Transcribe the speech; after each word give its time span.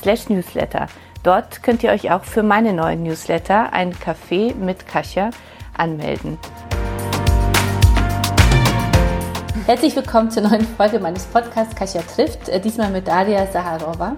slash 0.00 0.28
newsletter. 0.28 0.86
Dort 1.22 1.62
könnt 1.62 1.82
ihr 1.82 1.90
euch 1.90 2.10
auch 2.10 2.24
für 2.24 2.42
meine 2.42 2.72
neuen 2.72 3.02
Newsletter, 3.02 3.72
ein 3.72 3.94
Café 3.94 4.54
mit 4.54 4.86
Kasia, 4.86 5.30
anmelden. 5.76 6.38
Herzlich 9.66 9.96
willkommen 9.96 10.30
zur 10.30 10.42
neuen 10.42 10.66
Folge 10.66 11.00
meines 11.00 11.24
Podcasts 11.24 11.74
Kasia 11.74 12.02
trifft, 12.02 12.50
äh, 12.50 12.60
diesmal 12.60 12.90
mit 12.90 13.08
Daria 13.08 13.46
Saharova. 13.46 14.16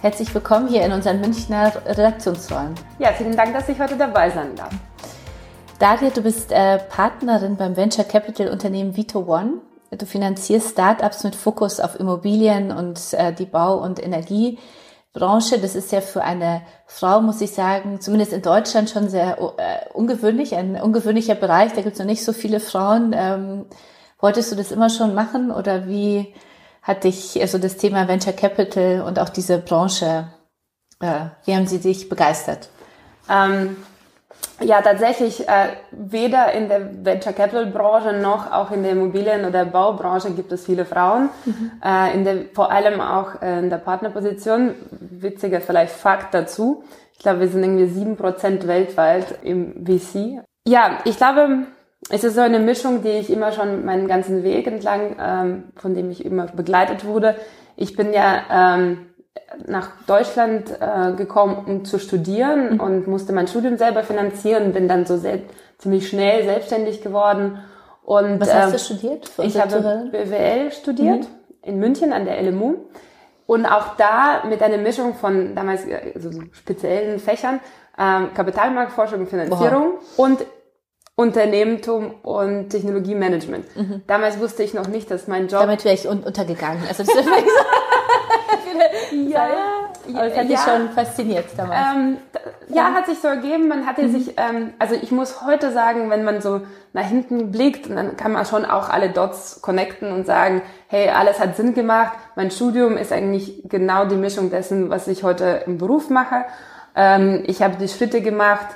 Herzlich 0.00 0.32
willkommen 0.32 0.68
hier 0.68 0.84
in 0.84 0.92
unseren 0.92 1.20
Münchner 1.20 1.72
Redaktionsräumen. 1.84 2.74
Ja, 3.00 3.12
vielen 3.12 3.34
Dank, 3.36 3.52
dass 3.52 3.68
ich 3.68 3.80
heute 3.80 3.96
dabei 3.96 4.30
sein 4.30 4.54
darf. 4.54 4.70
Daria, 5.80 6.10
du 6.10 6.22
bist 6.22 6.52
äh, 6.52 6.78
Partnerin 6.78 7.56
beim 7.56 7.76
Venture 7.76 8.04
Capital 8.04 8.48
Unternehmen 8.48 8.96
Vito 8.96 9.18
One. 9.26 9.54
Du 9.90 10.06
finanzierst 10.06 10.70
Startups 10.70 11.24
mit 11.24 11.34
Fokus 11.34 11.80
auf 11.80 11.98
Immobilien 11.98 12.70
und 12.70 13.00
äh, 13.14 13.32
die 13.32 13.46
Bau- 13.46 13.82
und 13.82 14.00
Energie. 14.00 14.58
Branche. 15.16 15.58
Das 15.58 15.74
ist 15.74 15.90
ja 15.92 16.00
für 16.00 16.22
eine 16.22 16.62
Frau, 16.86 17.20
muss 17.22 17.40
ich 17.40 17.52
sagen, 17.52 18.00
zumindest 18.00 18.32
in 18.32 18.42
Deutschland 18.42 18.90
schon 18.90 19.08
sehr 19.08 19.38
äh, 19.38 19.92
ungewöhnlich, 19.92 20.54
ein 20.54 20.80
ungewöhnlicher 20.80 21.34
Bereich. 21.34 21.72
Da 21.72 21.80
gibt 21.80 21.94
es 21.94 21.98
noch 21.98 22.06
nicht 22.06 22.24
so 22.24 22.32
viele 22.32 22.60
Frauen. 22.60 23.14
Ähm, 23.16 23.64
wolltest 24.20 24.52
du 24.52 24.56
das 24.56 24.70
immer 24.70 24.90
schon 24.90 25.14
machen 25.14 25.50
oder 25.50 25.88
wie 25.88 26.34
hat 26.82 27.04
dich 27.04 27.40
also 27.40 27.58
das 27.58 27.78
Thema 27.78 28.06
Venture 28.06 28.34
Capital 28.34 29.00
und 29.00 29.18
auch 29.18 29.30
diese 29.30 29.58
Branche, 29.58 30.28
äh, 31.00 31.26
wie 31.44 31.56
haben 31.56 31.66
sie 31.66 31.80
dich 31.80 32.08
begeistert? 32.08 32.68
Ähm, 33.28 33.76
ja, 34.60 34.80
tatsächlich, 34.80 35.48
äh, 35.48 35.68
weder 35.90 36.52
in 36.52 36.68
der 36.68 37.04
Venture 37.04 37.32
Capital 37.32 37.66
Branche 37.66 38.14
noch 38.14 38.50
auch 38.50 38.70
in 38.70 38.82
der 38.82 38.92
Immobilien- 38.92 39.44
oder 39.44 39.64
Baubranche 39.66 40.30
gibt 40.30 40.50
es 40.52 40.64
viele 40.64 40.84
Frauen. 40.84 41.28
Mhm. 41.44 41.72
Äh, 41.84 42.14
in 42.14 42.24
der, 42.24 42.36
vor 42.54 42.70
allem 42.70 43.00
auch 43.00 43.42
äh, 43.42 43.58
in 43.58 43.70
der 43.70 43.76
Partnerposition. 43.76 44.74
Witziger 45.00 45.60
vielleicht 45.60 45.92
Fakt 45.92 46.32
dazu. 46.32 46.84
Ich 47.12 47.18
glaube, 47.18 47.40
wir 47.40 47.48
sind 47.48 47.62
irgendwie 47.62 47.86
sieben 47.86 48.16
Prozent 48.16 48.66
weltweit 48.66 49.38
im 49.42 49.84
VC. 49.84 50.42
Ja, 50.66 50.98
ich 51.04 51.16
glaube, 51.16 51.66
es 52.08 52.24
ist 52.24 52.34
so 52.34 52.40
eine 52.40 52.58
Mischung, 52.58 53.02
die 53.02 53.10
ich 53.10 53.30
immer 53.30 53.52
schon 53.52 53.84
meinen 53.84 54.06
ganzen 54.06 54.42
Weg 54.42 54.66
entlang, 54.66 55.16
ähm, 55.20 55.64
von 55.76 55.94
dem 55.94 56.10
ich 56.10 56.24
immer 56.24 56.46
begleitet 56.46 57.04
wurde. 57.04 57.36
Ich 57.76 57.96
bin 57.96 58.12
ja 58.12 58.42
ähm, 58.50 59.06
nach 59.66 59.90
Deutschland 60.06 60.70
äh, 60.80 61.12
gekommen, 61.12 61.64
um 61.66 61.84
zu 61.84 61.98
studieren 61.98 62.74
mhm. 62.74 62.80
und 62.80 63.06
musste 63.06 63.32
mein 63.32 63.48
Studium 63.48 63.78
selber 63.78 64.02
finanzieren, 64.02 64.72
bin 64.72 64.88
dann 64.88 65.06
so 65.06 65.16
sehr, 65.16 65.40
ziemlich 65.78 66.08
schnell 66.08 66.44
selbstständig 66.44 67.02
geworden. 67.02 67.58
Und, 68.04 68.40
Was 68.40 68.54
hast 68.54 68.68
äh, 68.68 68.72
du 68.72 68.78
studiert? 68.78 69.30
Ich 69.38 69.60
habe 69.60 70.08
BWL 70.10 70.72
studiert 70.72 71.22
mhm. 71.22 71.26
in 71.62 71.78
München 71.78 72.12
an 72.12 72.24
der 72.24 72.40
LMU 72.42 72.76
und 73.46 73.66
auch 73.66 73.96
da 73.96 74.44
mit 74.48 74.62
einer 74.62 74.78
Mischung 74.78 75.14
von 75.14 75.54
damals 75.54 75.82
also 76.14 76.30
speziellen 76.52 77.18
Fächern, 77.18 77.60
ähm, 77.98 78.30
Kapitalmarktforschung 78.34 79.20
und 79.20 79.28
Finanzierung 79.28 79.98
Boah. 80.16 80.24
und 80.24 80.46
Unternehmertum 81.16 82.14
und 82.22 82.68
Technologiemanagement. 82.68 83.74
Mhm. 83.74 84.02
Damals 84.06 84.38
wusste 84.38 84.62
ich 84.62 84.74
noch 84.74 84.86
nicht, 84.86 85.10
dass 85.10 85.28
mein 85.28 85.48
Job... 85.48 85.60
Damit 85.60 85.84
wäre 85.84 85.94
ich 85.94 86.06
un 86.06 86.20
untergegangen. 86.20 86.82
Also 86.86 87.04
das 87.04 87.14
ja, 89.28 89.48
aber 90.14 90.26
es 90.26 90.36
hat 90.36 90.48
ja, 90.48 90.56
dich 90.56 90.60
schon 90.60 90.90
fasziniert 90.90 91.46
damals. 91.56 91.80
Ähm, 91.94 92.18
ja, 92.68 92.92
hat 92.92 93.06
sich 93.06 93.18
so 93.18 93.28
ergeben. 93.28 93.68
Man 93.68 93.86
hatte 93.86 94.02
mhm. 94.02 94.12
sich, 94.12 94.34
ähm, 94.36 94.74
also 94.78 94.94
ich 94.94 95.10
muss 95.10 95.44
heute 95.44 95.72
sagen, 95.72 96.10
wenn 96.10 96.24
man 96.24 96.40
so 96.40 96.62
nach 96.92 97.06
hinten 97.06 97.50
blickt, 97.50 97.90
dann 97.90 98.16
kann 98.16 98.32
man 98.32 98.44
schon 98.46 98.64
auch 98.64 98.88
alle 98.88 99.10
Dots 99.10 99.60
connecten 99.62 100.12
und 100.12 100.26
sagen, 100.26 100.62
hey, 100.88 101.08
alles 101.08 101.40
hat 101.40 101.56
Sinn 101.56 101.74
gemacht. 101.74 102.12
Mein 102.36 102.50
Studium 102.50 102.96
ist 102.96 103.12
eigentlich 103.12 103.62
genau 103.68 104.06
die 104.06 104.16
Mischung 104.16 104.50
dessen, 104.50 104.90
was 104.90 105.08
ich 105.08 105.22
heute 105.22 105.62
im 105.66 105.78
Beruf 105.78 106.10
mache. 106.10 106.44
Ähm, 106.94 107.42
ich 107.46 107.62
habe 107.62 107.76
die 107.76 107.88
Schritte 107.88 108.20
gemacht, 108.22 108.66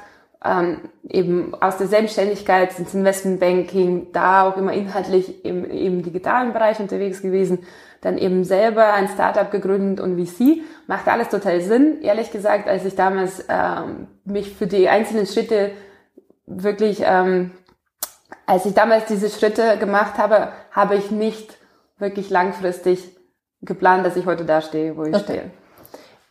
ähm, 0.44 0.80
eben 1.08 1.54
aus 1.60 1.76
der 1.76 1.86
Selbstständigkeit 1.86 2.78
ins 2.78 2.94
Investmentbanking, 2.94 4.12
da 4.12 4.48
auch 4.48 4.56
immer 4.56 4.72
inhaltlich 4.72 5.44
im, 5.44 5.64
im 5.64 6.02
digitalen 6.02 6.52
Bereich 6.52 6.80
unterwegs 6.80 7.20
gewesen 7.20 7.60
dann 8.00 8.16
eben 8.16 8.44
selber 8.44 8.94
ein 8.94 9.08
Startup 9.08 9.50
gegründet 9.50 10.00
und 10.00 10.18
VC. 10.18 10.62
Macht 10.86 11.06
alles 11.08 11.28
total 11.28 11.60
Sinn. 11.60 12.00
Ehrlich 12.02 12.30
gesagt, 12.30 12.68
als 12.68 12.84
ich 12.84 12.94
damals 12.94 13.44
ähm, 13.48 14.08
mich 14.24 14.54
für 14.54 14.66
die 14.66 14.88
einzelnen 14.88 15.26
Schritte 15.26 15.72
wirklich, 16.46 17.02
ähm, 17.04 17.52
als 18.46 18.64
ich 18.66 18.74
damals 18.74 19.04
diese 19.06 19.28
Schritte 19.28 19.76
gemacht 19.78 20.18
habe, 20.18 20.52
habe 20.70 20.96
ich 20.96 21.10
nicht 21.10 21.58
wirklich 21.98 22.30
langfristig 22.30 23.16
geplant, 23.62 24.06
dass 24.06 24.16
ich 24.16 24.26
heute 24.26 24.44
da 24.44 24.62
stehe, 24.62 24.96
wo 24.96 25.04
ich 25.04 25.14
okay. 25.14 25.22
stehe. 25.24 25.50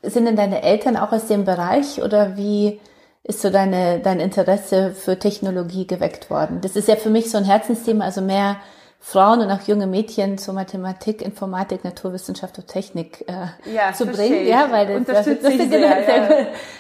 Sind 0.02 0.26
denn 0.26 0.36
deine 0.36 0.64
Eltern 0.64 0.98
auch 0.98 1.12
aus 1.12 1.28
dem 1.28 1.46
Bereich 1.46 2.02
oder 2.02 2.36
wie 2.36 2.80
ist 3.24 3.42
so 3.42 3.50
deine, 3.50 4.00
dein 4.00 4.20
Interesse 4.20 4.92
für 4.92 5.20
Technologie 5.20 5.86
geweckt 5.86 6.30
worden? 6.30 6.62
Das 6.62 6.76
ist 6.76 6.88
ja 6.88 6.96
für 6.96 7.10
mich 7.10 7.30
so 7.30 7.38
ein 7.38 7.44
Herzensthema, 7.44 8.06
also 8.06 8.22
mehr 8.22 8.58
Frauen 9.02 9.40
und 9.40 9.50
auch 9.50 9.62
junge 9.62 9.88
Mädchen 9.88 10.38
zur 10.38 10.54
Mathematik, 10.54 11.22
Informatik, 11.22 11.84
Naturwissenschaft 11.84 12.58
und 12.58 12.68
Technik 12.68 13.26
äh, 13.28 13.74
ja, 13.74 13.94
zu 13.94 14.06
bringen. 14.06 14.46
Ja, 14.46 14.70
weil 14.72 14.88
das, 14.88 15.26
das, 15.26 15.26
das, 15.26 15.42
das 15.42 15.54
sehr, 15.54 15.70
sehr, 15.70 15.78
ja. 15.78 16.30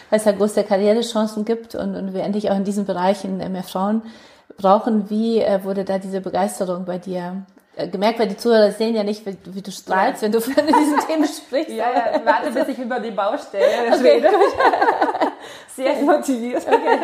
weil 0.09 0.19
es 0.19 0.25
ja 0.25 0.31
große 0.33 0.63
Karrierechancen 0.63 1.45
gibt 1.45 1.75
und, 1.75 1.95
und 1.95 2.13
wir 2.13 2.23
endlich 2.23 2.51
auch 2.51 2.57
in 2.57 2.65
diesen 2.65 2.85
Bereichen 2.85 3.37
mehr 3.37 3.63
Frauen 3.63 4.03
brauchen. 4.57 5.09
Wie 5.09 5.39
äh, 5.39 5.63
wurde 5.63 5.85
da 5.85 5.97
diese 5.97 6.21
Begeisterung 6.21 6.85
bei 6.85 6.97
dir 6.97 7.45
äh, 7.79 7.87
gemerkt, 7.87 8.19
weil 8.19 8.27
die 8.27 8.37
Zuhörer 8.37 8.71
sehen 8.71 8.95
ja 8.95 9.03
nicht, 9.03 9.25
wie, 9.25 9.61
du 9.61 9.71
strahlst, 9.71 10.21
ja. 10.21 10.25
wenn 10.25 10.33
du 10.33 10.41
von 10.41 10.53
diesen 10.53 10.99
Themen 11.07 11.25
sprichst. 11.27 11.71
Ja, 11.71 11.91
ja, 11.91 12.21
warte, 12.25 12.51
bis 12.51 12.67
ich 12.67 12.77
über 12.77 12.99
die 12.99 13.11
Baustelle 13.11 13.65
okay. 13.93 14.21
Sehr 15.75 15.95
motiviert. 16.01 16.63
Okay. 16.67 16.99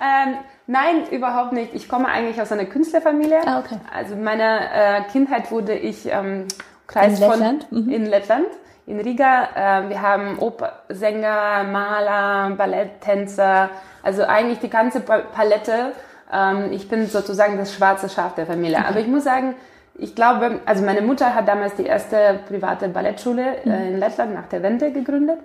Ähm, 0.00 0.38
Nein, 0.66 1.08
überhaupt 1.10 1.52
nicht. 1.52 1.74
Ich 1.74 1.88
komme 1.88 2.08
eigentlich 2.08 2.40
aus 2.40 2.50
einer 2.50 2.64
Künstlerfamilie. 2.64 3.40
Ah, 3.46 3.60
okay. 3.60 3.78
Also 3.94 4.16
meine 4.16 4.70
äh, 4.72 5.02
Kindheit 5.12 5.50
wurde 5.52 5.74
ich 5.74 6.06
ähm, 6.06 6.46
Kreis 6.86 7.20
in 7.20 7.28
Lettland? 7.28 7.72
Mhm. 7.72 7.88
in 7.90 8.06
Lettland, 8.06 8.46
in 8.86 9.00
Riga. 9.00 9.48
Äh, 9.54 9.88
wir 9.88 10.02
haben 10.02 10.38
Opersänger, 10.38 11.64
Maler, 11.64 12.56
Balletttänzer, 12.56 13.70
also 14.02 14.24
eigentlich 14.24 14.58
die 14.58 14.70
ganze 14.70 15.00
Palette. 15.00 15.92
Ähm, 16.32 16.72
ich 16.72 16.88
bin 16.88 17.06
sozusagen 17.06 17.56
das 17.58 17.72
schwarze 17.72 18.08
Schaf 18.08 18.34
der 18.34 18.46
Familie. 18.46 18.78
Okay. 18.78 18.86
Aber 18.88 19.00
ich 19.00 19.06
muss 19.06 19.22
sagen, 19.22 19.54
ich 19.94 20.14
glaube, 20.14 20.60
also 20.66 20.84
meine 20.84 21.00
Mutter 21.00 21.34
hat 21.34 21.46
damals 21.48 21.76
die 21.76 21.86
erste 21.86 22.40
private 22.48 22.88
Ballettschule 22.88 23.58
äh, 23.64 23.68
mhm. 23.68 23.94
in 23.94 23.98
Lettland 23.98 24.34
nach 24.34 24.46
der 24.46 24.62
Wende 24.62 24.90
gegründet. 24.90 25.38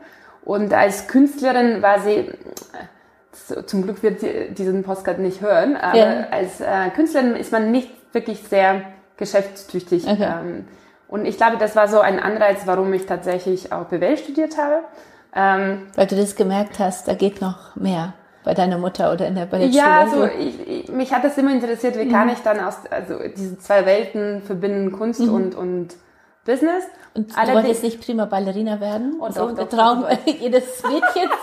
Und 0.44 0.74
als 0.74 1.08
Künstlerin 1.08 1.84
war 1.84 2.00
sie 2.00 2.28
zum 3.66 3.84
Glück 3.84 4.04
wird 4.04 4.20
sie 4.20 4.50
diesen 4.52 4.84
Postcard 4.84 5.20
nicht 5.20 5.42
hören, 5.42 5.76
aber 5.76 5.98
ja. 5.98 6.28
als 6.32 6.60
äh, 6.60 6.90
Künstlerin 6.96 7.36
ist 7.36 7.52
man 7.52 7.72
nicht 7.72 7.90
wirklich 8.14 8.44
sehr 8.44 8.82
geschäftstüchtig. 9.18 10.08
Okay. 10.08 10.24
Ähm, 10.24 10.66
und 11.08 11.26
ich 11.26 11.38
glaube, 11.38 11.58
das 11.58 11.76
war 11.76 11.88
so 11.88 12.00
ein 12.00 12.20
Anreiz, 12.20 12.62
warum 12.66 12.92
ich 12.94 13.06
tatsächlich 13.06 13.72
auch 13.72 13.86
BWL 13.86 14.18
studiert 14.18 14.58
habe. 14.58 14.80
Ähm, 15.36 15.88
Weil 15.96 16.08
du 16.08 16.16
das 16.16 16.36
gemerkt 16.36 16.80
hast, 16.80 17.08
da 17.08 17.14
geht 17.14 17.42
noch 17.42 17.76
mehr 17.76 18.14
bei 18.44 18.54
deiner 18.54 18.78
Mutter 18.78 19.12
oder 19.14 19.28
in 19.28 19.36
der 19.36 19.46
Ballettschule? 19.46 19.84
Ja, 19.84 20.00
also 20.00 20.26
ich, 20.26 20.68
ich, 20.68 20.90
mich 20.90 21.14
hat 21.14 21.24
das 21.24 21.38
immer 21.38 21.52
interessiert, 21.52 21.98
wie 21.98 22.06
mhm. 22.06 22.12
kann 22.12 22.30
ich 22.30 22.40
dann 22.40 22.60
aus 22.60 22.78
also 22.90 23.20
diese 23.36 23.60
zwei 23.60 23.86
Welten 23.86 24.42
verbinden, 24.42 24.92
Kunst 24.92 25.20
mhm. 25.22 25.34
und, 25.34 25.56
und 25.56 25.96
Business. 26.46 26.86
Und 27.14 27.32
du 27.32 27.54
wolltest 27.54 27.84
nicht 27.84 28.02
prima 28.02 28.26
Ballerina 28.26 28.80
werden? 28.80 29.20
Und 29.20 29.34
so 29.36 29.52
der 29.52 29.70
Traum 29.70 30.06
jedes 30.26 30.84
Mädchens. 30.84 31.34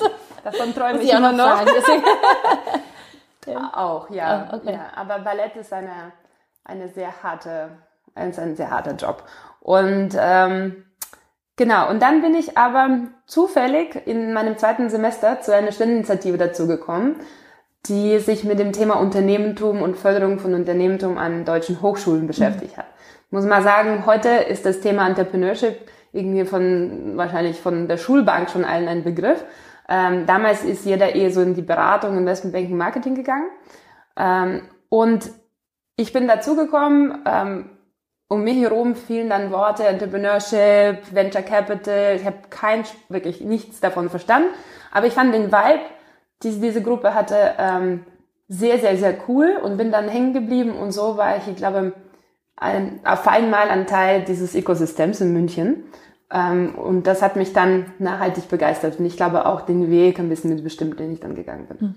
Davon 0.44 0.74
träume 0.74 1.02
ich 1.02 1.12
immer 1.12 1.32
noch. 1.32 1.62
ja. 3.46 3.70
Auch, 3.74 4.10
ja. 4.10 4.48
Oh, 4.52 4.56
okay. 4.56 4.72
ja. 4.72 4.86
Aber 4.96 5.18
Ballett 5.20 5.56
ist 5.56 5.72
eine, 5.72 6.12
eine 6.64 6.88
sehr 6.88 7.22
harte, 7.22 7.70
ist 8.14 8.38
ein 8.38 8.56
sehr 8.56 8.70
harter 8.70 8.94
Job. 8.94 9.24
Und 9.60 10.10
ähm, 10.18 10.84
genau, 11.56 11.90
und 11.90 12.00
dann 12.00 12.22
bin 12.22 12.34
ich 12.34 12.56
aber 12.56 12.88
zufällig 13.26 14.06
in 14.06 14.32
meinem 14.32 14.56
zweiten 14.58 14.88
Semester 14.88 15.40
zu 15.40 15.54
einer 15.54 15.72
Spendeninitiative 15.72 16.38
dazugekommen, 16.38 17.16
die 17.86 18.18
sich 18.18 18.44
mit 18.44 18.58
dem 18.58 18.72
Thema 18.72 18.94
Unternehmertum 18.94 19.82
und 19.82 19.96
Förderung 19.96 20.38
von 20.38 20.54
Unternehmertum 20.54 21.18
an 21.18 21.44
deutschen 21.44 21.80
Hochschulen 21.82 22.26
beschäftigt 22.26 22.76
mhm. 22.76 22.80
hat. 22.80 22.86
Muss 23.30 23.44
mal 23.44 23.62
sagen, 23.62 24.06
heute 24.06 24.28
ist 24.28 24.66
das 24.66 24.80
Thema 24.80 25.06
Entrepreneurship 25.06 25.88
irgendwie 26.12 26.44
von, 26.44 27.16
wahrscheinlich 27.16 27.60
von 27.60 27.86
der 27.86 27.96
Schulbank 27.96 28.50
schon 28.50 28.64
allen 28.64 28.88
ein 28.88 29.04
Begriff. 29.04 29.44
Ähm, 29.90 30.24
damals 30.24 30.64
ist 30.64 30.86
jeder 30.86 31.14
eher 31.16 31.32
so 31.32 31.42
in 31.42 31.54
die 31.54 31.62
Beratung, 31.62 32.16
Investmentbanking, 32.16 32.76
Marketing 32.76 33.16
gegangen. 33.16 33.50
Ähm, 34.16 34.62
und 34.88 35.30
ich 35.96 36.12
bin 36.12 36.28
dazugekommen, 36.28 37.24
ähm, 37.26 37.70
um 38.28 38.44
mich 38.44 38.58
herum 38.58 38.94
fielen 38.94 39.28
dann 39.28 39.50
Worte 39.50 39.84
Entrepreneurship, 39.84 41.12
Venture 41.12 41.42
Capital. 41.42 42.14
Ich 42.14 42.24
habe 42.24 42.36
kein, 42.48 42.84
wirklich 43.08 43.40
nichts 43.40 43.80
davon 43.80 44.08
verstanden. 44.08 44.50
Aber 44.92 45.08
ich 45.08 45.12
fand 45.14 45.34
den 45.34 45.50
Vibe, 45.50 45.82
die 46.44 46.60
diese 46.60 46.82
Gruppe 46.82 47.12
hatte, 47.12 47.54
ähm, 47.58 48.06
sehr, 48.46 48.78
sehr, 48.78 48.96
sehr 48.96 49.14
cool 49.28 49.58
und 49.62 49.76
bin 49.76 49.90
dann 49.90 50.08
hängen 50.08 50.32
geblieben. 50.32 50.72
Und 50.72 50.92
so 50.92 51.16
war 51.16 51.36
ich, 51.36 51.48
ich 51.48 51.56
glaube, 51.56 51.94
ein, 52.56 53.00
auf 53.04 53.26
einmal 53.26 53.68
ein 53.68 53.88
Teil 53.88 54.22
dieses 54.22 54.54
Ökosystems 54.54 55.20
in 55.20 55.32
München. 55.32 55.84
Ähm, 56.32 56.74
und 56.76 57.06
das 57.06 57.22
hat 57.22 57.36
mich 57.36 57.52
dann 57.52 57.86
nachhaltig 57.98 58.48
begeistert. 58.48 58.98
Und 58.98 59.06
ich 59.06 59.16
glaube 59.16 59.46
auch 59.46 59.62
den 59.62 59.90
Weg 59.90 60.18
ein 60.18 60.28
bisschen 60.28 60.54
mitbestimmt, 60.54 60.98
den 61.00 61.12
ich 61.12 61.20
dann 61.20 61.34
gegangen 61.34 61.66
bin. 61.66 61.80
Hm. 61.80 61.94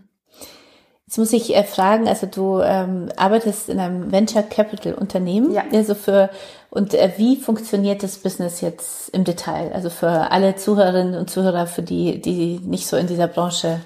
Jetzt 1.06 1.18
muss 1.18 1.34
ich 1.34 1.56
äh, 1.56 1.64
fragen, 1.64 2.08
also 2.08 2.26
du 2.26 2.60
ähm, 2.62 3.10
arbeitest 3.18 3.70
in 3.70 3.80
einem 3.80 4.12
Venture 4.12 4.42
Capital 4.42 4.96
Unternehmen. 4.96 5.52
Ja. 5.52 5.64
Also 5.72 5.94
für 5.94 6.30
und 6.72 6.96
äh, 6.96 7.12
wie 7.18 7.36
funktioniert 7.36 8.02
das 8.02 8.18
Business 8.18 8.62
jetzt 8.62 9.10
im 9.10 9.24
Detail? 9.24 9.72
Also 9.74 9.92
für 9.92 10.32
alle 10.32 10.56
Zuhörerinnen 10.56 11.14
und 11.14 11.30
Zuhörer, 11.30 11.68
für 11.68 11.84
die, 11.84 12.20
die 12.20 12.60
nicht 12.64 12.88
so 12.88 12.98
in 12.98 13.06
dieser 13.06 13.28
Branche 13.28 13.82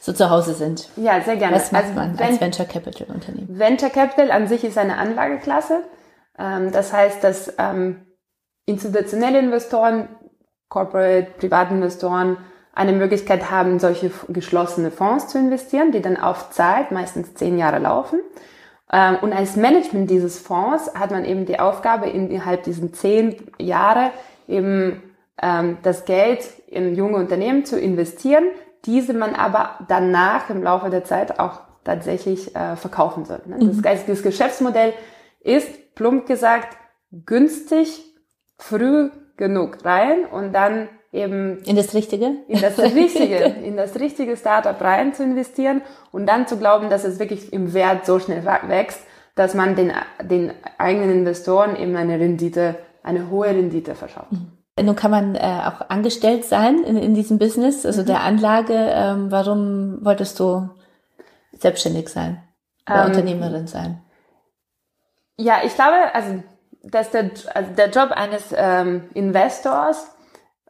so 0.00 0.12
zu 0.12 0.30
Hause 0.30 0.54
sind. 0.54 0.88
Ja, 0.94 1.20
sehr 1.20 1.36
gerne. 1.36 1.56
Was 1.56 1.72
macht 1.72 1.84
also, 1.84 1.94
man 1.96 2.16
als 2.16 2.40
Venture 2.40 2.66
Capital 2.66 3.08
Unternehmen? 3.12 3.58
Venture 3.58 3.90
Capital 3.90 4.30
an 4.30 4.46
sich 4.46 4.62
ist 4.62 4.78
eine 4.78 4.98
Anlageklasse. 4.98 5.80
Ähm, 6.38 6.70
das 6.70 6.92
heißt, 6.92 7.24
dass 7.24 7.52
ähm, 7.58 8.02
institutionelle 8.68 9.38
Investoren, 9.38 10.08
Corporate, 10.68 11.32
Privatinvestoren 11.38 12.36
eine 12.74 12.92
Möglichkeit 12.92 13.50
haben, 13.50 13.80
solche 13.80 14.10
geschlossene 14.28 14.90
Fonds 14.90 15.28
zu 15.28 15.38
investieren, 15.38 15.90
die 15.90 16.00
dann 16.00 16.16
auf 16.16 16.50
Zeit, 16.50 16.92
meistens 16.92 17.34
zehn 17.34 17.58
Jahre 17.58 17.80
laufen. 17.80 18.20
Ähm, 18.92 19.16
und 19.20 19.32
als 19.32 19.56
Management 19.56 20.08
dieses 20.10 20.38
Fonds 20.38 20.94
hat 20.94 21.10
man 21.10 21.24
eben 21.24 21.44
die 21.44 21.58
Aufgabe, 21.58 22.08
innerhalb 22.08 22.62
diesen 22.62 22.94
zehn 22.94 23.34
Jahre 23.58 24.12
eben 24.46 25.02
ähm, 25.42 25.78
das 25.82 26.04
Geld 26.04 26.48
in 26.68 26.94
junge 26.94 27.16
Unternehmen 27.16 27.64
zu 27.64 27.80
investieren, 27.80 28.44
diese 28.84 29.12
man 29.12 29.34
aber 29.34 29.80
danach 29.88 30.48
im 30.50 30.62
Laufe 30.62 30.88
der 30.88 31.04
Zeit 31.04 31.40
auch 31.40 31.60
tatsächlich 31.84 32.54
äh, 32.54 32.76
verkaufen 32.76 33.24
soll. 33.24 33.40
Ne? 33.46 33.56
Das, 33.58 34.02
mhm. 34.02 34.06
das 34.06 34.22
Geschäftsmodell 34.22 34.92
ist, 35.40 35.94
plump 35.94 36.26
gesagt, 36.26 36.76
günstig, 37.10 38.07
früh 38.58 39.10
genug 39.36 39.84
rein 39.84 40.24
und 40.26 40.52
dann 40.52 40.88
eben 41.12 41.62
in 41.62 41.76
das 41.76 41.94
Richtige, 41.94 42.32
in 42.48 42.60
das 42.60 42.78
Richtige, 42.78 43.36
in 43.64 43.76
das 43.76 43.94
richtige 43.98 44.36
Startup 44.36 44.78
rein 44.80 45.14
zu 45.14 45.22
investieren 45.22 45.80
und 46.12 46.26
dann 46.26 46.46
zu 46.46 46.58
glauben, 46.58 46.90
dass 46.90 47.04
es 47.04 47.18
wirklich 47.18 47.52
im 47.52 47.72
Wert 47.72 48.04
so 48.04 48.18
schnell 48.18 48.44
wächst, 48.44 49.00
dass 49.34 49.54
man 49.54 49.76
den, 49.76 49.92
den 50.22 50.52
eigenen 50.76 51.10
Investoren 51.10 51.76
eben 51.76 51.96
eine 51.96 52.18
Rendite, 52.18 52.76
eine 53.02 53.30
hohe 53.30 53.48
Rendite 53.48 53.94
verschafft. 53.94 54.32
Mhm. 54.32 54.52
Nun 54.80 54.94
kann 54.94 55.10
man 55.10 55.34
äh, 55.34 55.62
auch 55.66 55.88
angestellt 55.88 56.44
sein 56.44 56.84
in, 56.84 56.96
in 56.96 57.14
diesem 57.14 57.38
Business, 57.38 57.84
also 57.84 58.02
mhm. 58.02 58.06
der 58.06 58.20
Anlage. 58.20 58.74
Ähm, 58.74 59.30
warum 59.30 60.04
wolltest 60.04 60.38
du 60.38 60.68
selbstständig 61.52 62.08
sein 62.08 62.42
oder 62.88 63.02
ähm, 63.02 63.06
Unternehmerin 63.06 63.66
sein? 63.66 64.02
Ja, 65.36 65.60
ich 65.64 65.74
glaube, 65.74 66.14
also 66.14 66.42
dass 66.82 67.10
der, 67.10 67.30
also 67.54 67.70
der 67.76 67.90
Job 67.90 68.10
eines 68.12 68.54
ähm, 68.54 69.04
Investors 69.14 70.10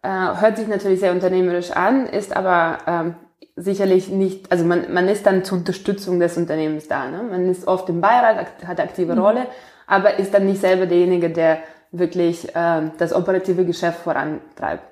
äh, 0.02 0.08
hört 0.08 0.56
sich 0.56 0.68
natürlich 0.68 1.00
sehr 1.00 1.12
unternehmerisch 1.12 1.70
an, 1.72 2.06
ist 2.06 2.36
aber 2.36 2.78
ähm, 2.86 3.14
sicherlich 3.56 4.08
nicht, 4.08 4.50
also 4.50 4.64
man, 4.64 4.92
man 4.92 5.08
ist 5.08 5.26
dann 5.26 5.44
zur 5.44 5.58
Unterstützung 5.58 6.20
des 6.20 6.36
Unternehmens 6.36 6.88
da. 6.88 7.08
Ne? 7.08 7.22
Man 7.22 7.48
ist 7.48 7.66
oft 7.66 7.88
im 7.88 8.00
Beirat, 8.00 8.46
hat 8.66 8.80
aktive 8.80 9.14
mhm. 9.14 9.20
Rolle, 9.20 9.46
aber 9.86 10.18
ist 10.18 10.32
dann 10.34 10.46
nicht 10.46 10.60
selber 10.60 10.86
derjenige, 10.86 11.30
der 11.30 11.58
wirklich 11.90 12.54
äh, 12.54 12.90
das 12.98 13.12
operative 13.12 13.64
Geschäft 13.64 14.00
vorantreibt. 14.00 14.82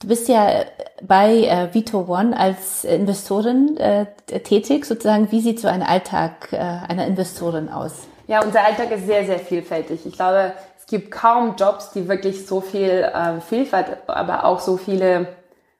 Du 0.00 0.08
bist 0.08 0.28
ja 0.28 0.64
bei 1.02 1.44
äh, 1.44 1.72
Vito 1.72 2.06
One 2.08 2.36
als 2.36 2.84
Investorin 2.84 3.76
äh, 3.76 4.06
tätig, 4.40 4.84
sozusagen. 4.84 5.30
Wie 5.30 5.40
sieht 5.40 5.60
so 5.60 5.68
ein 5.68 5.82
Alltag 5.82 6.52
äh, 6.52 6.56
einer 6.56 7.06
Investorin 7.06 7.68
aus? 7.68 8.08
Ja, 8.26 8.42
unser 8.42 8.64
Alltag 8.64 8.90
ist 8.92 9.06
sehr, 9.06 9.24
sehr 9.24 9.38
vielfältig. 9.38 10.06
Ich 10.06 10.14
glaube, 10.14 10.52
gibt 10.92 11.10
kaum 11.10 11.54
Jobs, 11.56 11.90
die 11.92 12.06
wirklich 12.06 12.46
so 12.46 12.60
viel 12.60 12.90
äh, 12.90 13.40
Vielfalt, 13.40 13.86
aber 14.08 14.44
auch 14.44 14.60
so 14.60 14.76
viele, 14.76 15.26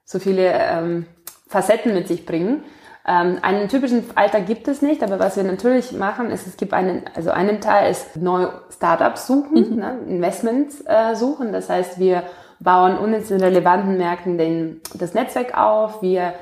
so 0.05 0.17
viele 0.17 0.51
ähm, 0.51 1.05
Facetten 1.47 1.93
mit 1.93 2.07
sich 2.07 2.25
bringen. 2.25 2.63
Ähm, 3.07 3.37
einen 3.43 3.69
typischen 3.69 4.05
Alltag 4.15 4.47
gibt 4.47 4.67
es 4.67 4.81
nicht, 4.81 5.03
aber 5.03 5.19
was 5.19 5.37
wir 5.37 5.43
natürlich 5.43 5.91
machen, 5.91 6.31
ist, 6.31 6.47
es 6.47 6.57
gibt 6.57 6.73
einen, 6.73 7.03
also 7.13 7.29
einen 7.29 7.61
Teil 7.61 7.91
ist 7.91 8.15
neue 8.15 8.53
Startups 8.75 9.27
suchen, 9.27 9.73
mhm. 9.73 9.75
ne, 9.75 9.99
Investments 10.07 10.81
äh, 10.87 11.13
suchen. 11.13 11.53
Das 11.53 11.69
heißt, 11.69 11.99
wir 11.99 12.23
bauen 12.59 12.97
uns 12.97 13.29
in 13.29 13.39
relevanten 13.39 13.99
Märkten 13.99 14.39
den, 14.39 14.81
das 14.95 15.13
Netzwerk 15.13 15.55
auf. 15.55 16.01
Wir 16.01 16.33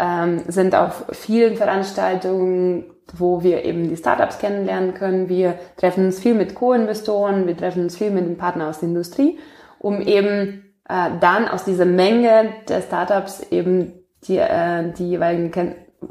ähm, 0.00 0.42
sind 0.48 0.74
auf 0.74 1.04
vielen 1.12 1.56
Veranstaltungen 1.56 2.86
wo 3.14 3.42
wir 3.42 3.64
eben 3.64 3.88
die 3.88 3.96
Startups 3.96 4.38
kennenlernen 4.38 4.94
können. 4.94 5.28
Wir 5.28 5.58
treffen 5.76 6.06
uns 6.06 6.18
viel 6.18 6.34
mit 6.34 6.54
Co-Investoren, 6.54 7.46
wir 7.46 7.56
treffen 7.56 7.84
uns 7.84 7.96
viel 7.96 8.10
mit 8.10 8.26
den 8.26 8.36
Partnern 8.36 8.68
aus 8.68 8.80
der 8.80 8.88
Industrie, 8.88 9.38
um 9.78 10.00
eben 10.00 10.74
äh, 10.88 11.10
dann 11.20 11.48
aus 11.48 11.64
dieser 11.64 11.84
Menge 11.84 12.50
der 12.68 12.82
Startups 12.82 13.42
eben 13.50 13.92
die, 14.26 14.38
äh, 14.38 14.92
die 14.92 15.10
jeweiligen 15.10 15.52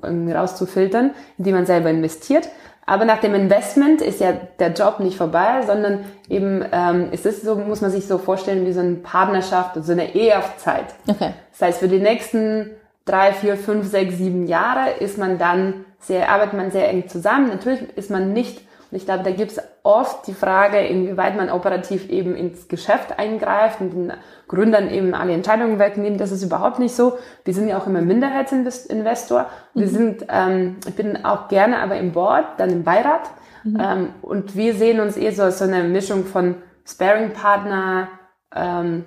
rauszufiltern, 0.04 1.12
in 1.38 1.46
die 1.46 1.52
man 1.52 1.66
selber 1.66 1.90
investiert. 1.90 2.50
Aber 2.88 3.06
nach 3.06 3.20
dem 3.20 3.34
Investment 3.34 4.02
ist 4.02 4.20
ja 4.20 4.34
der 4.60 4.72
Job 4.74 5.00
nicht 5.00 5.18
vorbei, 5.18 5.64
sondern 5.66 6.06
eben 6.30 6.64
ähm, 6.72 7.12
ist 7.12 7.26
es 7.26 7.42
so, 7.42 7.56
muss 7.56 7.82
man 7.82 7.90
sich 7.90 8.06
so 8.06 8.20
vorstellen 8.20 8.66
wie 8.68 8.74
so 8.74 8.80
eine 8.80 8.96
Partnerschaft, 8.96 9.76
so 9.84 9.92
eine 9.92 10.14
Ehe 10.14 10.38
auf 10.38 10.58
Zeit. 10.58 10.86
Okay. 11.08 11.34
Das 11.52 11.62
heißt, 11.62 11.80
für 11.80 11.88
die 11.88 12.00
nächsten 12.00 12.70
drei, 13.06 13.34
vier, 13.34 13.58
fünf, 13.58 13.88
sechs, 13.90 14.18
sieben 14.18 14.46
Jahre 14.46 14.92
ist 15.00 15.18
man 15.18 15.40
dann 15.40 15.86
sehr, 16.06 16.30
arbeitet 16.30 16.54
man 16.54 16.72
sehr 16.72 16.90
eng 16.90 17.08
zusammen. 17.08 17.50
Natürlich 17.50 17.82
ist 17.98 18.12
man 18.12 18.34
nicht, 18.34 18.60
und 18.92 18.98
ich 18.98 19.06
glaube, 19.06 19.24
da 19.24 19.32
gibt 19.32 19.52
es 19.52 19.62
oft 19.84 20.28
die 20.28 20.34
Frage, 20.34 20.80
inwieweit 20.80 21.36
man 21.36 21.50
operativ 21.50 22.10
eben 22.10 22.36
ins 22.36 22.68
Geschäft 22.68 23.18
eingreift 23.20 23.82
und 23.82 23.94
den 23.94 24.14
Gründern 24.48 24.90
eben 24.90 25.14
alle 25.14 25.34
Entscheidungen 25.34 25.80
wegnimmt. 25.80 26.20
Das 26.20 26.32
ist 26.32 26.44
überhaupt 26.44 26.80
nicht 26.80 26.96
so. 26.96 27.18
Wir 27.44 27.54
sind 27.54 27.68
ja 27.68 27.78
auch 27.78 27.88
immer 27.88 28.02
Minderheitsinvestor. 28.02 29.48
Wir 29.74 29.86
mhm. 29.86 29.90
sind, 29.90 30.26
ähm, 30.30 30.78
ich 30.88 30.96
bin 30.96 31.26
auch 31.26 31.48
gerne 31.48 31.80
aber 31.80 31.98
im 31.98 32.12
Board, 32.12 32.46
dann 32.58 32.70
im 32.70 32.84
Beirat. 32.84 33.30
Mhm. 33.64 33.78
Ähm, 33.80 34.10
und 34.22 34.56
wir 34.56 34.76
sehen 34.76 35.00
uns 35.00 35.18
eher 35.18 35.34
so 35.34 35.44
als 35.44 35.60
so 35.60 35.66
eine 35.66 35.84
Mischung 35.84 36.26
von 36.26 36.56
Sparing-Partner, 36.86 38.10
ähm, 38.56 39.06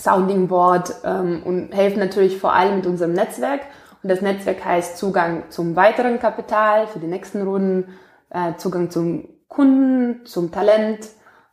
Sounding 0.00 0.48
Board 0.48 0.92
ähm, 1.04 1.42
und 1.44 1.72
helfen 1.72 2.00
natürlich 2.00 2.38
vor 2.38 2.52
allem 2.52 2.76
mit 2.76 2.86
unserem 2.86 3.12
Netzwerk 3.12 3.60
und 4.04 4.10
das 4.10 4.20
Netzwerk 4.20 4.62
heißt 4.62 4.98
Zugang 4.98 5.44
zum 5.48 5.76
weiteren 5.76 6.20
Kapital 6.20 6.86
für 6.86 6.98
die 6.98 7.06
nächsten 7.06 7.40
Runden, 7.40 7.88
äh, 8.28 8.54
Zugang 8.58 8.90
zum 8.90 9.26
Kunden, 9.48 10.26
zum 10.26 10.52
Talent, 10.52 11.08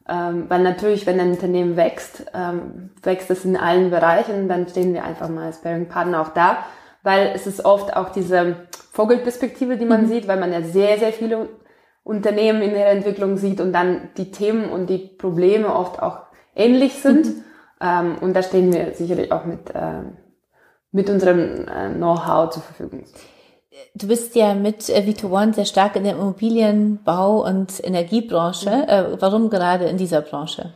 ähm, 0.10 0.46
weil 0.50 0.62
natürlich, 0.62 1.08
wenn 1.08 1.18
ein 1.22 1.32
Unternehmen 1.32 1.78
wächst, 1.78 2.26
ähm, 2.34 2.90
wächst 3.04 3.32
es 3.32 3.46
in 3.46 3.56
allen 3.56 3.90
Bereichen, 3.90 4.50
dann 4.50 4.68
stehen 4.68 4.94
wir 4.94 5.06
einfach 5.06 5.30
mal 5.30 5.46
als 5.46 5.62
Bearing 5.62 5.88
Partner 5.88 6.22
auch 6.22 6.34
da, 6.34 6.58
weil 7.04 7.32
es 7.34 7.48
ist 7.48 7.64
oft 7.64 7.96
auch 7.96 8.10
diese 8.10 8.68
Vogelperspektive, 8.92 9.78
die 9.78 9.86
man 9.86 10.04
mhm. 10.04 10.08
sieht, 10.08 10.28
weil 10.28 10.40
man 10.40 10.52
ja 10.52 10.62
sehr, 10.62 11.00
sehr 11.00 11.14
viele 11.14 11.48
Unternehmen 12.04 12.62
in 12.62 12.72
ihrer 12.72 12.90
Entwicklung 12.90 13.38
sieht 13.38 13.62
und 13.62 13.72
dann 13.72 14.10
die 14.18 14.32
Themen 14.32 14.70
und 14.70 14.90
die 14.90 14.98
Probleme 14.98 15.74
oft 15.74 16.02
auch 16.04 16.24
ähnlich 16.54 17.02
sind. 17.02 17.28
Mhm. 17.28 17.44
Ähm, 17.80 18.18
und 18.20 18.36
da 18.36 18.44
stehen 18.44 18.74
wir 18.74 18.92
sicherlich 18.94 19.32
auch 19.32 19.46
mit, 19.46 19.70
äh, 19.70 20.02
mit 20.92 21.10
unserem 21.10 21.68
äh, 21.68 21.90
Know-how 21.90 22.50
zur 22.50 22.64
Verfügung. 22.64 23.06
Du 23.96 24.08
bist 24.08 24.36
ja 24.36 24.54
mit 24.54 24.90
äh, 24.90 25.06
Vito 25.06 25.28
One 25.28 25.54
sehr 25.54 25.66
stark 25.66 25.96
in 25.96 26.04
der 26.04 26.16
Immobilienbau- 26.16 27.46
und 27.48 27.84
Energiebranche. 27.84 28.70
Mhm. 28.70 28.90
Äh, 28.90 29.22
warum 29.22 29.50
gerade 29.50 29.86
in 29.86 29.98
dieser 29.98 30.22
Branche? 30.22 30.74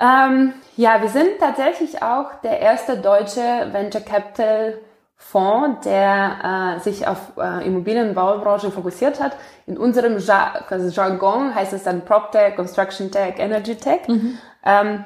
Ähm, 0.00 0.52
ja, 0.76 1.00
wir 1.00 1.08
sind 1.08 1.38
tatsächlich 1.38 2.02
auch 2.02 2.40
der 2.42 2.60
erste 2.60 2.96
deutsche 2.98 3.40
Venture 3.72 4.00
Capital 4.00 4.78
Fonds, 5.16 5.84
der 5.84 6.76
äh, 6.76 6.80
sich 6.80 7.06
auf 7.06 7.32
äh, 7.38 7.66
Immobilienbaubranche 7.66 8.70
fokussiert 8.70 9.20
hat. 9.20 9.36
In 9.66 9.78
unserem 9.78 10.18
ja 10.18 10.64
also 10.68 10.88
Jargon 10.88 11.54
heißt 11.54 11.72
es 11.72 11.84
dann 11.84 12.04
PropTech, 12.04 12.56
Construction 12.56 13.10
Tech, 13.10 13.34
Energy 13.38 13.76
Tech. 13.76 14.06
Mhm. 14.08 14.38
Ähm, 14.64 15.04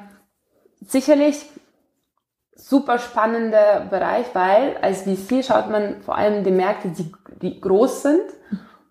sicherlich 0.85 1.45
super 2.59 2.99
spannender 2.99 3.87
Bereich, 3.89 4.27
weil 4.33 4.77
als 4.81 5.03
VC 5.03 5.43
schaut 5.43 5.69
man 5.69 6.01
vor 6.01 6.17
allem 6.17 6.43
die 6.43 6.51
Märkte, 6.51 6.89
die, 6.89 7.11
die 7.41 7.61
groß 7.61 8.03
sind 8.03 8.21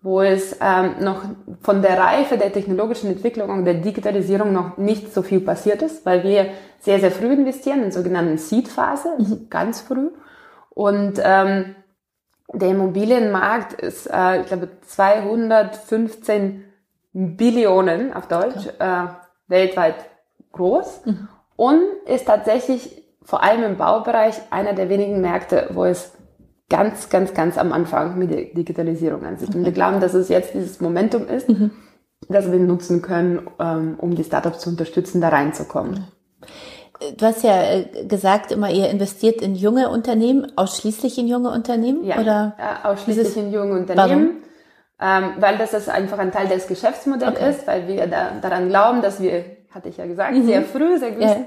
wo 0.01 0.21
es 0.21 0.55
ähm, 0.61 0.95
noch 1.01 1.23
von 1.61 1.81
der 1.81 1.97
Reife 1.97 2.37
der 2.37 2.53
technologischen 2.53 3.09
Entwicklung 3.09 3.49
und 3.49 3.65
der 3.65 3.75
Digitalisierung 3.75 4.53
noch 4.53 4.77
nicht 4.77 5.13
so 5.13 5.21
viel 5.21 5.41
passiert 5.41 5.81
ist, 5.81 6.05
weil 6.05 6.23
wir 6.23 6.51
sehr, 6.79 6.99
sehr 6.99 7.11
früh 7.11 7.33
investieren, 7.33 7.83
in 7.83 7.91
sogenannten 7.91 8.37
Seed-Phase, 8.37 9.09
also 9.17 9.35
mhm. 9.35 9.49
ganz 9.49 9.81
früh. 9.81 10.09
Und 10.69 11.19
ähm, 11.21 11.75
der 12.53 12.69
Immobilienmarkt 12.69 13.73
ist, 13.73 14.07
äh, 14.07 14.41
ich 14.41 14.47
glaube, 14.47 14.69
215 14.87 16.63
Billionen 17.11 18.13
auf 18.13 18.27
Deutsch 18.27 18.67
äh, 18.79 19.07
weltweit 19.47 19.95
groß 20.53 21.01
mhm. 21.05 21.27
und 21.57 21.81
ist 22.05 22.25
tatsächlich 22.25 22.98
vor 23.23 23.43
allem 23.43 23.63
im 23.63 23.77
Baubereich 23.77 24.35
einer 24.49 24.73
der 24.73 24.89
wenigen 24.89 25.21
Märkte, 25.21 25.69
wo 25.73 25.85
es 25.85 26.13
ganz, 26.69 27.09
ganz, 27.09 27.33
ganz 27.33 27.57
am 27.57 27.73
Anfang 27.73 28.17
mit 28.17 28.31
der 28.31 28.45
Digitalisierung 28.45 29.25
ansieht. 29.25 29.49
Okay. 29.49 29.57
Und 29.57 29.65
wir 29.65 29.71
glauben, 29.71 29.99
dass 29.99 30.13
es 30.13 30.29
jetzt 30.29 30.53
dieses 30.53 30.79
Momentum 30.79 31.27
ist, 31.27 31.49
mhm. 31.49 31.71
das 32.29 32.51
wir 32.51 32.59
nutzen 32.59 33.01
können, 33.01 33.47
ähm, 33.59 33.95
um 33.97 34.15
die 34.15 34.23
Startups 34.23 34.59
zu 34.59 34.69
unterstützen, 34.69 35.19
da 35.19 35.29
reinzukommen. 35.29 36.05
Du 37.17 37.25
hast 37.25 37.43
ja 37.43 37.61
äh, 37.63 38.05
gesagt, 38.05 38.51
immer 38.51 38.69
ihr 38.69 38.89
investiert 38.89 39.41
in 39.41 39.55
junge 39.55 39.89
Unternehmen, 39.89 40.51
ausschließlich 40.57 41.17
in 41.17 41.27
junge 41.27 41.49
Unternehmen? 41.49 42.03
Ja, 42.03 42.19
oder? 42.19 42.55
Ja, 42.59 42.91
ausschließlich 42.91 43.37
in 43.37 43.51
junge 43.51 43.79
Unternehmen. 43.79 44.43
Ähm, 45.01 45.31
weil 45.39 45.57
das 45.57 45.73
ist 45.73 45.89
einfach 45.89 46.19
ein 46.19 46.31
Teil 46.31 46.49
des 46.49 46.67
Geschäftsmodells 46.67 47.37
okay. 47.37 47.49
ist, 47.51 47.67
weil 47.67 47.87
wir 47.87 48.07
da, 48.07 48.31
daran 48.41 48.67
glauben, 48.67 49.01
dass 49.01 49.21
wir, 49.21 49.45
hatte 49.71 49.87
ich 49.87 49.95
ja 49.95 50.05
gesagt, 50.05 50.33
mhm. 50.35 50.45
sehr 50.45 50.61
früh, 50.63 50.99
sehr 50.99 51.11
gut, 51.11 51.21
ja. 51.21 51.37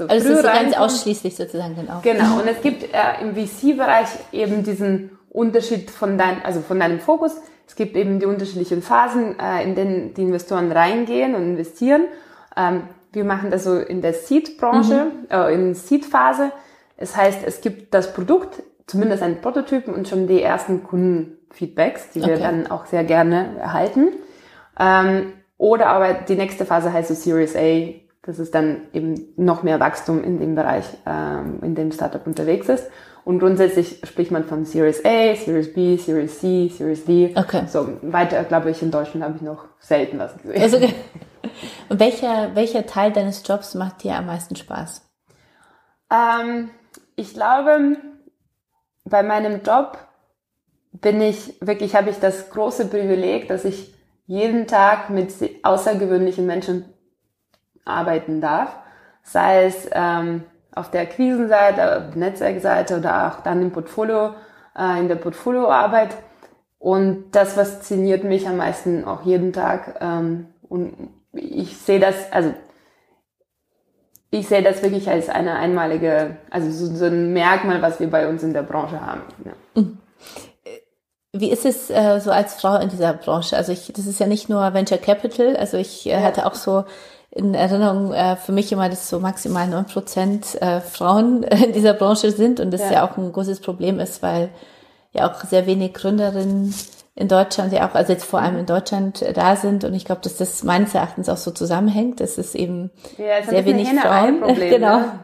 So 0.00 0.06
also 0.06 0.28
es 0.30 0.34
ist 0.34 0.42
so 0.42 0.48
ganz 0.48 0.74
ausschließlich 0.74 1.36
sozusagen 1.36 1.76
dann 1.76 1.90
auch. 1.90 2.00
Genau. 2.00 2.40
Und 2.40 2.48
es 2.48 2.62
gibt 2.62 2.84
äh, 2.84 3.20
im 3.20 3.34
VC-Bereich 3.34 4.08
eben 4.32 4.62
diesen 4.62 5.18
Unterschied 5.28 5.90
von 5.90 6.16
deinem, 6.16 6.38
also 6.42 6.60
von 6.60 6.80
deinem 6.80 7.00
Fokus. 7.00 7.36
Es 7.68 7.76
gibt 7.76 7.94
eben 7.96 8.18
die 8.18 8.24
unterschiedlichen 8.24 8.80
Phasen, 8.80 9.38
äh, 9.38 9.62
in 9.62 9.74
denen 9.74 10.14
die 10.14 10.22
Investoren 10.22 10.72
reingehen 10.72 11.34
und 11.34 11.42
investieren. 11.42 12.06
Ähm, 12.56 12.84
wir 13.12 13.24
machen 13.24 13.50
das 13.50 13.64
so 13.64 13.76
in 13.76 14.00
der 14.00 14.14
Seed-Branche, 14.14 15.04
mhm. 15.04 15.26
äh, 15.28 15.52
in 15.52 15.74
Seed-Phase. 15.74 16.50
Es 16.96 17.14
heißt, 17.14 17.40
es 17.44 17.60
gibt 17.60 17.92
das 17.92 18.14
Produkt, 18.14 18.62
zumindest 18.86 19.22
einen 19.22 19.42
Prototypen 19.42 19.92
und 19.92 20.08
schon 20.08 20.28
die 20.28 20.40
ersten 20.40 20.82
Kundenfeedbacks, 20.82 22.12
die 22.12 22.20
wir 22.20 22.36
okay. 22.36 22.42
dann 22.42 22.70
auch 22.70 22.86
sehr 22.86 23.04
gerne 23.04 23.58
erhalten. 23.60 24.08
Ähm, 24.78 25.34
oder 25.58 25.88
aber 25.88 26.14
die 26.14 26.36
nächste 26.36 26.64
Phase 26.64 26.90
heißt 26.90 27.08
so 27.08 27.14
Series 27.14 27.54
A, 27.54 28.09
dass 28.22 28.38
es 28.38 28.50
dann 28.50 28.82
eben 28.92 29.14
noch 29.36 29.62
mehr 29.62 29.80
Wachstum 29.80 30.22
in 30.22 30.38
dem 30.38 30.54
Bereich, 30.54 30.84
ähm, 31.06 31.60
in 31.62 31.74
dem 31.74 31.90
Startup 31.92 32.26
unterwegs 32.26 32.68
ist. 32.68 32.86
Und 33.24 33.38
grundsätzlich 33.38 34.00
spricht 34.04 34.30
man 34.30 34.44
von 34.44 34.64
Series 34.64 35.04
A, 35.04 35.34
Series 35.34 35.72
B, 35.72 35.96
Series 35.96 36.38
C, 36.38 36.68
Series 36.68 37.04
D. 37.04 37.34
Okay. 37.34 37.64
So 37.66 37.98
weiter, 38.02 38.42
glaube 38.44 38.70
ich, 38.70 38.82
in 38.82 38.90
Deutschland 38.90 39.24
habe 39.24 39.36
ich 39.36 39.42
noch 39.42 39.66
selten 39.78 40.18
was 40.18 40.36
gesehen. 40.38 40.62
Also, 40.62 40.78
welcher, 41.90 42.54
welcher 42.54 42.86
Teil 42.86 43.12
deines 43.12 43.46
Jobs 43.46 43.74
macht 43.74 44.02
dir 44.02 44.16
am 44.16 44.26
meisten 44.26 44.56
Spaß? 44.56 45.06
Ähm, 46.10 46.70
ich 47.16 47.34
glaube, 47.34 47.96
bei 49.04 49.22
meinem 49.22 49.62
Job 49.62 49.98
bin 50.92 51.20
ich 51.20 51.56
wirklich, 51.60 51.94
habe 51.94 52.10
ich 52.10 52.18
das 52.18 52.50
große 52.50 52.86
Privileg, 52.86 53.48
dass 53.48 53.64
ich 53.64 53.94
jeden 54.26 54.66
Tag 54.66 55.10
mit 55.10 55.32
außergewöhnlichen 55.62 56.46
Menschen 56.46 56.84
arbeiten 57.84 58.40
darf, 58.40 58.76
sei 59.22 59.64
es 59.64 59.88
ähm, 59.92 60.44
auf 60.74 60.90
der 60.90 61.06
Krisenseite, 61.06 62.10
Netzwerkseite 62.14 62.98
oder 62.98 63.28
auch 63.28 63.42
dann 63.42 63.62
im 63.62 63.72
Portfolio, 63.72 64.34
äh, 64.76 64.98
in 65.00 65.08
der 65.08 65.16
Portfolioarbeit. 65.16 66.16
Und 66.78 67.32
das 67.32 67.54
fasziniert 67.54 68.24
mich 68.24 68.48
am 68.48 68.56
meisten 68.56 69.04
auch 69.04 69.22
jeden 69.22 69.52
Tag. 69.52 69.98
Ähm, 70.00 70.46
und 70.68 71.10
ich 71.32 71.76
sehe 71.76 72.00
das, 72.00 72.32
also 72.32 72.54
ich 74.30 74.48
sehe 74.48 74.62
das 74.62 74.82
wirklich 74.82 75.10
als 75.10 75.28
eine 75.28 75.56
einmalige, 75.56 76.36
also 76.50 76.70
so, 76.70 76.94
so 76.94 77.06
ein 77.06 77.32
Merkmal, 77.32 77.82
was 77.82 78.00
wir 78.00 78.08
bei 78.08 78.28
uns 78.28 78.42
in 78.42 78.52
der 78.52 78.62
Branche 78.62 79.04
haben. 79.04 79.22
Ja. 79.44 79.52
Mhm. 79.80 79.98
Wie 81.32 81.50
ist 81.50 81.64
es 81.64 81.90
äh, 81.90 82.18
so 82.20 82.32
als 82.32 82.54
Frau 82.54 82.76
in 82.80 82.88
dieser 82.88 83.12
Branche? 83.12 83.56
Also 83.56 83.70
ich, 83.70 83.92
das 83.94 84.06
ist 84.06 84.18
ja 84.18 84.26
nicht 84.26 84.48
nur 84.48 84.74
Venture 84.74 84.98
Capital, 84.98 85.56
also 85.56 85.76
ich 85.76 86.06
äh, 86.08 86.22
hatte 86.22 86.44
auch 86.44 86.54
so 86.54 86.84
in 87.30 87.54
Erinnerung 87.54 88.12
äh, 88.12 88.36
für 88.36 88.52
mich 88.52 88.72
immer, 88.72 88.88
dass 88.88 89.08
so 89.08 89.20
maximal 89.20 89.68
neun 89.68 89.86
Prozent 89.86 90.60
äh, 90.60 90.80
Frauen 90.80 91.42
in 91.44 91.72
dieser 91.72 91.94
Branche 91.94 92.32
sind 92.32 92.60
und 92.60 92.72
das 92.72 92.82
ja. 92.82 92.92
ja 92.92 93.08
auch 93.08 93.16
ein 93.16 93.32
großes 93.32 93.60
Problem 93.60 94.00
ist, 94.00 94.22
weil 94.22 94.50
ja 95.12 95.30
auch 95.30 95.44
sehr 95.44 95.66
wenig 95.66 95.94
Gründerinnen 95.94 96.74
in 97.14 97.28
Deutschland 97.28 97.72
ja 97.72 97.88
auch, 97.88 97.94
also 97.94 98.12
jetzt 98.12 98.24
vor 98.24 98.40
allem 98.40 98.56
in 98.56 98.66
Deutschland 98.66 99.22
äh, 99.22 99.32
da 99.32 99.56
sind 99.56 99.84
und 99.84 99.94
ich 99.94 100.04
glaube, 100.04 100.22
dass 100.22 100.36
das 100.36 100.64
meines 100.64 100.94
Erachtens 100.94 101.28
auch 101.28 101.36
so 101.36 101.50
zusammenhängt, 101.50 102.20
dass 102.20 102.38
es 102.38 102.54
eben 102.54 102.90
ja, 103.18 103.42
sehr 103.42 103.64
wenig 103.64 103.88
Frauen, 103.88 104.42
genau. 104.54 105.00
Ne? 105.00 105.20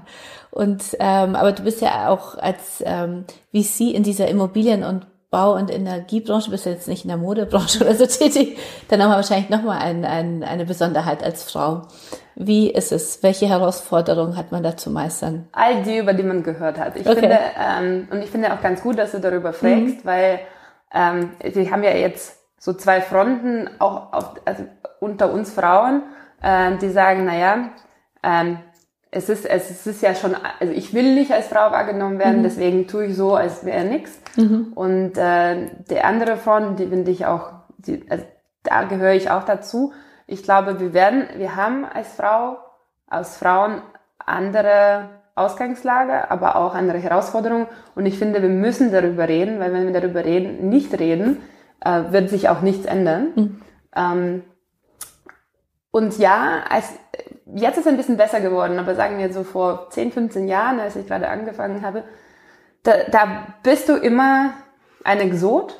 Und 0.50 0.96
ähm, 1.00 1.36
aber 1.36 1.52
du 1.52 1.64
bist 1.64 1.82
ja 1.82 2.08
auch 2.08 2.38
als 2.38 2.82
ähm, 2.84 3.24
VC 3.52 3.92
in 3.92 4.02
dieser 4.02 4.28
Immobilien- 4.28 4.84
und 4.84 5.06
Bau- 5.30 5.54
und 5.54 5.70
Energiebranche, 5.70 6.50
bist 6.50 6.66
du 6.66 6.70
jetzt 6.70 6.88
nicht 6.88 7.04
in 7.04 7.08
der 7.08 7.16
Modebranche 7.16 7.80
oder 7.84 7.94
so 7.94 8.06
tätig, 8.06 8.58
dann 8.88 9.02
haben 9.02 9.10
wir 9.10 9.16
wahrscheinlich 9.16 9.50
nochmal 9.50 9.78
ein, 9.78 10.04
ein, 10.04 10.42
eine 10.44 10.64
Besonderheit 10.64 11.22
als 11.22 11.50
Frau. 11.50 11.82
Wie 12.36 12.70
ist 12.70 12.92
es? 12.92 13.22
Welche 13.22 13.48
Herausforderungen 13.48 14.36
hat 14.36 14.52
man 14.52 14.62
da 14.62 14.76
zu 14.76 14.90
meistern? 14.90 15.48
All 15.52 15.82
die, 15.82 15.98
über 15.98 16.12
die 16.12 16.22
man 16.22 16.42
gehört 16.42 16.78
hat. 16.78 16.96
Ich 16.96 17.06
okay. 17.06 17.20
finde, 17.20 17.38
ähm, 17.58 18.08
und 18.10 18.22
ich 18.22 18.30
finde 18.30 18.52
auch 18.52 18.60
ganz 18.60 18.82
gut, 18.82 18.98
dass 18.98 19.12
du 19.12 19.20
darüber 19.20 19.52
fragst, 19.52 19.96
mhm. 19.96 20.00
weil 20.04 20.40
ähm, 20.92 21.30
wir 21.42 21.70
haben 21.70 21.82
ja 21.82 21.90
jetzt 21.90 22.38
so 22.58 22.74
zwei 22.74 23.00
Fronten, 23.00 23.70
auch 23.78 24.12
auf, 24.12 24.34
also 24.44 24.64
unter 25.00 25.32
uns 25.32 25.52
Frauen, 25.52 26.02
äh, 26.42 26.76
die 26.76 26.90
sagen, 26.90 27.24
naja, 27.24 27.70
ähm, 28.22 28.58
es 29.16 29.30
ist, 29.30 29.46
es 29.46 29.86
ist 29.86 30.02
ja 30.02 30.14
schon, 30.14 30.36
also 30.60 30.72
ich 30.72 30.92
will 30.92 31.14
nicht 31.14 31.32
als 31.32 31.48
Frau 31.48 31.70
wahrgenommen 31.70 32.18
werden, 32.18 32.38
mhm. 32.38 32.42
deswegen 32.42 32.86
tue 32.86 33.06
ich 33.06 33.16
so, 33.16 33.34
als 33.34 33.64
wäre 33.64 33.84
nichts. 33.84 34.20
Mhm. 34.36 34.72
Und 34.74 35.16
äh, 35.16 35.70
der 35.90 36.04
andere 36.04 36.36
Front, 36.36 36.78
die 36.78 36.86
finde 36.86 37.10
ich 37.10 37.24
auch, 37.24 37.52
die, 37.78 38.04
also 38.10 38.24
da 38.62 38.82
gehöre 38.84 39.14
ich 39.14 39.30
auch 39.30 39.44
dazu. 39.44 39.92
Ich 40.26 40.42
glaube, 40.42 40.80
wir 40.80 40.92
werden, 40.92 41.24
wir 41.36 41.56
haben 41.56 41.86
als 41.86 42.08
Frau, 42.08 42.58
als 43.06 43.38
Frauen 43.38 43.80
andere 44.18 45.08
Ausgangslage, 45.34 46.30
aber 46.30 46.56
auch 46.56 46.74
andere 46.74 46.98
Herausforderungen. 46.98 47.68
Und 47.94 48.04
ich 48.04 48.18
finde, 48.18 48.42
wir 48.42 48.50
müssen 48.50 48.92
darüber 48.92 49.28
reden, 49.28 49.60
weil 49.60 49.72
wenn 49.72 49.90
wir 49.90 49.98
darüber 49.98 50.24
reden, 50.24 50.68
nicht 50.68 50.98
reden, 50.98 51.40
äh, 51.80 52.02
wird 52.10 52.28
sich 52.28 52.50
auch 52.50 52.60
nichts 52.60 52.84
ändern. 52.84 53.28
Mhm. 53.34 53.60
Ähm, 53.94 54.42
und 55.96 56.18
ja, 56.18 56.62
als, 56.68 56.92
jetzt 57.46 57.78
ist 57.78 57.86
es 57.86 57.90
ein 57.90 57.96
bisschen 57.96 58.18
besser 58.18 58.42
geworden, 58.42 58.78
aber 58.78 58.94
sagen 58.94 59.16
wir 59.16 59.32
so 59.32 59.44
vor 59.44 59.88
10, 59.88 60.12
15 60.12 60.46
Jahren, 60.46 60.78
als 60.78 60.94
ich 60.94 61.06
gerade 61.06 61.30
angefangen 61.30 61.80
habe, 61.80 62.04
da, 62.82 63.04
da 63.10 63.46
bist 63.62 63.88
du 63.88 63.94
immer 63.94 64.52
ein 65.04 65.20
Exot 65.20 65.74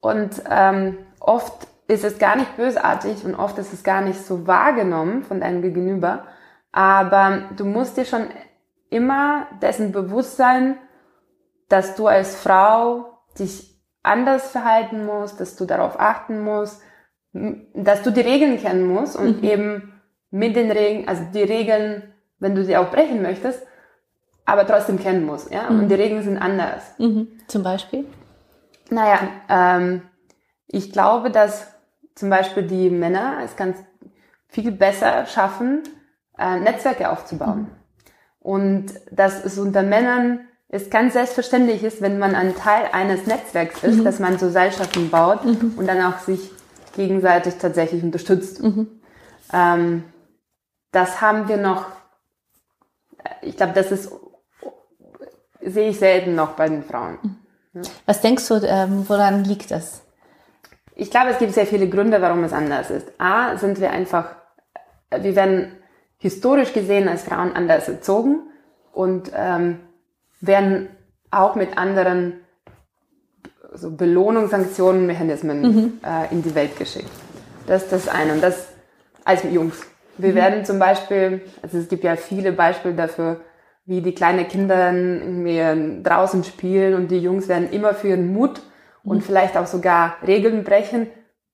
und 0.00 0.42
ähm, 0.50 0.98
oft 1.20 1.68
ist 1.86 2.02
es 2.02 2.18
gar 2.18 2.34
nicht 2.34 2.56
bösartig 2.56 3.24
und 3.24 3.36
oft 3.36 3.56
ist 3.58 3.72
es 3.72 3.84
gar 3.84 4.00
nicht 4.00 4.20
so 4.26 4.48
wahrgenommen 4.48 5.22
von 5.22 5.40
deinem 5.40 5.62
Gegenüber, 5.62 6.24
aber 6.72 7.42
du 7.56 7.66
musst 7.66 7.96
dir 7.96 8.04
schon 8.04 8.26
immer 8.90 9.46
dessen 9.62 9.92
bewusst 9.92 10.36
sein, 10.36 10.76
dass 11.68 11.94
du 11.94 12.08
als 12.08 12.34
Frau 12.34 13.20
dich 13.38 13.80
anders 14.02 14.50
verhalten 14.50 15.06
musst, 15.06 15.38
dass 15.38 15.54
du 15.54 15.66
darauf 15.66 16.00
achten 16.00 16.40
musst, 16.40 16.82
dass 17.74 18.02
du 18.02 18.10
die 18.10 18.20
Regeln 18.20 18.58
kennen 18.58 18.86
musst 18.86 19.16
und 19.16 19.42
mhm. 19.42 19.48
eben 19.48 19.92
mit 20.30 20.56
den 20.56 20.70
Regeln, 20.70 21.08
also 21.08 21.22
die 21.32 21.42
Regeln, 21.42 22.02
wenn 22.38 22.54
du 22.54 22.64
sie 22.64 22.76
auch 22.76 22.90
brechen 22.90 23.22
möchtest, 23.22 23.62
aber 24.44 24.66
trotzdem 24.66 24.98
kennen 24.98 25.24
musst, 25.24 25.52
ja. 25.52 25.68
Mhm. 25.68 25.80
Und 25.80 25.88
die 25.88 25.94
Regeln 25.94 26.22
sind 26.22 26.38
anders. 26.38 26.82
Mhm. 26.98 27.28
Zum 27.48 27.62
Beispiel? 27.62 28.06
Naja, 28.90 29.18
ähm, 29.48 30.02
ich 30.68 30.92
glaube, 30.92 31.30
dass 31.30 31.72
zum 32.14 32.30
Beispiel 32.30 32.62
die 32.62 32.90
Männer 32.90 33.38
es 33.44 33.56
ganz 33.56 33.76
viel 34.48 34.72
besser 34.72 35.26
schaffen, 35.26 35.82
äh, 36.38 36.58
Netzwerke 36.60 37.10
aufzubauen. 37.10 37.58
Mhm. 37.58 37.66
Und 38.40 38.86
dass 39.10 39.44
es 39.44 39.58
unter 39.58 39.82
Männern 39.82 40.40
es 40.68 40.90
ganz 40.90 41.12
selbstverständlich 41.14 41.82
ist, 41.82 42.00
wenn 42.00 42.18
man 42.18 42.34
ein 42.34 42.54
Teil 42.56 42.86
eines 42.92 43.26
Netzwerks 43.26 43.82
ist, 43.82 43.98
mhm. 43.98 44.04
dass 44.04 44.18
man 44.18 44.38
so 44.38 44.48
Seilschaften 44.48 45.10
baut 45.10 45.44
mhm. 45.44 45.74
und 45.76 45.86
dann 45.88 46.02
auch 46.02 46.18
sich 46.18 46.50
gegenseitig 46.96 47.54
tatsächlich 47.58 48.02
unterstützt. 48.02 48.62
Mhm. 48.62 49.00
Ähm, 49.52 50.04
das 50.90 51.20
haben 51.20 51.48
wir 51.48 51.58
noch, 51.58 51.86
ich 53.42 53.56
glaube, 53.56 53.74
das 53.74 53.92
ist, 53.92 54.10
sehe 55.60 55.90
ich 55.90 55.98
selten 55.98 56.34
noch 56.34 56.52
bei 56.52 56.68
den 56.68 56.82
Frauen. 56.82 57.38
Ja. 57.74 57.82
Was 58.06 58.20
denkst 58.20 58.48
du, 58.48 58.54
ähm, 58.64 59.04
woran 59.08 59.44
liegt 59.44 59.70
das? 59.70 60.02
Ich 60.94 61.10
glaube, 61.10 61.30
es 61.30 61.38
gibt 61.38 61.52
sehr 61.52 61.66
viele 61.66 61.88
Gründe, 61.88 62.22
warum 62.22 62.42
es 62.44 62.52
anders 62.52 62.90
ist. 62.90 63.08
A, 63.18 63.56
sind 63.58 63.80
wir 63.80 63.90
einfach, 63.90 64.34
wir 65.10 65.36
werden 65.36 65.72
historisch 66.16 66.72
gesehen 66.72 67.06
als 67.06 67.24
Frauen 67.24 67.52
anders 67.54 67.88
erzogen 67.88 68.48
und 68.92 69.30
ähm, 69.34 69.80
werden 70.40 70.88
auch 71.30 71.54
mit 71.54 71.76
anderen 71.76 72.40
so 73.76 73.90
Belohnungssanktionenmechanismen 73.90 75.62
mhm. 75.62 75.92
äh, 76.04 76.32
in 76.32 76.42
die 76.42 76.54
Welt 76.54 76.78
geschickt. 76.78 77.10
Das 77.66 77.84
ist 77.84 77.92
das 77.92 78.08
eine. 78.08 78.32
Und 78.32 78.42
das 78.42 78.68
als 79.24 79.42
Jungs. 79.44 79.80
Wir 80.18 80.30
mhm. 80.30 80.34
werden 80.34 80.64
zum 80.64 80.78
Beispiel, 80.78 81.42
also 81.62 81.78
es 81.78 81.88
gibt 81.88 82.04
ja 82.04 82.16
viele 82.16 82.52
Beispiele 82.52 82.94
dafür, 82.94 83.40
wie 83.84 84.00
die 84.00 84.14
kleinen 84.14 84.48
Kinder 84.48 84.92
irgendwie 84.92 86.02
draußen 86.02 86.42
spielen 86.44 86.94
und 86.94 87.10
die 87.10 87.18
Jungs 87.18 87.48
werden 87.48 87.70
immer 87.70 87.94
für 87.94 88.08
ihren 88.08 88.32
Mut 88.32 88.60
mhm. 89.04 89.10
und 89.10 89.22
vielleicht 89.22 89.56
auch 89.56 89.66
sogar 89.66 90.16
Regeln 90.26 90.64
brechen 90.64 91.08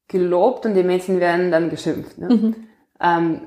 gelobt 0.08 0.66
und 0.66 0.74
die 0.74 0.82
Mädchen 0.82 1.20
werden 1.20 1.50
dann 1.50 1.70
geschimpft. 1.70 2.18
Ne? 2.18 2.28
Mhm. 2.28 2.54
Ähm, 3.00 3.40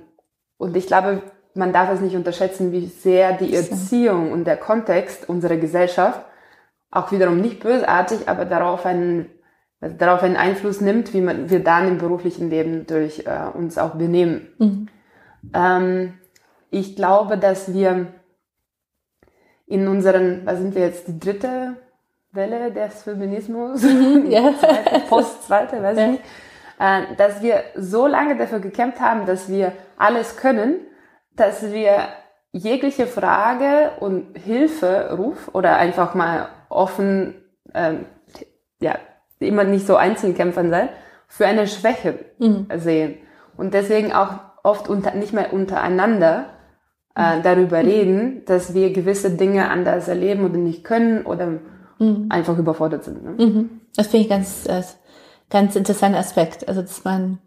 und 0.57 0.75
ich 0.75 0.87
glaube, 0.87 1.21
man 1.53 1.71
darf 1.71 1.91
es 1.91 2.01
nicht 2.01 2.15
unterschätzen, 2.15 2.71
wie 2.71 2.87
sehr 2.87 3.33
die 3.33 3.53
Erziehung 3.55 4.31
und 4.31 4.45
der 4.45 4.57
Kontext 4.57 5.29
unserer 5.29 5.57
Gesellschaft 5.57 6.21
auch 6.91 7.11
wiederum 7.11 7.41
nicht 7.41 7.61
bösartig, 7.61 8.27
aber 8.27 8.45
darauf 8.45 8.85
einen, 8.85 9.29
also 9.81 9.95
darauf 9.97 10.23
einen 10.23 10.37
Einfluss 10.37 10.81
nimmt, 10.81 11.13
wie 11.13 11.21
man, 11.21 11.49
wir 11.49 11.63
dann 11.63 11.87
im 11.87 11.97
beruflichen 11.97 12.49
Leben 12.49 12.85
durch 12.87 13.25
äh, 13.25 13.49
uns 13.53 13.77
auch 13.77 13.95
benehmen. 13.95 14.53
Mhm. 14.57 14.87
Ähm, 15.53 16.13
ich 16.71 16.95
glaube, 16.95 17.37
dass 17.37 17.73
wir 17.73 18.07
in 19.67 19.87
unseren, 19.87 20.45
was 20.45 20.59
sind 20.59 20.75
wir 20.75 20.83
jetzt, 20.83 21.07
die 21.07 21.19
dritte 21.19 21.77
Welle 22.31 22.71
des 22.71 23.03
Feminismus, 23.03 23.83
mhm, 23.83 24.25
ja. 24.29 24.53
zweite, 24.59 24.99
Post-zweite, 25.07 25.81
weiß 25.81 25.97
ich 25.97 26.07
nicht, 26.07 26.23
äh, 26.79 27.15
dass 27.17 27.41
wir 27.41 27.63
so 27.75 28.07
lange 28.07 28.37
dafür 28.37 28.59
gekämpft 28.59 28.99
haben, 28.99 29.25
dass 29.25 29.49
wir 29.49 29.71
alles 29.97 30.37
können, 30.37 30.81
dass 31.35 31.71
wir 31.71 32.07
jegliche 32.51 33.07
Frage 33.07 33.91
und 33.99 34.37
Hilferuf 34.37 35.49
oder 35.53 35.77
einfach 35.77 36.15
mal 36.15 36.49
offen, 36.75 37.35
ähm, 37.73 38.05
ja, 38.79 38.97
immer 39.39 39.63
nicht 39.63 39.87
so 39.87 39.95
Einzelkämpfern 39.95 40.69
sein, 40.69 40.89
für 41.27 41.45
eine 41.45 41.67
Schwäche 41.67 42.19
mhm. 42.37 42.67
sehen. 42.75 43.15
Und 43.57 43.73
deswegen 43.73 44.13
auch 44.13 44.39
oft 44.63 44.89
unter, 44.89 45.13
nicht 45.13 45.33
mehr 45.33 45.53
untereinander 45.53 46.49
äh, 47.15 47.37
mhm. 47.37 47.43
darüber 47.43 47.81
mhm. 47.81 47.89
reden, 47.89 48.45
dass 48.45 48.73
wir 48.73 48.93
gewisse 48.93 49.31
Dinge 49.31 49.69
anders 49.69 50.07
erleben 50.07 50.45
oder 50.45 50.57
nicht 50.57 50.83
können 50.83 51.25
oder 51.25 51.59
mhm. 51.99 52.27
einfach 52.29 52.57
überfordert 52.57 53.03
sind. 53.03 53.23
Ne? 53.23 53.45
Mhm. 53.45 53.81
Das 53.95 54.07
finde 54.07 54.23
ich 54.23 54.29
ganz, 54.29 54.67
ganz 55.49 55.75
interessanter 55.75 56.19
Aspekt. 56.19 56.67
Also, 56.67 56.81
dass 56.81 57.03
man 57.03 57.39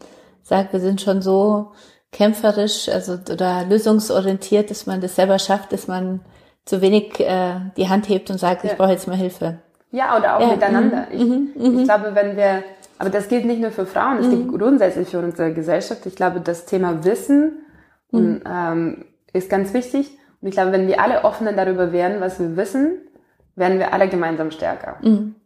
sagt, 0.42 0.72
wir 0.72 0.80
sind 0.80 1.00
schon 1.00 1.20
so 1.20 1.72
kämpferisch, 2.10 2.88
also 2.88 3.18
oder 3.30 3.66
lösungsorientiert, 3.66 4.70
dass 4.70 4.86
man 4.86 5.00
das 5.00 5.16
selber 5.16 5.38
schafft, 5.38 5.72
dass 5.72 5.88
man 5.88 6.20
zu 6.68 6.82
wenig 6.82 7.18
äh, 7.18 7.54
die 7.76 7.88
Hand 7.88 8.08
hebt 8.08 8.30
und 8.30 8.38
sagt, 8.38 8.62
ja. 8.62 8.70
ich 8.70 8.76
brauche 8.76 8.90
jetzt 8.90 9.08
mal 9.08 9.16
Hilfe. 9.16 9.58
Ja, 9.90 10.18
oder 10.18 10.36
auch 10.36 10.40
ja. 10.40 10.48
miteinander. 10.48 11.06
Mhm. 11.10 11.16
Ich, 11.16 11.24
mhm. 11.24 11.52
ich 11.54 11.70
mhm. 11.70 11.84
glaube, 11.84 12.14
wenn 12.14 12.36
wir, 12.36 12.62
aber 12.98 13.08
das 13.08 13.28
gilt 13.28 13.46
nicht 13.46 13.60
nur 13.60 13.70
für 13.70 13.86
Frauen, 13.86 14.18
das 14.18 14.26
mhm. 14.26 14.30
gilt 14.30 14.60
grundsätzlich 14.60 15.08
für 15.08 15.18
unsere 15.18 15.54
Gesellschaft. 15.54 16.04
Ich 16.04 16.14
glaube, 16.14 16.40
das 16.40 16.66
Thema 16.66 17.04
Wissen 17.04 17.64
mhm. 18.10 18.42
ähm, 18.46 19.04
ist 19.32 19.48
ganz 19.48 19.72
wichtig. 19.72 20.10
Und 20.42 20.48
ich 20.48 20.54
glaube, 20.54 20.72
wenn 20.72 20.86
wir 20.86 21.00
alle 21.00 21.24
offener 21.24 21.54
darüber 21.54 21.90
wären, 21.90 22.20
was 22.20 22.38
wir 22.38 22.56
wissen, 22.56 22.98
werden 23.56 23.78
wir 23.78 23.94
alle 23.94 24.08
gemeinsam 24.08 24.50
stärker. 24.50 24.96
Mhm. 25.00 25.36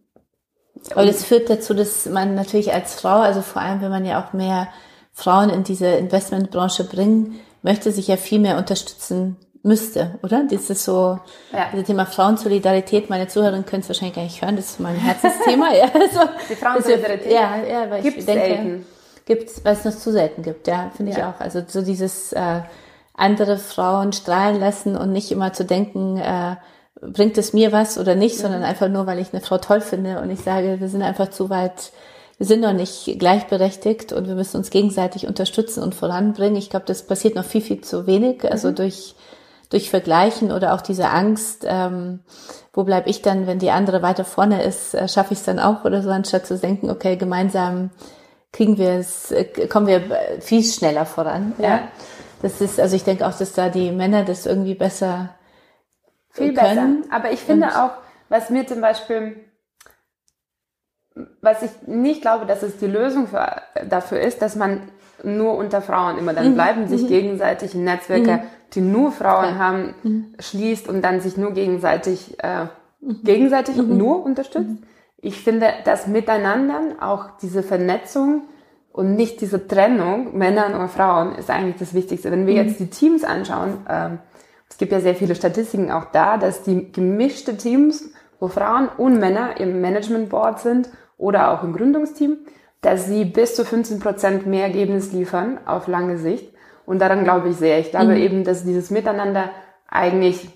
Aber 0.90 1.06
das 1.06 1.24
führt 1.24 1.48
dazu, 1.48 1.72
dass 1.72 2.06
man 2.06 2.34
natürlich 2.34 2.74
als 2.74 2.94
Frau, 2.94 3.20
also 3.20 3.42
vor 3.42 3.62
allem, 3.62 3.80
wenn 3.80 3.90
man 3.90 4.04
ja 4.04 4.20
auch 4.20 4.32
mehr 4.32 4.68
Frauen 5.12 5.50
in 5.50 5.62
diese 5.62 5.86
Investmentbranche 5.86 6.82
bringen, 6.82 7.36
möchte 7.62 7.92
sich 7.92 8.08
ja 8.08 8.16
viel 8.16 8.40
mehr 8.40 8.58
unterstützen 8.58 9.36
müsste, 9.62 10.18
oder? 10.22 10.44
Das 10.50 10.70
ist 10.70 10.84
so, 10.84 11.18
ja. 11.52 11.68
das 11.72 11.84
Thema 11.84 12.06
Frauensolidarität, 12.06 13.10
meine 13.10 13.28
Zuhörerinnen 13.28 13.64
können 13.64 13.82
es 13.82 13.88
wahrscheinlich 13.88 14.16
gar 14.16 14.22
nicht 14.22 14.42
hören, 14.42 14.56
das 14.56 14.70
ist 14.70 14.80
mein 14.80 14.96
Herzensthema. 14.96 15.72
ja, 15.74 15.84
also, 15.84 16.20
Die 16.48 16.56
Frauensolidarität? 16.56 17.32
Ja, 17.32 17.56
ja, 17.62 17.90
weil 17.90 18.02
gibt's 18.02 18.20
ich 18.20 18.26
denke, 18.26 18.46
selten. 18.46 18.86
gibt's, 19.24 19.64
weil 19.64 19.74
es 19.74 19.84
noch 19.84 19.96
zu 19.96 20.10
selten 20.12 20.42
gibt, 20.42 20.66
ja, 20.66 20.90
finde 20.96 21.12
ja. 21.12 21.18
ich 21.18 21.24
auch. 21.24 21.40
Also 21.40 21.62
so 21.66 21.82
dieses 21.82 22.32
äh, 22.32 22.60
andere 23.14 23.58
Frauen 23.58 24.12
strahlen 24.12 24.58
lassen 24.58 24.96
und 24.96 25.12
nicht 25.12 25.30
immer 25.30 25.52
zu 25.52 25.64
denken, 25.64 26.16
äh, 26.16 26.56
bringt 27.00 27.38
es 27.38 27.52
mir 27.52 27.72
was 27.72 27.98
oder 27.98 28.14
nicht, 28.14 28.38
mhm. 28.38 28.42
sondern 28.42 28.62
einfach 28.64 28.88
nur, 28.88 29.06
weil 29.06 29.18
ich 29.18 29.32
eine 29.32 29.42
Frau 29.42 29.58
toll 29.58 29.80
finde 29.80 30.20
und 30.20 30.30
ich 30.30 30.40
sage, 30.40 30.80
wir 30.80 30.88
sind 30.88 31.02
einfach 31.02 31.30
zu 31.30 31.50
weit 31.50 31.92
wir 32.42 32.46
sind 32.46 32.60
noch 32.60 32.72
nicht 32.72 33.20
gleichberechtigt 33.20 34.12
und 34.12 34.26
wir 34.26 34.34
müssen 34.34 34.56
uns 34.56 34.70
gegenseitig 34.70 35.28
unterstützen 35.28 35.80
und 35.80 35.94
voranbringen. 35.94 36.56
Ich 36.56 36.70
glaube, 36.70 36.86
das 36.86 37.06
passiert 37.06 37.36
noch 37.36 37.44
viel, 37.44 37.60
viel 37.60 37.82
zu 37.82 38.08
wenig. 38.08 38.44
Also 38.50 38.70
mhm. 38.70 38.74
durch, 38.74 39.14
durch 39.72 39.90
Vergleichen 39.90 40.52
oder 40.52 40.74
auch 40.74 40.80
diese 40.80 41.08
Angst, 41.08 41.64
ähm, 41.66 42.20
wo 42.72 42.84
bleib 42.84 43.06
ich 43.06 43.22
dann, 43.22 43.46
wenn 43.46 43.58
die 43.58 43.70
andere 43.70 44.02
weiter 44.02 44.24
vorne 44.24 44.62
ist, 44.62 44.94
äh, 44.94 45.08
schaffe 45.08 45.32
ich 45.32 45.40
es 45.40 45.44
dann 45.44 45.58
auch 45.58 45.84
oder 45.84 46.02
so, 46.02 46.10
anstatt 46.10 46.46
zu 46.46 46.58
denken, 46.58 46.90
okay, 46.90 47.16
gemeinsam 47.16 47.90
kriegen 48.52 48.78
wir 48.78 48.90
es, 48.92 49.30
äh, 49.30 49.44
kommen 49.68 49.86
wir 49.86 50.02
viel 50.40 50.62
schneller 50.62 51.06
voran. 51.06 51.54
Ja. 51.58 51.68
ja. 51.68 51.88
Das 52.42 52.60
ist, 52.60 52.80
also 52.80 52.96
ich 52.96 53.04
denke 53.04 53.26
auch, 53.26 53.36
dass 53.36 53.52
da 53.52 53.68
die 53.68 53.90
Männer 53.90 54.24
das 54.24 54.46
irgendwie 54.46 54.74
besser 54.74 55.30
viel 56.30 56.52
können. 56.54 57.02
besser. 57.02 57.14
Aber 57.14 57.30
ich 57.32 57.40
finde 57.40 57.68
und 57.68 57.76
auch, 57.76 57.92
was 58.28 58.50
mir 58.50 58.66
zum 58.66 58.80
Beispiel 58.80 59.36
was 61.40 61.62
ich 61.62 61.70
nicht 61.86 62.22
glaube, 62.22 62.46
dass 62.46 62.62
es 62.62 62.78
die 62.78 62.86
Lösung 62.86 63.28
für, 63.28 63.62
dafür 63.88 64.20
ist, 64.20 64.42
dass 64.42 64.56
man 64.56 64.88
nur 65.22 65.56
unter 65.56 65.82
Frauen 65.82 66.18
immer 66.18 66.32
dann 66.32 66.50
mhm. 66.50 66.54
bleiben, 66.54 66.88
sich 66.88 67.02
mhm. 67.02 67.08
gegenseitig 67.08 67.74
in 67.74 67.84
Netzwerke, 67.84 68.38
mhm. 68.38 68.42
Die 68.74 68.80
nur 68.80 69.12
Frauen 69.12 69.58
haben, 69.58 69.94
mhm. 70.02 70.34
schließt 70.38 70.88
und 70.88 71.02
dann 71.02 71.20
sich 71.20 71.36
nur 71.36 71.52
gegenseitig, 71.52 72.36
äh, 72.42 72.64
mhm. 73.00 73.22
gegenseitig 73.22 73.76
mhm. 73.76 73.96
nur 73.96 74.24
unterstützt. 74.24 74.76
Ich 75.20 75.40
finde, 75.40 75.72
das 75.84 76.06
Miteinander, 76.06 76.80
auch 77.00 77.36
diese 77.40 77.62
Vernetzung 77.62 78.42
und 78.92 79.14
nicht 79.14 79.40
diese 79.40 79.66
Trennung 79.66 80.36
Männer 80.36 80.78
und 80.78 80.90
Frauen 80.90 81.34
ist 81.36 81.50
eigentlich 81.50 81.76
das 81.76 81.94
Wichtigste. 81.94 82.30
Wenn 82.30 82.46
wir 82.46 82.54
jetzt 82.54 82.80
die 82.80 82.90
Teams 82.90 83.24
anschauen, 83.24 83.86
ähm, 83.88 84.18
es 84.68 84.78
gibt 84.78 84.92
ja 84.92 85.00
sehr 85.00 85.14
viele 85.14 85.34
Statistiken 85.34 85.90
auch 85.90 86.06
da, 86.06 86.38
dass 86.38 86.62
die 86.62 86.92
gemischte 86.92 87.56
Teams, 87.56 88.10
wo 88.40 88.48
Frauen 88.48 88.88
und 88.88 89.18
Männer 89.18 89.60
im 89.60 89.80
Management 89.80 90.30
Board 90.30 90.60
sind 90.60 90.88
oder 91.18 91.52
auch 91.52 91.62
im 91.62 91.72
Gründungsteam, 91.72 92.38
dass 92.80 93.06
sie 93.06 93.24
bis 93.24 93.54
zu 93.54 93.64
15 93.64 94.00
Prozent 94.00 94.46
mehr 94.46 94.64
Ergebnis 94.64 95.12
liefern 95.12 95.60
auf 95.66 95.86
lange 95.86 96.18
Sicht. 96.18 96.51
Und 96.86 96.98
daran 96.98 97.24
glaube 97.24 97.48
ich 97.50 97.56
sehr. 97.56 97.78
Ich 97.78 97.90
glaube 97.90 98.12
mhm. 98.12 98.22
eben, 98.22 98.44
dass 98.44 98.64
dieses 98.64 98.90
Miteinander 98.90 99.50
eigentlich 99.88 100.48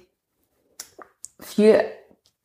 viel, 1.41 1.81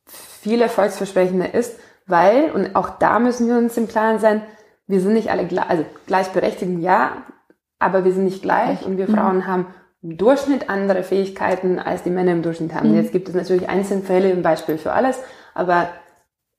viel 0.06 0.60
erfolgsversprechender 0.60 1.54
ist, 1.54 1.78
weil, 2.06 2.50
und 2.50 2.76
auch 2.76 2.90
da 2.98 3.18
müssen 3.18 3.48
wir 3.48 3.56
uns 3.56 3.76
im 3.76 3.88
Klaren 3.88 4.18
sein, 4.18 4.42
wir 4.86 5.00
sind 5.00 5.14
nicht 5.14 5.30
alle 5.30 5.46
gleich, 5.46 5.68
also 5.70 5.84
gleichberechtigt, 6.06 6.80
ja, 6.80 7.22
aber 7.78 8.04
wir 8.04 8.12
sind 8.12 8.24
nicht 8.24 8.42
gleich 8.42 8.84
und 8.84 8.98
wir 8.98 9.08
mhm. 9.08 9.14
Frauen 9.14 9.46
haben 9.46 9.66
im 10.02 10.16
Durchschnitt 10.16 10.68
andere 10.68 11.04
Fähigkeiten, 11.04 11.78
als 11.78 12.02
die 12.02 12.10
Männer 12.10 12.32
im 12.32 12.42
Durchschnitt 12.42 12.74
haben. 12.74 12.90
Mhm. 12.90 12.96
Jetzt 12.96 13.12
gibt 13.12 13.28
es 13.28 13.34
natürlich 13.34 13.68
Einzelfälle, 13.68 14.30
ein 14.30 14.42
Beispiel 14.42 14.78
für 14.78 14.92
alles, 14.92 15.18
aber 15.54 15.88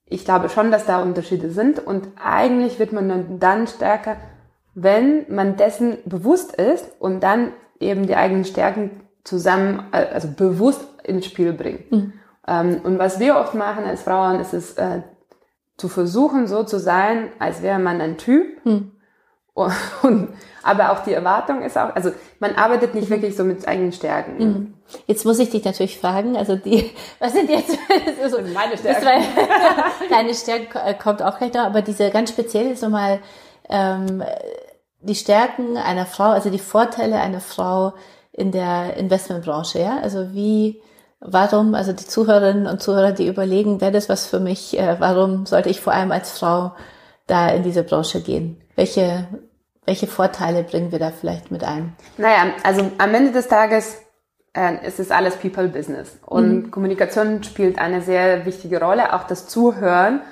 ich 0.06 0.24
glaube 0.24 0.48
schon, 0.48 0.70
dass 0.70 0.86
da 0.86 1.02
Unterschiede 1.02 1.50
sind 1.50 1.78
und 1.78 2.08
eigentlich 2.22 2.78
wird 2.78 2.92
man 2.92 3.38
dann 3.38 3.66
stärker, 3.66 4.16
wenn 4.74 5.26
man 5.28 5.56
dessen 5.56 5.98
bewusst 6.04 6.54
ist 6.56 6.90
und 6.98 7.20
dann 7.20 7.52
eben 7.80 8.06
die 8.06 8.16
eigenen 8.16 8.44
Stärken 8.44 9.02
zusammen, 9.24 9.86
äh, 9.92 10.06
also 10.12 10.28
bewusst 10.28 10.86
ins 11.02 11.26
Spiel 11.26 11.52
bringt. 11.52 11.90
Mhm. 11.90 12.12
Ähm, 12.46 12.80
und 12.84 12.98
was 12.98 13.20
wir 13.20 13.36
oft 13.36 13.54
machen 13.54 13.84
als 13.84 14.02
Frauen, 14.02 14.40
ist 14.40 14.52
es 14.52 14.74
äh, 14.74 15.02
zu 15.76 15.88
versuchen, 15.88 16.46
so 16.46 16.62
zu 16.62 16.78
sein, 16.78 17.30
als 17.38 17.62
wäre 17.62 17.78
man 17.78 18.00
ein 18.00 18.18
Typ. 18.18 18.64
Mhm. 18.64 18.92
Und, 19.54 19.72
und, 20.02 20.28
aber 20.64 20.90
auch 20.90 21.04
die 21.04 21.12
Erwartung 21.12 21.62
ist 21.62 21.78
auch, 21.78 21.94
also 21.94 22.10
man 22.40 22.56
arbeitet 22.56 22.94
nicht 22.94 23.08
mhm. 23.08 23.14
wirklich 23.14 23.36
so 23.36 23.44
mit 23.44 23.66
eigenen 23.68 23.92
Stärken. 23.92 24.38
Mhm. 24.38 24.74
Jetzt 25.06 25.24
muss 25.24 25.38
ich 25.38 25.50
dich 25.50 25.64
natürlich 25.64 25.98
fragen, 25.98 26.36
also 26.36 26.56
die, 26.56 26.90
was 27.20 27.32
sind 27.32 27.48
jetzt 27.48 27.70
so, 28.30 28.38
meine 28.52 28.76
Stärken? 28.76 29.24
deine 30.10 30.34
Stärken 30.34 30.76
äh, 30.84 30.94
kommt 30.94 31.22
auch 31.22 31.38
gleich 31.38 31.54
noch, 31.54 31.64
aber 31.64 31.82
diese 31.82 32.10
ganz 32.10 32.30
speziell 32.30 32.72
ist 32.72 32.82
nochmal 32.82 33.20
ähm, 33.68 34.22
die 35.04 35.14
Stärken 35.14 35.76
einer 35.76 36.06
Frau, 36.06 36.30
also 36.30 36.50
die 36.50 36.58
Vorteile 36.58 37.20
einer 37.20 37.40
Frau 37.40 37.92
in 38.32 38.52
der 38.52 38.96
Investmentbranche, 38.96 39.78
ja? 39.80 39.98
Also 40.02 40.32
wie, 40.32 40.82
warum, 41.20 41.74
also 41.74 41.92
die 41.92 42.06
Zuhörerinnen 42.06 42.66
und 42.66 42.82
Zuhörer, 42.82 43.12
die 43.12 43.28
überlegen, 43.28 43.80
wäre 43.80 43.92
das 43.92 44.08
was 44.08 44.26
für 44.26 44.40
mich, 44.40 44.78
äh, 44.78 44.96
warum 44.98 45.46
sollte 45.46 45.68
ich 45.68 45.80
vor 45.80 45.92
allem 45.92 46.10
als 46.10 46.38
Frau 46.38 46.72
da 47.26 47.48
in 47.48 47.62
diese 47.62 47.84
Branche 47.84 48.20
gehen? 48.22 48.60
Welche, 48.76 49.28
welche 49.84 50.06
Vorteile 50.06 50.64
bringen 50.64 50.90
wir 50.90 50.98
da 50.98 51.10
vielleicht 51.10 51.50
mit 51.50 51.62
ein? 51.62 51.94
Naja, 52.18 52.52
also 52.64 52.90
am 52.98 53.14
Ende 53.14 53.32
des 53.32 53.48
Tages 53.48 53.98
äh, 54.54 54.78
es 54.82 54.98
ist 54.98 55.12
alles 55.12 55.36
People 55.36 55.68
Business. 55.68 56.18
Und 56.24 56.54
mhm. 56.54 56.70
Kommunikation 56.70 57.42
spielt 57.42 57.78
eine 57.78 58.00
sehr 58.00 58.46
wichtige 58.46 58.80
Rolle, 58.80 59.12
auch 59.12 59.24
das 59.24 59.48
Zuhören. 59.48 60.22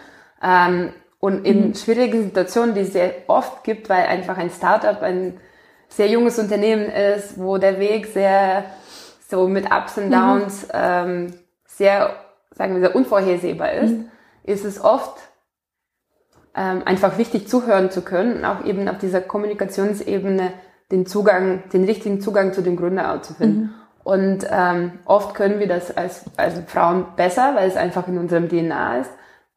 Ähm, 0.43 0.93
und 1.25 1.47
in 1.47 1.69
mhm. 1.69 1.75
schwierigen 1.77 2.25
Situationen, 2.25 2.75
die 2.75 2.81
es 2.81 2.95
sehr 2.95 3.13
oft 3.29 3.63
gibt, 3.63 3.89
weil 3.89 4.07
einfach 4.07 4.39
ein 4.39 4.51
Startup 4.51 5.01
ein 5.03 5.39
sehr 5.89 6.09
junges 6.09 6.37
Unternehmen 6.41 6.87
ist, 6.87 7.39
wo 7.39 7.59
der 7.59 7.79
Weg 7.79 8.07
sehr 8.07 8.65
so 9.29 9.47
mit 9.47 9.67
Ups 9.67 9.99
und 9.99 10.07
mhm. 10.09 10.11
Downs 10.11 10.65
mhm. 10.65 10.71
ähm, 10.75 11.35
sehr, 11.65 12.17
sagen 12.57 12.75
wir, 12.75 12.81
sehr 12.81 12.97
unvorhersehbar 12.97 13.71
ist, 13.71 13.93
mhm. 13.93 14.09
ist 14.43 14.65
es 14.65 14.83
oft 14.83 15.17
ähm, 16.57 16.83
einfach 16.87 17.17
wichtig 17.19 17.47
zuhören 17.47 17.93
zu 17.93 18.03
können 18.03 18.39
und 18.39 18.45
auch 18.45 18.65
eben 18.65 18.89
auf 18.89 18.99
dieser 18.99 19.21
Kommunikationsebene 19.21 20.53
den 20.91 21.07
Zugang, 21.07 21.63
den 21.73 21.85
richtigen 21.85 22.21
Zugang 22.21 22.53
zu 22.53 22.63
dem 22.63 22.75
Gründer 22.77 23.23
zu 23.23 23.35
finden. 23.35 23.61
Mhm. 23.61 23.75
Und 24.03 24.47
ähm, 24.51 24.99
oft 25.05 25.37
können 25.37 25.61
wir 25.61 25.69
das 25.69 25.97
als, 25.97 26.25
als 26.37 26.59
Frauen 26.67 27.07
besser, 27.15 27.55
weil 27.55 27.69
es 27.69 27.77
einfach 27.77 28.09
in 28.09 28.19
unserem 28.19 28.49
DNA 28.49 28.99
ist. 28.99 29.11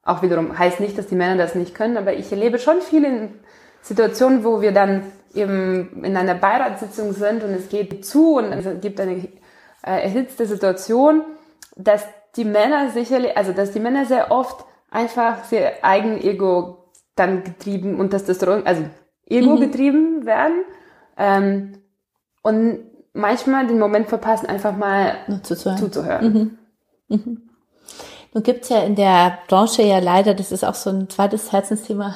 Auch 0.06 0.22
wiederum 0.22 0.58
heißt 0.58 0.80
nicht, 0.80 0.98
dass 0.98 1.08
die 1.08 1.16
Männer 1.16 1.36
das 1.36 1.56
nicht 1.56 1.76
können, 1.76 1.98
aber 1.98 2.14
ich 2.14 2.32
erlebe 2.32 2.60
schon 2.60 2.80
viele 2.82 3.30
Situationen, 3.82 4.44
wo 4.44 4.62
wir 4.62 4.72
dann 4.72 5.04
eben 5.34 6.04
in 6.04 6.16
einer 6.16 6.36
Beiratssitzung 6.36 7.12
sind 7.14 7.44
und 7.44 7.52
es 7.52 7.70
geht 7.70 8.06
zu 8.06 8.36
und 8.36 8.54
es 8.54 8.82
gibt 8.82 9.00
eine 9.02 9.16
äh, 9.16 9.28
erhitzte 9.82 10.46
Situation, 10.46 11.24
dass 11.76 12.06
die 12.36 12.46
Männer 12.46 12.92
sicherlich, 12.92 13.36
also 13.36 13.52
dass 13.52 13.72
die 13.72 13.80
Männer 13.80 14.06
sehr 14.06 14.32
oft 14.32 14.64
einfach 14.90 15.44
sehr 15.44 15.84
Eigenego 15.84 16.92
dann 17.16 17.44
getrieben 17.44 18.00
und 18.00 18.14
dass 18.14 18.26
das 18.26 18.42
also 18.44 18.84
Ego 19.26 19.56
mhm. 19.56 19.60
getrieben 19.60 20.26
werden 20.26 20.62
ähm, 21.18 21.78
und 22.42 22.80
manchmal 23.14 23.68
den 23.68 23.80
Moment 23.80 24.08
verpassen, 24.08 24.48
einfach 24.48 24.76
mal 24.76 25.16
zuzuhören. 25.44 25.78
zuzuhören. 25.80 26.34
Mhm. 27.08 27.18
Mhm. 27.18 27.45
Nun 28.36 28.44
gibt's 28.44 28.68
ja 28.68 28.80
in 28.80 28.96
der 28.96 29.38
Branche 29.48 29.82
ja 29.82 30.00
leider, 30.00 30.34
das 30.34 30.52
ist 30.52 30.66
auch 30.66 30.76
so 30.76 30.90
ein 30.90 31.10
zweites 31.10 31.54
Herzensthema 31.54 32.16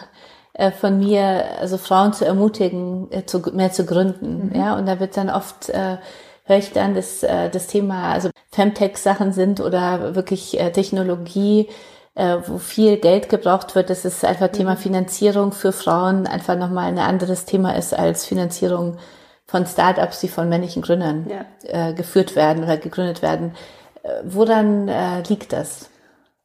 äh, 0.51 0.69
von 0.69 0.99
mir, 0.99 1.45
also 1.61 1.77
Frauen 1.77 2.11
zu 2.11 2.25
ermutigen, 2.25 3.09
äh, 3.11 3.25
zu, 3.25 3.39
mehr 3.53 3.71
zu 3.71 3.85
gründen. 3.85 4.49
Mhm. 4.49 4.59
Ja, 4.59 4.75
und 4.75 4.85
da 4.85 4.99
wird 4.99 5.15
dann 5.15 5.29
oft 5.29 5.69
äh, 5.69 5.95
höre 6.43 6.57
ich 6.57 6.73
dann, 6.73 6.93
dass 6.93 7.23
äh, 7.23 7.49
das 7.49 7.67
Thema, 7.67 8.11
also 8.11 8.31
Femtech-Sachen 8.51 9.31
sind 9.31 9.61
oder 9.61 10.13
wirklich 10.13 10.59
äh, 10.59 10.73
Technologie, 10.73 11.69
äh, 12.15 12.39
wo 12.45 12.57
viel 12.57 12.97
Geld 12.97 13.29
gebraucht 13.29 13.75
wird, 13.75 13.89
dass 13.89 14.03
es 14.03 14.25
einfach 14.25 14.49
Thema 14.49 14.73
mhm. 14.73 14.79
Finanzierung 14.79 15.53
für 15.53 15.71
Frauen 15.71 16.27
einfach 16.27 16.57
nochmal 16.57 16.89
ein 16.89 16.99
anderes 16.99 17.45
Thema 17.45 17.77
ist 17.77 17.93
als 17.93 18.25
Finanzierung 18.25 18.97
von 19.45 19.65
Startups, 19.65 20.19
die 20.19 20.27
von 20.27 20.49
männlichen 20.49 20.81
Gründern 20.81 21.27
ja. 21.29 21.45
äh, 21.63 21.93
geführt 21.93 22.35
werden 22.35 22.65
oder 22.65 22.75
gegründet 22.75 23.21
werden. 23.21 23.55
Äh, 24.03 24.09
woran 24.25 24.89
äh, 24.89 25.21
liegt 25.21 25.53
das? 25.53 25.89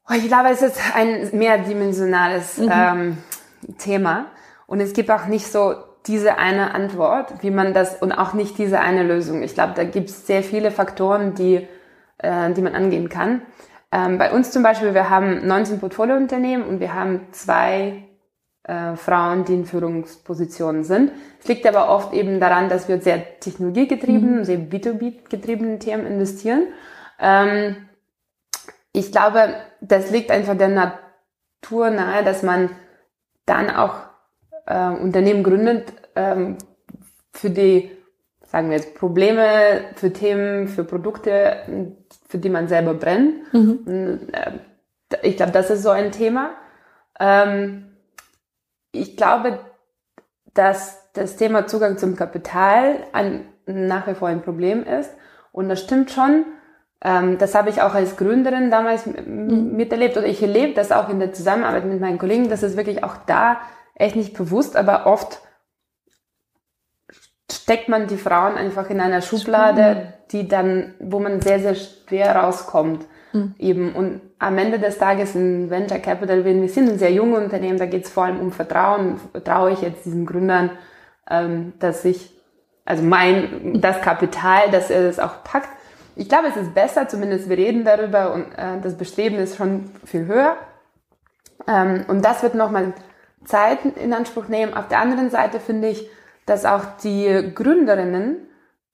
Oh, 0.07 0.13
ich 0.13 0.27
glaube, 0.27 0.49
es 0.49 0.61
ist 0.61 0.79
ein 0.95 1.29
mehrdimensionales 1.33 2.59
mhm. 2.59 2.71
ähm, 2.71 3.17
Thema 3.79 4.27
und 4.67 4.79
es 4.79 4.93
gibt 4.93 5.09
auch 5.09 5.25
nicht 5.25 5.47
so 5.47 5.73
diese 6.05 6.37
eine 6.37 6.75
Antwort, 6.75 7.41
wie 7.41 7.49
man 7.49 7.73
das 7.73 7.99
und 8.01 8.11
auch 8.11 8.33
nicht 8.33 8.59
diese 8.59 8.79
eine 8.79 9.01
Lösung. 9.01 9.41
Ich 9.41 9.55
glaube, 9.55 9.73
da 9.75 9.83
gibt 9.83 10.09
es 10.09 10.27
sehr 10.27 10.43
viele 10.43 10.69
Faktoren, 10.69 11.33
die, 11.33 11.67
äh, 12.19 12.53
die 12.53 12.61
man 12.61 12.75
angehen 12.75 13.09
kann. 13.09 13.41
Ähm, 13.91 14.19
bei 14.19 14.31
uns 14.31 14.51
zum 14.51 14.61
Beispiel, 14.61 14.93
wir 14.93 15.09
haben 15.09 15.47
19 15.47 15.79
Portfoliounternehmen 15.79 16.67
und 16.67 16.79
wir 16.79 16.93
haben 16.93 17.21
zwei 17.31 18.03
äh, 18.63 18.95
Frauen, 18.95 19.45
die 19.45 19.55
in 19.55 19.65
Führungspositionen 19.65 20.83
sind. 20.83 21.11
Es 21.41 21.47
liegt 21.47 21.65
aber 21.65 21.89
oft 21.89 22.13
eben 22.13 22.39
daran, 22.39 22.69
dass 22.69 22.87
wir 22.87 23.01
sehr 23.01 23.39
technologiegetrieben, 23.39 24.39
mhm. 24.39 24.43
sehr 24.43 24.59
B2B-getriebenen 24.59 25.79
Themen 25.79 26.05
investieren. 26.05 26.67
Ähm, 27.19 27.77
ich 28.95 29.11
glaube, 29.11 29.55
das 29.81 30.09
liegt 30.09 30.31
einfach 30.31 30.57
der 30.57 30.69
Natur 30.69 31.89
nahe, 31.89 32.23
dass 32.23 32.43
man 32.43 32.69
dann 33.45 33.69
auch 33.69 33.95
äh, 34.65 34.89
Unternehmen 34.89 35.43
gründet 35.43 35.91
ähm, 36.15 36.57
für 37.33 37.49
die, 37.49 37.91
sagen 38.45 38.69
wir 38.69 38.77
jetzt, 38.77 38.95
Probleme, 38.95 39.81
für 39.95 40.13
Themen, 40.13 40.67
für 40.67 40.85
Produkte, 40.85 41.95
für 42.27 42.37
die 42.37 42.49
man 42.49 42.67
selber 42.67 42.93
brennt. 42.93 43.53
Mhm. 43.53 43.79
Und, 43.85 44.33
äh, 44.33 44.51
ich 45.21 45.37
glaube, 45.37 45.51
das 45.51 45.69
ist 45.69 45.83
so 45.83 45.89
ein 45.89 46.11
Thema. 46.11 46.51
Ähm, 47.19 47.97
ich 48.91 49.17
glaube, 49.17 49.59
dass 50.53 51.11
das 51.13 51.35
Thema 51.35 51.67
Zugang 51.67 51.97
zum 51.97 52.15
Kapital 52.15 53.03
ein, 53.11 53.45
nach 53.65 54.07
wie 54.07 54.15
vor 54.15 54.29
ein 54.29 54.41
Problem 54.41 54.83
ist. 54.85 55.11
Und 55.51 55.69
das 55.69 55.81
stimmt 55.81 56.11
schon. 56.11 56.45
Ähm, 57.03 57.37
das 57.37 57.55
habe 57.55 57.69
ich 57.69 57.81
auch 57.81 57.93
als 57.93 58.17
Gründerin 58.17 58.71
damals 58.71 59.05
mhm. 59.05 59.75
miterlebt 59.75 60.17
oder 60.17 60.27
ich 60.27 60.41
erlebe 60.41 60.73
das 60.73 60.91
auch 60.91 61.09
in 61.09 61.19
der 61.19 61.33
Zusammenarbeit 61.33 61.85
mit 61.85 61.99
meinen 61.99 62.17
Kollegen, 62.17 62.49
dass 62.49 62.63
es 62.63 62.77
wirklich 62.77 63.03
auch 63.03 63.15
da 63.25 63.57
echt 63.95 64.15
nicht 64.15 64.35
bewusst, 64.37 64.75
aber 64.75 65.05
oft 65.05 65.39
steckt 67.51 67.89
man 67.89 68.07
die 68.07 68.17
Frauen 68.17 68.55
einfach 68.55 68.89
in 68.89 68.99
einer 68.99 69.21
Schublade, 69.21 70.13
die 70.31 70.47
dann, 70.47 70.93
wo 70.99 71.19
man 71.19 71.41
sehr, 71.41 71.59
sehr 71.59 71.75
schwer 71.75 72.35
rauskommt. 72.35 73.05
Mhm. 73.33 73.55
Eben. 73.59 73.95
Und 73.95 74.21
am 74.39 74.57
Ende 74.57 74.79
des 74.79 74.97
Tages 74.97 75.35
in 75.35 75.69
Venture 75.69 75.99
Capital, 75.99 76.43
wir 76.43 76.69
sind 76.69 76.89
ein 76.89 76.99
sehr 76.99 77.11
junges 77.11 77.43
Unternehmen, 77.43 77.77
da 77.77 77.85
geht 77.85 78.05
es 78.05 78.11
vor 78.11 78.25
allem 78.25 78.39
um 78.39 78.51
Vertrauen. 78.51 79.19
Vertraue 79.31 79.71
ich 79.71 79.81
jetzt 79.81 80.05
diesen 80.05 80.25
Gründern, 80.25 80.71
ähm, 81.29 81.73
dass 81.79 82.05
ich, 82.05 82.31
also 82.83 83.03
mein, 83.03 83.79
das 83.81 84.01
Kapital, 84.01 84.71
dass 84.71 84.89
er 84.89 85.03
das 85.03 85.19
auch 85.19 85.43
packt. 85.43 85.69
Ich 86.15 86.29
glaube, 86.29 86.47
es 86.47 86.55
ist 86.55 86.73
besser, 86.73 87.07
zumindest 87.07 87.49
wir 87.49 87.57
reden 87.57 87.83
darüber 87.83 88.33
und 88.33 88.51
äh, 88.57 88.79
das 88.81 88.97
Bestreben 88.97 89.37
ist 89.37 89.57
schon 89.57 89.91
viel 90.05 90.25
höher. 90.27 90.55
Ähm, 91.67 92.05
und 92.07 92.23
das 92.23 92.41
wird 92.43 92.55
nochmal 92.55 92.93
Zeit 93.43 93.79
in 93.85 94.13
Anspruch 94.13 94.47
nehmen. 94.47 94.73
Auf 94.73 94.87
der 94.87 94.99
anderen 94.99 95.29
Seite 95.29 95.59
finde 95.59 95.89
ich, 95.89 96.09
dass 96.45 96.65
auch 96.65 96.83
die 97.03 97.51
Gründerinnen 97.53 98.47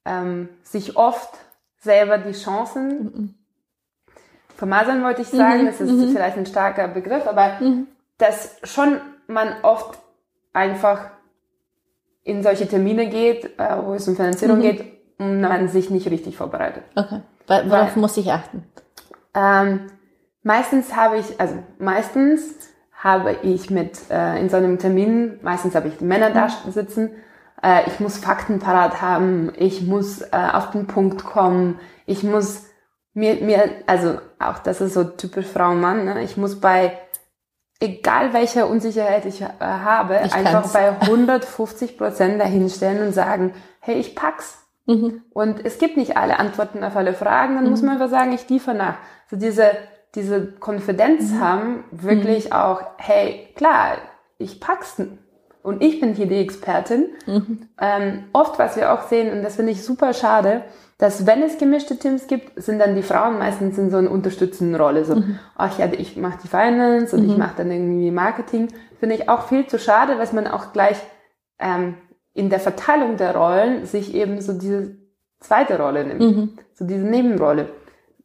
ähm, 0.04 0.48
sich 0.62 0.96
oft 0.96 1.32
selber 1.78 2.18
die 2.18 2.32
Chancen 2.32 2.88
mhm. 2.88 3.34
vermasseln, 4.56 5.02
wollte 5.02 5.22
ich 5.22 5.28
sagen. 5.28 5.62
Mhm. 5.62 5.66
Das 5.66 5.80
ist 5.80 5.90
mhm. 5.90 6.12
vielleicht 6.12 6.36
ein 6.36 6.46
starker 6.46 6.88
Begriff, 6.88 7.26
aber 7.26 7.60
mhm. 7.60 7.88
dass 8.18 8.56
schon 8.64 9.00
man 9.26 9.54
oft 9.62 9.98
einfach 10.52 11.10
in 12.24 12.42
solche 12.42 12.68
Termine 12.68 13.08
geht, 13.08 13.58
äh, 13.58 13.76
wo 13.82 13.94
es 13.94 14.06
um 14.06 14.16
Finanzierung 14.16 14.58
mhm. 14.58 14.62
geht, 14.62 15.01
man 15.40 15.68
sich 15.68 15.90
nicht 15.90 16.10
richtig 16.10 16.36
vorbereitet. 16.36 16.82
Okay. 16.94 17.20
Worauf 17.46 17.94
Weil, 17.96 18.00
muss 18.00 18.16
ich 18.16 18.30
achten? 18.30 18.64
Ähm, 19.34 19.90
meistens 20.42 20.94
habe 20.94 21.18
ich, 21.18 21.40
also 21.40 21.56
meistens 21.78 22.54
habe 22.92 23.36
ich 23.42 23.70
mit 23.70 23.98
äh, 24.10 24.38
in 24.40 24.48
so 24.48 24.56
einem 24.56 24.78
Termin, 24.78 25.40
meistens 25.42 25.74
habe 25.74 25.88
ich 25.88 25.96
die 25.96 26.04
Männer 26.04 26.30
da 26.30 26.48
sitzen, 26.70 27.10
äh, 27.62 27.88
ich 27.88 28.00
muss 28.00 28.18
Fakten 28.18 28.58
parat 28.58 29.02
haben, 29.02 29.52
ich 29.56 29.82
muss 29.82 30.20
äh, 30.20 30.28
auf 30.52 30.70
den 30.70 30.86
Punkt 30.86 31.24
kommen, 31.24 31.80
ich 32.06 32.22
muss 32.22 32.66
mir, 33.14 33.36
mir, 33.36 33.70
also 33.86 34.18
auch 34.38 34.58
das 34.58 34.80
ist 34.80 34.94
so 34.94 35.04
typisch 35.04 35.46
Frau-Mann, 35.46 36.04
ne? 36.04 36.22
ich 36.22 36.36
muss 36.36 36.60
bei 36.60 36.98
egal 37.82 38.32
welcher 38.32 38.68
Unsicherheit 38.68 39.26
ich 39.26 39.42
äh, 39.42 39.48
habe, 39.58 40.20
ich 40.24 40.32
einfach 40.32 40.62
kann's. 40.62 40.72
bei 40.72 41.00
150 41.00 41.98
Prozent 41.98 42.40
dahinstellen 42.40 43.06
und 43.06 43.12
sagen, 43.12 43.52
hey, 43.80 43.96
ich 43.96 44.14
pack's. 44.14 44.58
Mhm. 44.86 45.22
Und 45.32 45.64
es 45.64 45.78
gibt 45.78 45.96
nicht 45.96 46.16
alle 46.16 46.38
Antworten 46.38 46.82
auf 46.84 46.96
alle 46.96 47.14
Fragen, 47.14 47.54
dann 47.54 47.64
mhm. 47.64 47.70
muss 47.70 47.82
man 47.82 47.94
einfach 47.94 48.10
sagen, 48.10 48.32
ich 48.32 48.48
liefere 48.48 48.74
nach. 48.74 48.96
So 49.30 49.36
diese 49.36 49.70
diese 50.14 50.46
Konfidenz 50.52 51.32
mhm. 51.32 51.40
haben, 51.40 51.84
wirklich 51.90 52.46
mhm. 52.46 52.52
auch, 52.52 52.82
hey, 52.98 53.48
klar, 53.54 53.96
ich 54.38 54.60
pack's 54.60 55.00
und 55.62 55.82
ich 55.82 56.00
bin 56.00 56.14
hier 56.14 56.26
die 56.26 56.38
Expertin. 56.38 57.06
Mhm. 57.26 57.68
Ähm, 57.80 58.24
oft, 58.32 58.58
was 58.58 58.76
wir 58.76 58.92
auch 58.92 59.02
sehen, 59.02 59.32
und 59.32 59.42
das 59.42 59.56
finde 59.56 59.72
ich 59.72 59.82
super 59.82 60.12
schade, 60.12 60.62
dass 60.98 61.26
wenn 61.26 61.42
es 61.42 61.58
gemischte 61.58 61.98
Teams 61.98 62.26
gibt, 62.26 62.62
sind 62.62 62.78
dann 62.78 62.94
die 62.94 63.02
Frauen 63.02 63.38
meistens 63.38 63.78
in 63.78 63.90
so 63.90 63.96
einer 63.96 64.10
unterstützenden 64.10 64.80
Rolle. 64.80 65.04
So, 65.04 65.16
mhm. 65.16 65.38
ach 65.56 65.78
ja, 65.78 65.86
ich 65.92 66.16
mache 66.16 66.38
die 66.42 66.48
Finance 66.48 67.16
und 67.16 67.24
ich 67.24 67.32
mhm. 67.32 67.38
mache 67.38 67.54
dann 67.56 67.70
irgendwie 67.70 68.10
Marketing. 68.10 68.68
Finde 69.00 69.16
ich 69.16 69.28
auch 69.28 69.48
viel 69.48 69.66
zu 69.66 69.78
schade, 69.78 70.18
was 70.18 70.32
man 70.32 70.46
auch 70.46 70.72
gleich 70.72 70.98
ähm, 71.58 71.96
in 72.34 72.50
der 72.50 72.60
Verteilung 72.60 73.16
der 73.16 73.36
Rollen 73.36 73.86
sich 73.86 74.14
eben 74.14 74.40
so 74.40 74.52
diese 74.52 74.96
zweite 75.40 75.78
Rolle 75.78 76.04
nimmt, 76.04 76.20
mhm. 76.20 76.58
so 76.74 76.84
diese 76.86 77.04
Nebenrolle 77.04 77.68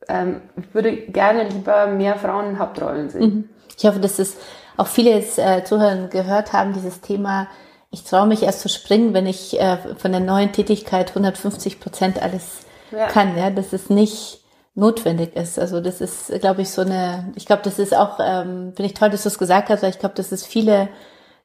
ähm, 0.08 0.42
ich 0.56 0.74
würde 0.74 0.96
gerne 0.96 1.48
lieber 1.48 1.88
mehr 1.88 2.16
Frauen 2.16 2.52
in 2.52 2.60
Hauptrollen 2.60 3.10
sehen. 3.10 3.22
Mhm. 3.22 3.50
Ich 3.78 3.86
hoffe, 3.86 4.00
dass 4.00 4.20
es 4.20 4.38
auch 4.76 4.88
viele 4.88 5.12
jetzt 5.12 5.40
äh, 5.40 5.64
Zuhörer 5.64 6.08
gehört 6.08 6.54
haben, 6.54 6.74
dieses 6.74 7.02
Thema, 7.02 7.48
ich 7.92 8.04
traue 8.04 8.28
mich 8.28 8.44
erst 8.44 8.62
zu 8.62 8.70
springen, 8.70 9.14
wenn 9.14 9.26
ich 9.26 9.60
äh, 9.60 9.78
von 9.98 10.12
der 10.12 10.22
neuen 10.22 10.52
Tätigkeit 10.52 11.10
150 11.10 11.80
Prozent 11.80 12.22
alles 12.22 12.66
ja. 12.92 13.08
kann, 13.08 13.38
ja, 13.38 13.50
dass 13.50 13.74
es 13.74 13.90
nicht 13.90 14.44
notwendig 14.76 15.36
ist. 15.36 15.58
Also 15.58 15.82
das 15.82 16.02
ist, 16.02 16.32
glaube 16.40 16.62
ich, 16.62 16.70
so 16.70 16.82
eine, 16.82 17.32
ich 17.36 17.46
glaube, 17.46 17.64
das 17.64 17.80
ist 17.80 17.96
auch, 17.96 18.20
ähm, 18.20 18.74
finde 18.76 18.86
ich 18.86 18.94
toll, 18.94 19.10
dass 19.10 19.24
du 19.24 19.30
es 19.30 19.40
gesagt 19.40 19.70
hast, 19.70 19.82
weil 19.82 19.90
ich 19.90 20.00
glaube, 20.00 20.16
dass 20.16 20.32
es 20.32 20.46
viele 20.46 20.90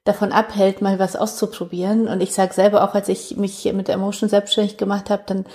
davon 0.03 0.31
abhält, 0.31 0.81
mal 0.81 0.99
was 0.99 1.15
auszuprobieren. 1.15 2.07
Und 2.07 2.21
ich 2.21 2.33
sage 2.33 2.53
selber 2.53 2.83
auch, 2.83 2.93
als 2.93 3.09
ich 3.09 3.37
mich 3.37 3.71
mit 3.73 3.87
der 3.87 3.95
Emotion 3.95 4.29
selbstständig 4.29 4.77
gemacht 4.77 5.09
habe, 5.09 5.23
dann, 5.25 5.45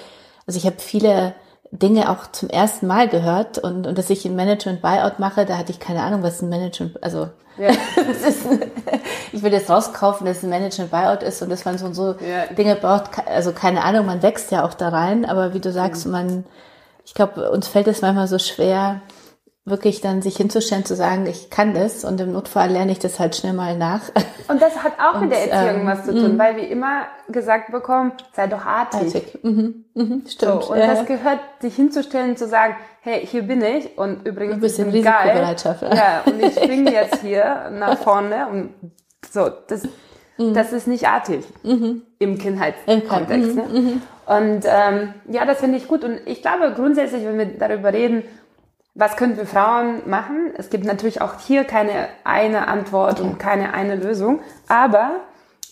also 0.46 0.58
ich 0.58 0.66
habe 0.66 0.76
viele 0.78 1.34
Dinge 1.70 2.10
auch 2.10 2.32
zum 2.32 2.48
ersten 2.48 2.86
Mal 2.86 3.08
gehört 3.08 3.58
und, 3.58 3.86
und 3.86 3.98
dass 3.98 4.08
ich 4.08 4.24
ein 4.24 4.36
Management 4.36 4.80
Buyout 4.80 5.18
mache, 5.18 5.44
da 5.44 5.58
hatte 5.58 5.70
ich 5.70 5.80
keine 5.80 6.02
Ahnung, 6.02 6.22
was 6.22 6.40
ein 6.40 6.48
Management, 6.48 7.02
also 7.02 7.28
ja. 7.58 7.68
ist, 8.26 8.46
ich 9.32 9.42
will 9.42 9.52
jetzt 9.52 9.68
rauskaufen, 9.68 10.26
dass 10.26 10.38
es 10.38 10.44
ein 10.44 10.50
Management 10.50 10.90
Buyout 10.90 11.22
ist 11.22 11.42
und 11.42 11.50
dass 11.50 11.66
man 11.66 11.76
so 11.76 11.86
und 11.86 11.94
so 11.94 12.14
ja. 12.26 12.46
Dinge 12.54 12.74
braucht, 12.76 13.26
also 13.26 13.52
keine 13.52 13.84
Ahnung, 13.84 14.06
man 14.06 14.22
wächst 14.22 14.50
ja 14.50 14.64
auch 14.64 14.72
da 14.72 14.88
rein, 14.88 15.26
aber 15.26 15.52
wie 15.52 15.60
du 15.60 15.70
sagst, 15.70 16.06
mhm. 16.06 16.12
man, 16.12 16.44
ich 17.04 17.12
glaube, 17.12 17.50
uns 17.50 17.68
fällt 17.68 17.86
es 17.86 18.00
manchmal 18.00 18.28
so 18.28 18.38
schwer, 18.38 19.02
wirklich 19.70 20.00
dann 20.00 20.22
sich 20.22 20.36
hinzustellen, 20.36 20.84
zu 20.84 20.94
sagen, 20.94 21.26
ich 21.26 21.50
kann 21.50 21.74
das 21.74 22.04
und 22.04 22.20
im 22.20 22.32
Notfall 22.32 22.70
lerne 22.70 22.92
ich 22.92 22.98
das 22.98 23.18
halt 23.18 23.36
schnell 23.36 23.52
mal 23.52 23.76
nach. 23.76 24.02
Und 24.48 24.62
das 24.62 24.82
hat 24.82 24.92
auch 24.98 25.14
und, 25.20 25.22
mit 25.22 25.32
der 25.32 25.50
Erziehung 25.50 25.82
ähm, 25.82 25.86
was 25.86 26.04
zu 26.04 26.12
tun, 26.12 26.34
mhm. 26.34 26.38
weil 26.38 26.56
wir 26.56 26.68
immer 26.68 27.02
gesagt 27.28 27.70
bekommen, 27.72 28.12
sei 28.32 28.46
doch 28.46 28.64
artig. 28.64 29.14
artig. 29.14 29.38
Mhm. 29.42 29.84
Mhm. 29.94 30.24
Stimmt. 30.26 30.64
So, 30.64 30.72
und 30.72 30.78
ja. 30.78 30.86
das 30.86 31.06
gehört, 31.06 31.40
sich 31.60 31.74
hinzustellen, 31.74 32.36
zu 32.36 32.46
sagen, 32.46 32.76
hey, 33.00 33.26
hier 33.26 33.42
bin 33.42 33.62
ich 33.62 33.96
und 33.98 34.26
übrigens 34.26 34.54
ein 34.54 34.60
bisschen 34.60 34.90
Risikobereitschaft. 34.90 35.80
Geil. 35.82 35.96
Ja, 35.96 36.22
und 36.24 36.42
ich 36.42 36.54
springe 36.54 36.92
jetzt 36.92 37.20
hier 37.22 37.70
nach 37.72 37.98
vorne 37.98 38.48
und 38.48 38.74
so, 39.30 39.48
das, 39.66 39.84
mhm. 40.36 40.54
das 40.54 40.72
ist 40.72 40.86
nicht 40.86 41.08
artig 41.08 41.44
mhm. 41.62 42.02
im 42.18 42.38
Kindheitskontext. 42.38 43.54
Ne? 43.54 43.64
Mhm. 43.72 44.02
Und 44.26 44.64
ähm, 44.66 45.14
ja, 45.30 45.46
das 45.46 45.60
finde 45.60 45.78
ich 45.78 45.88
gut. 45.88 46.04
Und 46.04 46.20
ich 46.26 46.42
glaube 46.42 46.72
grundsätzlich, 46.74 47.24
wenn 47.24 47.38
wir 47.38 47.46
darüber 47.46 47.92
reden, 47.92 48.24
was 48.98 49.16
können 49.16 49.36
wir 49.36 49.46
Frauen 49.46 50.08
machen? 50.10 50.52
Es 50.56 50.70
gibt 50.70 50.84
natürlich 50.84 51.22
auch 51.22 51.38
hier 51.38 51.62
keine 51.62 52.08
eine 52.24 52.66
Antwort 52.66 53.20
und 53.20 53.38
keine 53.38 53.72
eine 53.72 53.94
Lösung. 53.94 54.40
Aber 54.66 55.20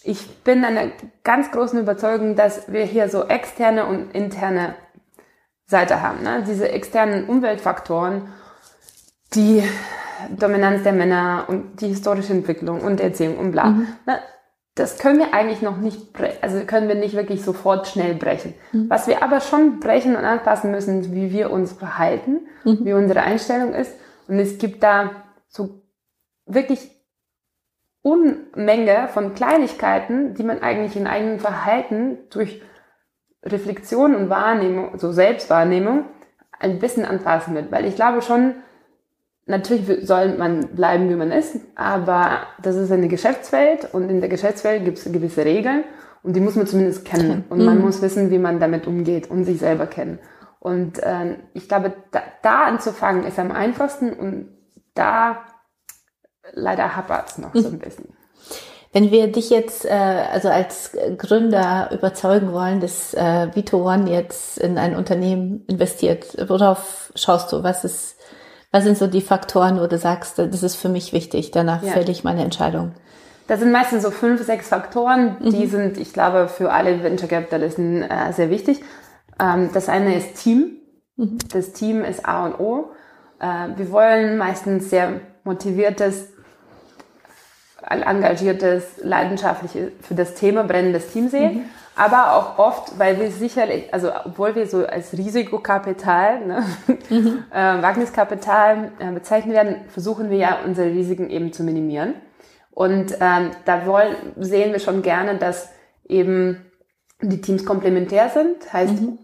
ich 0.05 0.45
bin 0.45 0.65
einer 0.65 0.93
ganz 1.25 1.51
großen 1.51 1.81
Überzeugung, 1.81 2.37
dass 2.37 2.71
wir 2.73 2.85
hier 2.85 3.09
so 3.09 3.25
externe 3.25 3.87
und 3.87 4.15
interne 4.15 4.77
Seite 5.67 6.03
haben. 6.03 6.23
Ne? 6.23 6.45
Diese 6.47 6.69
externen 6.69 7.27
Umweltfaktoren, 7.29 8.29
die 9.35 9.65
Dominanz 10.31 10.85
der 10.85 10.93
Männer 10.93 11.47
und 11.49 11.81
die 11.81 11.89
historische 11.89 12.33
Entwicklung 12.33 12.81
und 12.81 13.01
Erziehung 13.01 13.39
und 13.39 13.51
bla. 13.51 13.65
Mhm. 13.65 13.89
Ne? 14.07 14.21
Das 14.77 14.99
können 14.99 15.19
wir 15.19 15.33
eigentlich 15.33 15.63
noch 15.63 15.79
nicht, 15.79 15.99
also 16.43 16.61
können 16.67 16.87
wir 16.87 16.95
nicht 16.95 17.17
wirklich 17.17 17.43
sofort 17.43 17.89
schnell 17.89 18.15
brechen. 18.15 18.55
Mhm. 18.73 18.91
Was 18.91 19.09
wir 19.09 19.23
aber 19.23 19.41
schon 19.41 19.81
brechen 19.81 20.15
und 20.15 20.25
anpassen 20.25 20.71
müssen, 20.71 21.01
ist, 21.01 21.13
wie 21.13 21.33
wir 21.33 21.51
uns 21.51 21.73
verhalten, 21.73 22.47
mhm. 22.63 22.85
wie 22.85 22.93
unsere 22.93 23.23
Einstellung 23.23 23.73
ist. 23.73 23.95
Und 24.29 24.39
es 24.39 24.59
gibt 24.59 24.83
da 24.83 25.13
so 25.49 25.81
wirklich 26.45 26.91
Unmenge 28.03 29.09
von 29.09 29.35
Kleinigkeiten, 29.35 30.35
die 30.35 30.43
man 30.43 30.61
eigentlich 30.61 30.95
in 30.95 31.07
eigenen 31.07 31.41
Verhalten 31.41 32.19
durch 32.29 32.61
Reflexion 33.43 34.15
und 34.15 34.29
Wahrnehmung, 34.29 34.99
so 34.99 35.11
Selbstwahrnehmung, 35.11 36.05
ein 36.61 36.79
bisschen 36.79 37.07
anpassen 37.07 37.55
wird. 37.55 37.73
Weil 37.73 37.87
ich 37.87 37.97
glaube 37.97 38.21
schon, 38.21 38.57
Natürlich 39.49 40.07
soll 40.07 40.37
man 40.37 40.75
bleiben, 40.75 41.09
wie 41.09 41.15
man 41.15 41.31
ist, 41.31 41.57
aber 41.77 42.41
das 42.61 42.75
ist 42.75 42.91
eine 42.91 43.07
Geschäftswelt 43.07 43.89
und 43.93 44.11
in 44.11 44.21
der 44.21 44.29
Geschäftswelt 44.29 44.85
gibt 44.85 44.99
es 44.99 45.05
gewisse 45.05 45.45
Regeln 45.45 45.85
und 46.25 46.35
die 46.35 46.41
muss 46.41 46.57
man 46.57 46.67
zumindest 46.67 47.05
kennen 47.05 47.45
und 47.49 47.65
man 47.65 47.79
mhm. 47.79 47.85
muss 47.85 48.03
wissen, 48.03 48.33
wie 48.33 48.39
man 48.39 48.59
damit 48.59 48.89
umgeht 48.89 49.31
und 49.31 49.45
sich 49.45 49.61
selber 49.61 49.87
kennen. 49.87 50.19
Und 50.59 50.99
äh, 50.99 51.37
ich 51.55 51.69
glaube, 51.69 51.93
da, 52.11 52.23
da 52.43 52.65
anzufangen 52.65 53.25
ist 53.25 53.39
am 53.39 53.53
einfachsten 53.53 54.13
und 54.13 54.49
da 54.95 55.45
leider 56.53 56.97
hapert 56.97 57.29
es 57.29 57.39
noch 57.39 57.55
so 57.55 57.69
ein 57.69 57.75
mhm. 57.75 57.79
bisschen. 57.79 58.09
Wenn 58.93 59.13
wir 59.13 59.31
dich 59.31 59.51
jetzt 59.51 59.85
äh, 59.85 59.91
also 59.91 60.49
als 60.49 60.97
Gründer 61.19 61.91
überzeugen 61.93 62.53
wollen, 62.53 62.81
dass 62.81 63.15
äh, 63.15 63.55
Vito 63.55 63.89
One 63.89 64.11
jetzt 64.11 64.59
in 64.59 64.79
ein 64.79 64.97
Unternehmen 64.97 65.65
investiert, 65.69 66.49
worauf 66.49 67.13
schaust 67.15 67.53
du? 67.53 67.63
Was 67.63 67.85
ist 67.85 68.16
was 68.77 68.85
sind 68.85 68.99
so 68.99 69.07
die 69.07 69.23
Faktoren, 69.23 69.81
wo 69.81 69.87
du 69.87 69.97
sagst, 69.97 70.39
das 70.39 70.63
ist 70.63 70.77
für 70.77 70.91
mich 70.91 71.15
wichtig, 71.15 71.51
danach 71.51 71.83
ja. 71.83 71.93
fälle 71.93 72.13
ich 72.13 72.25
meine 72.25 72.43
Entscheidung? 72.43 72.93
Das 73.47 73.61
sind 73.61 73.73
meistens 73.73 74.03
so 74.03 74.11
fünf, 74.11 74.45
sechs 74.45 74.69
Faktoren, 74.69 75.37
die 75.41 75.65
mhm. 75.65 75.71
sind, 75.71 75.99
ich 75.99 76.13
glaube, 76.13 76.47
für 76.49 76.71
alle 76.71 77.03
Venture 77.03 77.27
Capitalisten 77.27 78.03
äh, 78.03 78.35
sehr 78.35 78.51
wichtig. 78.51 78.83
Ähm, 79.41 79.71
das 79.73 79.89
eine 79.89 80.15
ist 80.15 80.35
Team. 80.35 80.77
Mhm. 81.17 81.39
Das 81.51 81.73
Team 81.73 82.05
ist 82.05 82.27
A 82.29 82.45
und 82.45 82.61
O. 82.61 82.91
Äh, 83.41 83.69
wir 83.77 83.91
wollen 83.91 84.37
meistens 84.37 84.91
sehr 84.91 85.21
motiviertes, 85.45 86.27
engagiertes, 87.89 88.85
leidenschaftliches, 89.03 89.93
für 90.03 90.15
das 90.15 90.35
Thema 90.35 90.65
brennendes 90.65 91.13
Team 91.13 91.31
sehen. 91.31 91.55
Mhm 91.55 91.65
aber 91.97 92.35
auch 92.35 92.59
oft, 92.59 92.99
weil 92.99 93.19
wir 93.19 93.31
sicherlich, 93.31 93.93
also 93.93 94.11
obwohl 94.25 94.55
wir 94.55 94.67
so 94.67 94.87
als 94.87 95.17
Risikokapital, 95.17 96.47
ne, 96.47 96.65
mhm. 97.09 97.45
äh, 97.51 97.83
Wagniskapital 97.83 98.93
äh, 98.99 99.11
bezeichnet 99.13 99.55
werden, 99.55 99.77
versuchen 99.89 100.29
wir 100.29 100.37
ja 100.37 100.59
unsere 100.65 100.91
Risiken 100.91 101.31
eben 101.31 101.53
zu 101.53 101.65
minimieren. 101.65 102.15
Und 102.71 103.17
ähm, 103.21 103.51
da 103.65 103.87
wollen, 103.87 104.15
sehen 104.37 104.73
wir 104.73 104.81
schon 104.81 105.01
gerne, 105.01 105.39
dass 105.39 105.71
eben 106.07 106.67
die 107.23 107.41
Teams 107.41 107.65
komplementär 107.65 108.29
sind, 108.29 108.71
heißt 108.71 109.01
mhm. 109.01 109.19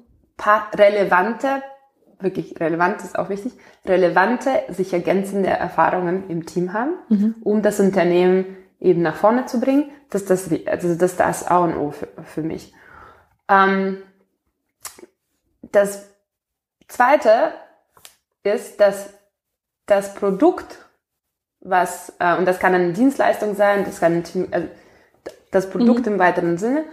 relevante, 0.75 1.63
wirklich 2.21 2.59
relevant 2.59 3.03
ist 3.03 3.19
auch 3.19 3.29
wichtig, 3.29 3.53
relevante, 3.85 4.49
sich 4.71 4.95
ergänzende 4.95 5.51
Erfahrungen 5.51 6.31
im 6.31 6.47
Team 6.47 6.73
haben, 6.73 6.93
mhm. 7.11 7.35
um 7.43 7.61
das 7.61 7.81
Unternehmen 7.81 8.57
eben 8.83 9.01
nach 9.01 9.17
vorne 9.17 9.47
zu 9.47 9.61
bringen. 9.61 9.91
Das 10.11 10.23
ist 10.23 10.31
das, 10.31 10.51
also 10.67 10.95
das, 10.95 11.13
ist 11.13 11.21
das 11.21 11.47
A 11.47 11.59
und 11.59 11.77
O 11.77 11.93
für, 11.93 12.09
für 12.25 12.43
mich. 12.43 12.75
Ähm, 13.49 14.03
das 15.63 16.09
zweite 16.89 17.53
ist, 18.43 18.81
dass 18.81 19.15
das 19.87 20.15
Produkt, 20.15 20.79
was, 21.61 22.13
äh, 22.19 22.37
und 22.37 22.47
das 22.47 22.59
kann 22.59 22.75
eine 22.75 22.93
Dienstleistung 22.93 23.55
sein, 23.55 23.85
das 23.85 24.01
kann 24.01 24.25
also 24.51 24.69
das 25.51 25.71
Produkt 25.71 26.07
mhm. 26.07 26.15
im 26.15 26.19
weiteren 26.19 26.59
Sinne, 26.59 26.85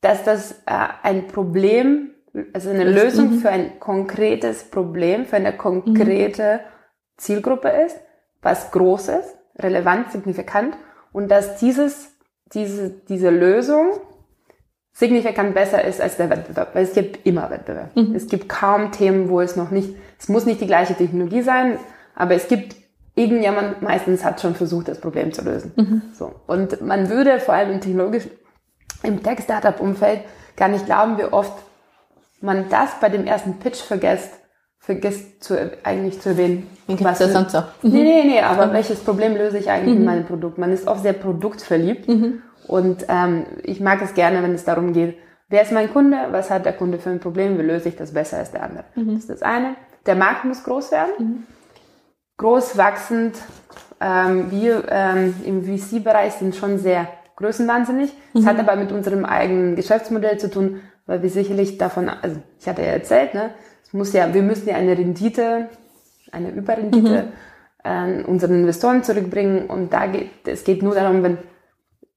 dass 0.00 0.22
das 0.22 0.52
äh, 0.66 0.88
ein 1.02 1.26
Problem, 1.26 2.14
also 2.52 2.70
eine 2.70 2.84
Lösung 2.84 3.30
mhm. 3.30 3.38
für 3.40 3.50
ein 3.50 3.80
konkretes 3.80 4.70
Problem, 4.70 5.26
für 5.26 5.36
eine 5.36 5.56
konkrete 5.56 6.60
mhm. 6.62 7.16
Zielgruppe 7.16 7.68
ist, 7.68 7.98
was 8.42 8.70
groß 8.70 9.08
ist, 9.08 9.34
relevant, 9.58 10.12
signifikant 10.12 10.76
und 11.16 11.28
dass 11.28 11.56
dieses, 11.56 12.10
diese, 12.52 12.90
diese 12.90 13.30
Lösung 13.30 13.92
signifikant 14.92 15.54
besser 15.54 15.82
ist 15.82 15.98
als 15.98 16.18
der 16.18 16.28
Wettbewerb, 16.28 16.74
weil 16.74 16.84
es 16.84 16.92
gibt 16.92 17.24
immer 17.24 17.48
Wettbewerb. 17.48 17.96
Mhm. 17.96 18.14
Es 18.14 18.26
gibt 18.26 18.50
kaum 18.50 18.92
Themen, 18.92 19.30
wo 19.30 19.40
es 19.40 19.56
noch 19.56 19.70
nicht, 19.70 19.96
es 20.18 20.28
muss 20.28 20.44
nicht 20.44 20.60
die 20.60 20.66
gleiche 20.66 20.94
Technologie 20.94 21.40
sein, 21.40 21.78
aber 22.14 22.34
es 22.34 22.48
gibt 22.48 22.76
irgendjemand 23.14 23.80
meistens 23.80 24.26
hat 24.26 24.42
schon 24.42 24.54
versucht, 24.54 24.88
das 24.88 25.00
Problem 25.00 25.32
zu 25.32 25.42
lösen. 25.42 25.72
Mhm. 25.76 26.02
So. 26.12 26.34
Und 26.46 26.82
man 26.82 27.08
würde 27.08 27.40
vor 27.40 27.54
allem 27.54 27.70
im 27.70 27.80
technologischen, 27.80 28.32
im 29.02 29.22
Tech-Startup-Umfeld 29.22 30.20
gar 30.54 30.68
nicht 30.68 30.84
glauben, 30.84 31.16
wie 31.16 31.24
oft 31.24 31.56
man 32.42 32.68
das 32.68 32.90
bei 33.00 33.08
dem 33.08 33.26
ersten 33.26 33.58
Pitch 33.58 33.80
vergisst, 33.80 34.32
vergisst 34.86 35.42
zu, 35.42 35.72
eigentlich 35.82 36.20
zu 36.20 36.30
erwähnen. 36.30 36.68
Wie 36.86 37.02
was 37.02 37.18
das 37.18 37.32
sonst 37.32 37.56
auch? 37.56 37.64
Nee, 37.82 38.04
nee, 38.04 38.24
nee, 38.24 38.40
aber 38.40 38.66
mhm. 38.66 38.72
welches 38.72 39.00
Problem 39.00 39.36
löse 39.36 39.58
ich 39.58 39.68
eigentlich 39.68 39.96
mhm. 39.96 40.00
in 40.02 40.06
meinem 40.06 40.24
Produkt? 40.24 40.58
Man 40.58 40.70
ist 40.70 40.86
oft 40.86 41.02
sehr 41.02 41.12
produktverliebt 41.12 42.06
mhm. 42.06 42.42
und 42.68 43.04
ähm, 43.08 43.46
ich 43.64 43.80
mag 43.80 44.00
es 44.00 44.14
gerne, 44.14 44.44
wenn 44.44 44.54
es 44.54 44.64
darum 44.64 44.92
geht, 44.92 45.18
wer 45.48 45.62
ist 45.62 45.72
mein 45.72 45.92
Kunde, 45.92 46.16
was 46.30 46.50
hat 46.50 46.64
der 46.64 46.72
Kunde 46.72 46.98
für 46.98 47.10
ein 47.10 47.18
Problem, 47.18 47.58
wie 47.58 47.62
löse 47.62 47.88
ich 47.88 47.96
das 47.96 48.14
besser 48.14 48.38
als 48.38 48.52
der 48.52 48.62
andere. 48.62 48.84
Mhm. 48.94 49.14
Das 49.14 49.18
ist 49.22 49.30
das 49.30 49.42
eine. 49.42 49.74
Der 50.06 50.14
Markt 50.14 50.44
muss 50.44 50.62
groß 50.62 50.92
werden, 50.92 51.12
mhm. 51.18 51.42
groß 52.36 52.78
wachsend. 52.78 53.34
Ähm, 54.00 54.52
wir 54.52 54.84
ähm, 54.88 55.34
im 55.44 55.64
VC-Bereich 55.64 56.34
sind 56.34 56.54
schon 56.54 56.78
sehr 56.78 57.08
größenwahnsinnig. 57.34 58.12
Mhm. 58.34 58.46
hat 58.46 58.60
aber 58.60 58.76
mit 58.76 58.92
unserem 58.92 59.24
eigenen 59.24 59.74
Geschäftsmodell 59.74 60.38
zu 60.38 60.48
tun, 60.48 60.80
weil 61.06 61.22
wir 61.22 61.30
sicherlich 61.30 61.76
davon, 61.76 62.08
also 62.08 62.40
ich 62.60 62.68
hatte 62.68 62.82
ja 62.82 62.88
erzählt, 62.88 63.34
ne, 63.34 63.50
muss 63.96 64.12
ja, 64.12 64.32
wir 64.32 64.42
müssen 64.42 64.68
ja 64.68 64.76
eine 64.76 64.96
Rendite, 64.96 65.68
eine 66.32 66.50
Überrendite 66.50 67.22
mhm. 67.22 67.32
an 67.82 68.24
unseren 68.24 68.60
Investoren 68.60 69.02
zurückbringen 69.02 69.66
und 69.66 69.92
da 69.92 70.06
geht, 70.06 70.46
es 70.46 70.64
geht 70.64 70.82
nur 70.82 70.94
darum, 70.94 71.22
wenn 71.22 71.38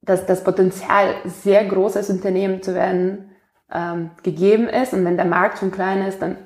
dass 0.01 0.25
das 0.25 0.43
Potenzial 0.43 1.15
sehr 1.25 1.63
großes 1.65 2.09
Unternehmen 2.09 2.63
zu 2.63 2.73
werden 2.73 3.31
ähm, 3.71 4.11
gegeben 4.23 4.67
ist 4.67 4.93
und 4.93 5.05
wenn 5.05 5.17
der 5.17 5.25
Markt 5.25 5.59
schon 5.59 5.71
klein 5.71 6.01
ist, 6.01 6.21
dann 6.21 6.37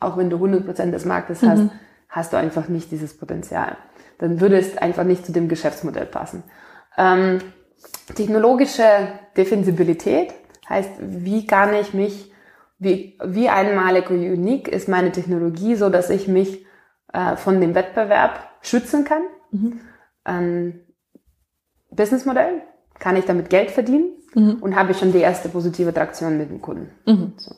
auch 0.00 0.16
wenn 0.16 0.30
du 0.30 0.36
100% 0.36 0.90
des 0.90 1.04
Marktes 1.04 1.42
mhm. 1.42 1.48
hast, 1.48 1.62
hast 2.08 2.32
du 2.32 2.36
einfach 2.36 2.68
nicht 2.68 2.90
dieses 2.90 3.16
Potenzial. 3.16 3.76
Dann 4.18 4.40
würde 4.40 4.56
es 4.56 4.78
einfach 4.78 5.04
nicht 5.04 5.26
zu 5.26 5.32
dem 5.32 5.48
Geschäftsmodell 5.48 6.06
passen. 6.06 6.44
Ähm, 6.96 7.40
technologische 8.14 9.08
Defensibilität 9.36 10.32
heißt, 10.68 10.92
wie 11.00 11.46
kann 11.46 11.74
ich 11.74 11.94
mich 11.94 12.32
wie, 12.78 13.18
wie 13.24 13.48
einmalig 13.48 14.10
und 14.10 14.18
unique 14.18 14.68
ist 14.68 14.88
meine 14.88 15.12
Technologie, 15.12 15.74
so 15.76 15.90
dass 15.90 16.10
ich 16.10 16.28
mich 16.28 16.64
äh, 17.12 17.36
von 17.36 17.60
dem 17.60 17.74
Wettbewerb 17.74 18.50
schützen 18.62 19.04
kann. 19.04 19.22
Mhm. 19.50 19.80
Ähm, 20.26 20.80
Businessmodell, 21.90 22.62
kann 22.98 23.16
ich 23.16 23.24
damit 23.24 23.50
Geld 23.50 23.70
verdienen 23.70 24.12
mhm. 24.34 24.56
und 24.60 24.76
habe 24.76 24.92
ich 24.92 24.98
schon 24.98 25.12
die 25.12 25.18
erste 25.18 25.48
positive 25.48 25.92
Traktion 25.92 26.38
mit 26.38 26.50
dem 26.50 26.60
Kunden. 26.60 26.90
Mhm. 27.06 27.34
So. 27.36 27.54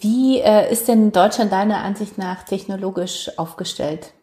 Wie 0.00 0.40
äh, 0.40 0.72
ist 0.72 0.88
denn 0.88 1.12
Deutschland 1.12 1.52
deiner 1.52 1.82
Ansicht 1.84 2.16
nach 2.16 2.42
technologisch 2.44 3.30
aufgestellt? 3.36 4.14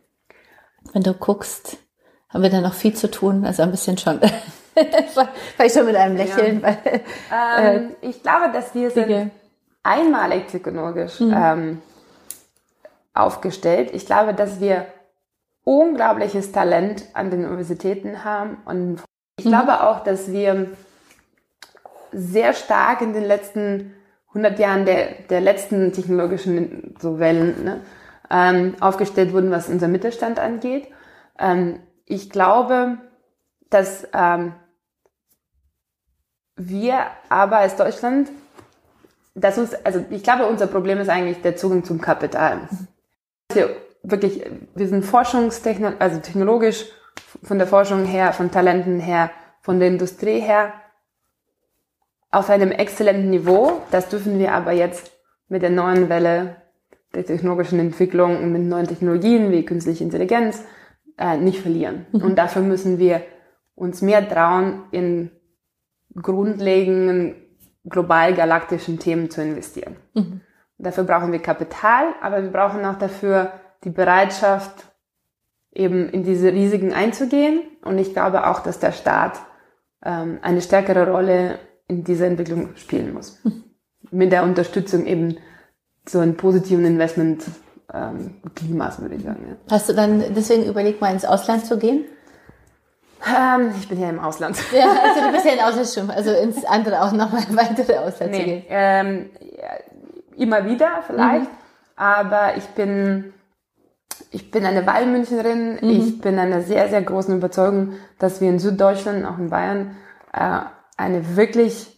Wenn 0.91 1.03
du 1.03 1.13
guckst, 1.13 1.77
haben 2.29 2.41
wir 2.41 2.49
da 2.49 2.61
noch 2.61 2.73
viel 2.73 2.95
zu 2.95 3.11
tun, 3.11 3.45
also 3.45 3.61
ein 3.63 3.71
bisschen 3.71 3.97
schon. 3.97 4.19
Vielleicht 5.55 5.75
schon 5.75 5.85
mit 5.85 5.95
einem 5.95 6.17
Lächeln. 6.17 6.61
Ja. 6.61 6.67
Weil, 6.67 7.01
ähm, 7.59 7.95
äh, 8.01 8.09
ich 8.09 8.21
glaube, 8.21 8.51
dass 8.51 8.73
wir 8.75 8.91
sind 8.91 9.31
einmalig 9.83 10.47
technologisch 10.47 11.19
mhm. 11.19 11.33
ähm, 11.35 11.81
aufgestellt. 13.13 13.91
Ich 13.93 14.05
glaube, 14.05 14.33
dass 14.33 14.59
wir 14.59 14.87
unglaubliches 15.63 16.51
Talent 16.51 17.05
an 17.13 17.31
den 17.31 17.45
Universitäten 17.45 18.23
haben 18.23 18.57
und 18.65 19.01
ich 19.37 19.45
mhm. 19.45 19.49
glaube 19.49 19.83
auch, 19.83 20.03
dass 20.03 20.31
wir 20.31 20.67
sehr 22.11 22.53
stark 22.53 23.01
in 23.01 23.13
den 23.13 23.25
letzten 23.25 23.93
100 24.29 24.59
Jahren 24.59 24.85
der, 24.85 25.13
der 25.29 25.41
letzten 25.41 25.93
technologischen 25.93 26.95
so 26.99 27.19
Wellen 27.19 27.63
ne, 27.63 27.81
ähm, 28.29 28.75
aufgestellt 28.79 29.33
wurden, 29.33 29.51
was 29.51 29.69
unser 29.69 29.87
Mittelstand 29.87 30.39
angeht. 30.39 30.87
Ähm, 31.39 31.79
ich 32.05 32.29
glaube, 32.29 32.97
dass 33.69 34.07
ähm, 34.13 34.53
wir 36.55 37.05
aber 37.29 37.57
als 37.57 37.75
Deutschland, 37.75 38.29
dass 39.33 39.57
uns, 39.57 39.73
also 39.83 40.03
ich 40.09 40.23
glaube, 40.23 40.47
unser 40.47 40.67
Problem 40.67 40.99
ist 40.99 41.09
eigentlich 41.09 41.41
der 41.41 41.55
Zugang 41.55 41.83
zum 41.83 41.99
Kapital. 41.99 42.69
Wir 43.51 43.75
wirklich, 44.09 44.43
wir 44.75 44.87
sind 44.87 45.03
forschungstechnologisch, 45.03 46.01
also 46.01 46.19
technologisch 46.19 46.85
von 47.43 47.57
der 47.57 47.67
Forschung 47.67 48.05
her, 48.05 48.33
von 48.33 48.51
Talenten 48.51 48.99
her, 48.99 49.31
von 49.61 49.79
der 49.79 49.89
Industrie 49.89 50.39
her 50.39 50.73
auf 52.31 52.49
einem 52.49 52.71
exzellenten 52.71 53.29
Niveau. 53.29 53.81
Das 53.91 54.09
dürfen 54.09 54.39
wir 54.39 54.53
aber 54.53 54.71
jetzt 54.71 55.11
mit 55.47 55.61
der 55.61 55.69
neuen 55.69 56.09
Welle 56.09 56.57
der 57.13 57.25
technologischen 57.25 57.79
Entwicklung 57.79 58.37
und 58.37 58.51
mit 58.51 58.63
neuen 58.63 58.87
Technologien 58.87 59.51
wie 59.51 59.65
künstliche 59.65 60.03
Intelligenz 60.03 60.63
äh, 61.17 61.37
nicht 61.37 61.61
verlieren. 61.61 62.05
Mhm. 62.11 62.21
Und 62.21 62.35
dafür 62.35 62.61
müssen 62.61 62.99
wir 62.99 63.21
uns 63.73 64.01
mehr 64.01 64.27
trauen, 64.27 64.83
in 64.91 65.31
grundlegenden 66.21 67.35
global 67.85 68.33
galaktischen 68.33 68.99
Themen 68.99 69.29
zu 69.29 69.41
investieren. 69.41 69.95
Mhm. 70.13 70.41
Dafür 70.77 71.03
brauchen 71.03 71.31
wir 71.31 71.39
Kapital, 71.39 72.13
aber 72.21 72.43
wir 72.43 72.51
brauchen 72.51 72.83
auch 72.85 72.97
dafür 72.97 73.53
die 73.83 73.89
Bereitschaft, 73.89 74.91
eben 75.71 76.09
in 76.09 76.23
diese 76.23 76.51
Risiken 76.51 76.93
einzugehen. 76.93 77.61
Und 77.83 77.97
ich 77.97 78.13
glaube 78.13 78.47
auch, 78.47 78.61
dass 78.61 78.79
der 78.79 78.91
Staat 78.91 79.39
ähm, 80.03 80.39
eine 80.41 80.61
stärkere 80.61 81.09
Rolle 81.09 81.59
in 81.87 82.03
dieser 82.03 82.27
Entwicklung 82.27 82.75
spielen 82.75 83.13
muss. 83.13 83.39
Mhm. 83.43 83.63
Mit 84.11 84.31
der 84.31 84.43
Unterstützung 84.43 85.05
eben 85.05 85.37
so 86.07 86.19
einen 86.19 86.37
positiven 86.37 86.85
Investment 86.85 87.43
ähm, 87.93 88.41
Klimas, 88.55 89.01
würde 89.01 89.15
ich 89.15 89.23
sagen. 89.23 89.45
Ja. 89.49 89.55
Hast 89.69 89.89
du 89.89 89.93
dann 89.93 90.23
deswegen 90.33 90.65
überlegt, 90.65 91.01
mal 91.01 91.13
ins 91.13 91.25
Ausland 91.25 91.65
zu 91.65 91.77
gehen? 91.77 92.05
Ähm, 93.27 93.71
ich 93.79 93.87
bin 93.87 93.99
ja 93.99 94.09
im 94.09 94.19
Ausland. 94.19 94.57
Ja, 94.71 94.85
also 95.03 95.25
du 95.25 95.31
bist 95.31 95.45
ja 95.45 95.53
in 95.53 95.59
Ausland 95.59 95.87
schon, 95.87 96.11
also 96.11 96.31
ins 96.31 96.63
andere 96.65 97.01
auch 97.01 97.11
nochmal 97.11 97.43
weitere 97.49 97.97
Ausland 97.97 98.31
nee, 98.31 98.39
zu 98.39 98.45
gehen. 98.45 98.63
Ähm, 98.69 99.29
ja, 99.41 100.43
immer 100.43 100.65
wieder 100.65 101.03
vielleicht, 101.07 101.51
mhm. 101.51 101.57
aber 101.95 102.57
ich 102.57 102.65
bin 102.69 103.33
ich 104.31 104.51
bin 104.51 104.65
eine 104.65 104.85
Wahlmünchnerin. 104.85 105.79
Mhm. 105.81 105.89
Ich 105.89 106.21
bin 106.21 106.39
einer 106.39 106.61
sehr, 106.61 106.89
sehr 106.89 107.01
großen 107.01 107.35
Überzeugung, 107.35 107.93
dass 108.19 108.41
wir 108.41 108.49
in 108.49 108.59
Süddeutschland, 108.59 109.25
auch 109.25 109.37
in 109.37 109.49
Bayern, 109.49 109.95
äh, 110.33 110.59
eine 110.97 111.35
wirklich, 111.35 111.97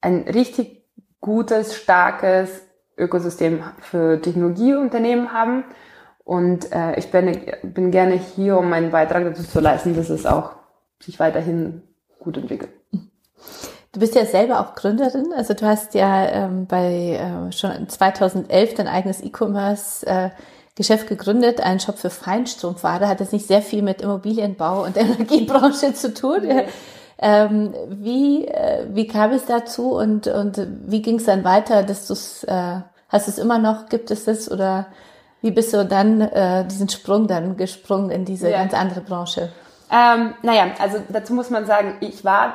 ein 0.00 0.22
richtig 0.22 0.84
gutes, 1.20 1.76
starkes 1.76 2.62
Ökosystem 2.96 3.62
für 3.80 4.20
Technologieunternehmen 4.20 5.32
haben. 5.32 5.64
Und 6.30 6.70
äh, 6.70 6.96
ich 6.96 7.10
bin, 7.10 7.40
bin 7.64 7.90
gerne 7.90 8.14
hier, 8.14 8.56
um 8.56 8.70
meinen 8.70 8.92
Beitrag 8.92 9.24
dazu 9.24 9.42
zu 9.42 9.58
leisten, 9.58 9.96
dass 9.96 10.10
es 10.10 10.26
auch 10.26 10.52
sich 11.00 11.18
weiterhin 11.18 11.82
gut 12.20 12.36
entwickelt. 12.36 12.70
Du 13.90 13.98
bist 13.98 14.14
ja 14.14 14.24
selber 14.24 14.60
auch 14.60 14.76
Gründerin, 14.76 15.32
also 15.36 15.54
du 15.54 15.66
hast 15.66 15.94
ja 15.94 16.24
ähm, 16.28 16.66
bei 16.66 17.18
äh, 17.18 17.50
schon 17.50 17.88
2011 17.88 18.74
dein 18.74 18.86
eigenes 18.86 19.20
E-Commerce 19.24 20.06
äh, 20.06 20.30
Geschäft 20.76 21.08
gegründet, 21.08 21.60
einen 21.62 21.80
Shop 21.80 21.98
für 21.98 22.10
Feinstrumpfware, 22.10 23.08
hat 23.08 23.18
das 23.18 23.32
nicht 23.32 23.48
sehr 23.48 23.60
viel 23.60 23.82
mit 23.82 24.00
Immobilienbau 24.00 24.84
und 24.84 24.96
Energiebranche 24.96 25.94
zu 25.94 26.14
tun. 26.14 26.42
Nee. 26.42 26.62
Ähm, 27.18 27.74
wie, 27.88 28.46
äh, 28.46 28.86
wie 28.90 29.08
kam 29.08 29.32
es 29.32 29.46
dazu 29.46 29.96
und, 29.96 30.28
und 30.28 30.64
wie 30.86 31.02
ging 31.02 31.16
es 31.16 31.24
dann 31.24 31.42
weiter, 31.42 31.82
dass 31.82 32.06
du 32.06 32.12
es, 32.12 32.44
äh, 32.44 32.82
hast 33.08 33.26
du 33.26 33.32
es 33.32 33.38
immer 33.38 33.58
noch, 33.58 33.88
gibt 33.88 34.12
es 34.12 34.26
das 34.26 34.48
oder 34.48 34.86
wie 35.42 35.50
bist 35.50 35.72
du 35.72 35.84
dann 35.84 36.20
äh, 36.20 36.66
diesen 36.66 36.88
Sprung 36.88 37.26
dann 37.26 37.56
gesprungen 37.56 38.10
in 38.10 38.24
diese 38.24 38.50
ja. 38.50 38.58
ganz 38.58 38.74
andere 38.74 39.00
Branche? 39.00 39.50
Ähm, 39.90 40.34
naja, 40.42 40.66
also 40.78 40.98
dazu 41.08 41.34
muss 41.34 41.50
man 41.50 41.66
sagen, 41.66 41.96
ich 42.00 42.24
war, 42.24 42.54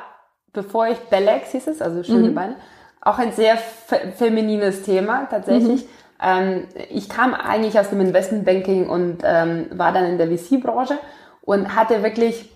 bevor 0.53 0.87
ich 0.87 0.97
Bellex 1.09 1.51
hieß 1.51 1.67
es, 1.67 1.81
also 1.81 2.03
schöne 2.03 2.29
mhm. 2.29 2.35
Beine, 2.35 2.55
auch 3.01 3.19
ein 3.19 3.33
sehr 3.33 3.57
fe 3.57 4.13
feminines 4.15 4.83
Thema 4.83 5.27
tatsächlich. 5.29 5.83
Mhm. 5.83 5.89
Ähm, 6.21 6.67
ich 6.89 7.09
kam 7.09 7.33
eigentlich 7.33 7.77
aus 7.79 7.89
dem 7.89 8.01
Investmentbanking 8.01 8.89
und 8.89 9.17
ähm, 9.23 9.67
war 9.71 9.91
dann 9.91 10.05
in 10.05 10.17
der 10.17 10.27
VC-Branche 10.27 10.97
und 11.41 11.75
hatte 11.75 12.03
wirklich 12.03 12.49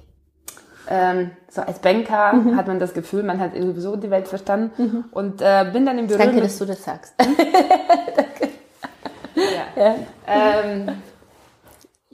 ähm, 0.87 1.31
so 1.49 1.61
als 1.61 1.79
Banker 1.79 2.33
mhm. 2.33 2.55
hat 2.57 2.67
man 2.67 2.79
das 2.79 2.93
Gefühl, 2.93 3.23
man 3.23 3.39
hat 3.39 3.53
sowieso 3.53 3.95
die 3.95 4.09
Welt 4.09 4.27
verstanden 4.27 4.71
mhm. 4.81 5.05
und 5.11 5.41
äh, 5.41 5.69
bin 5.71 5.85
dann 5.85 5.99
im 5.99 6.07
Büro. 6.07 6.17
Danke, 6.17 6.41
dass 6.41 6.57
du 6.57 6.65
das 6.65 6.83
sagst. 6.83 7.13
Danke. 7.17 8.49
Ja. 9.75 9.84
ja. 9.84 9.95
Ähm, 10.28 11.02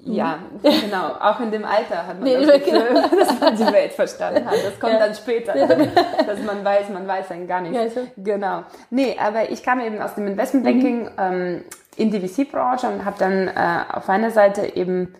ja, 0.05 0.37
genau. 0.61 1.13
Auch 1.19 1.39
in 1.39 1.49
dem 1.49 1.65
Alter 1.65 2.05
hat 2.05 2.19
man 2.19 2.23
nee, 2.23 2.45
das 2.45 2.63
Gefühl, 2.63 2.87
genau. 2.87 3.07
dass 3.19 3.39
man 3.39 3.55
die 3.55 3.73
Welt 3.73 3.91
verstanden 3.91 4.45
hat. 4.45 4.53
Das 4.63 4.79
kommt 4.79 4.93
ja. 4.93 4.99
dann 4.99 5.15
später, 5.15 5.53
dass 5.53 6.43
man 6.43 6.63
weiß, 6.63 6.89
man 6.89 7.07
weiß 7.07 7.29
dann 7.29 7.47
gar 7.47 7.61
nichts. 7.61 7.95
Ja, 7.95 8.01
so. 8.03 8.07
Genau. 8.17 8.63
Nee, 8.91 9.17
aber 9.19 9.49
ich 9.49 9.63
kam 9.63 9.79
eben 9.79 9.99
aus 10.01 10.13
dem 10.13 10.27
Investmentbanking 10.27 11.03
mhm. 11.05 11.11
ähm, 11.17 11.63
in 11.95 12.11
die 12.11 12.19
VC-Branche 12.19 12.87
und 12.87 13.03
habe 13.03 13.15
dann 13.17 13.47
äh, 13.47 13.93
auf 13.93 14.07
einer 14.07 14.29
Seite 14.29 14.75
eben 14.75 15.15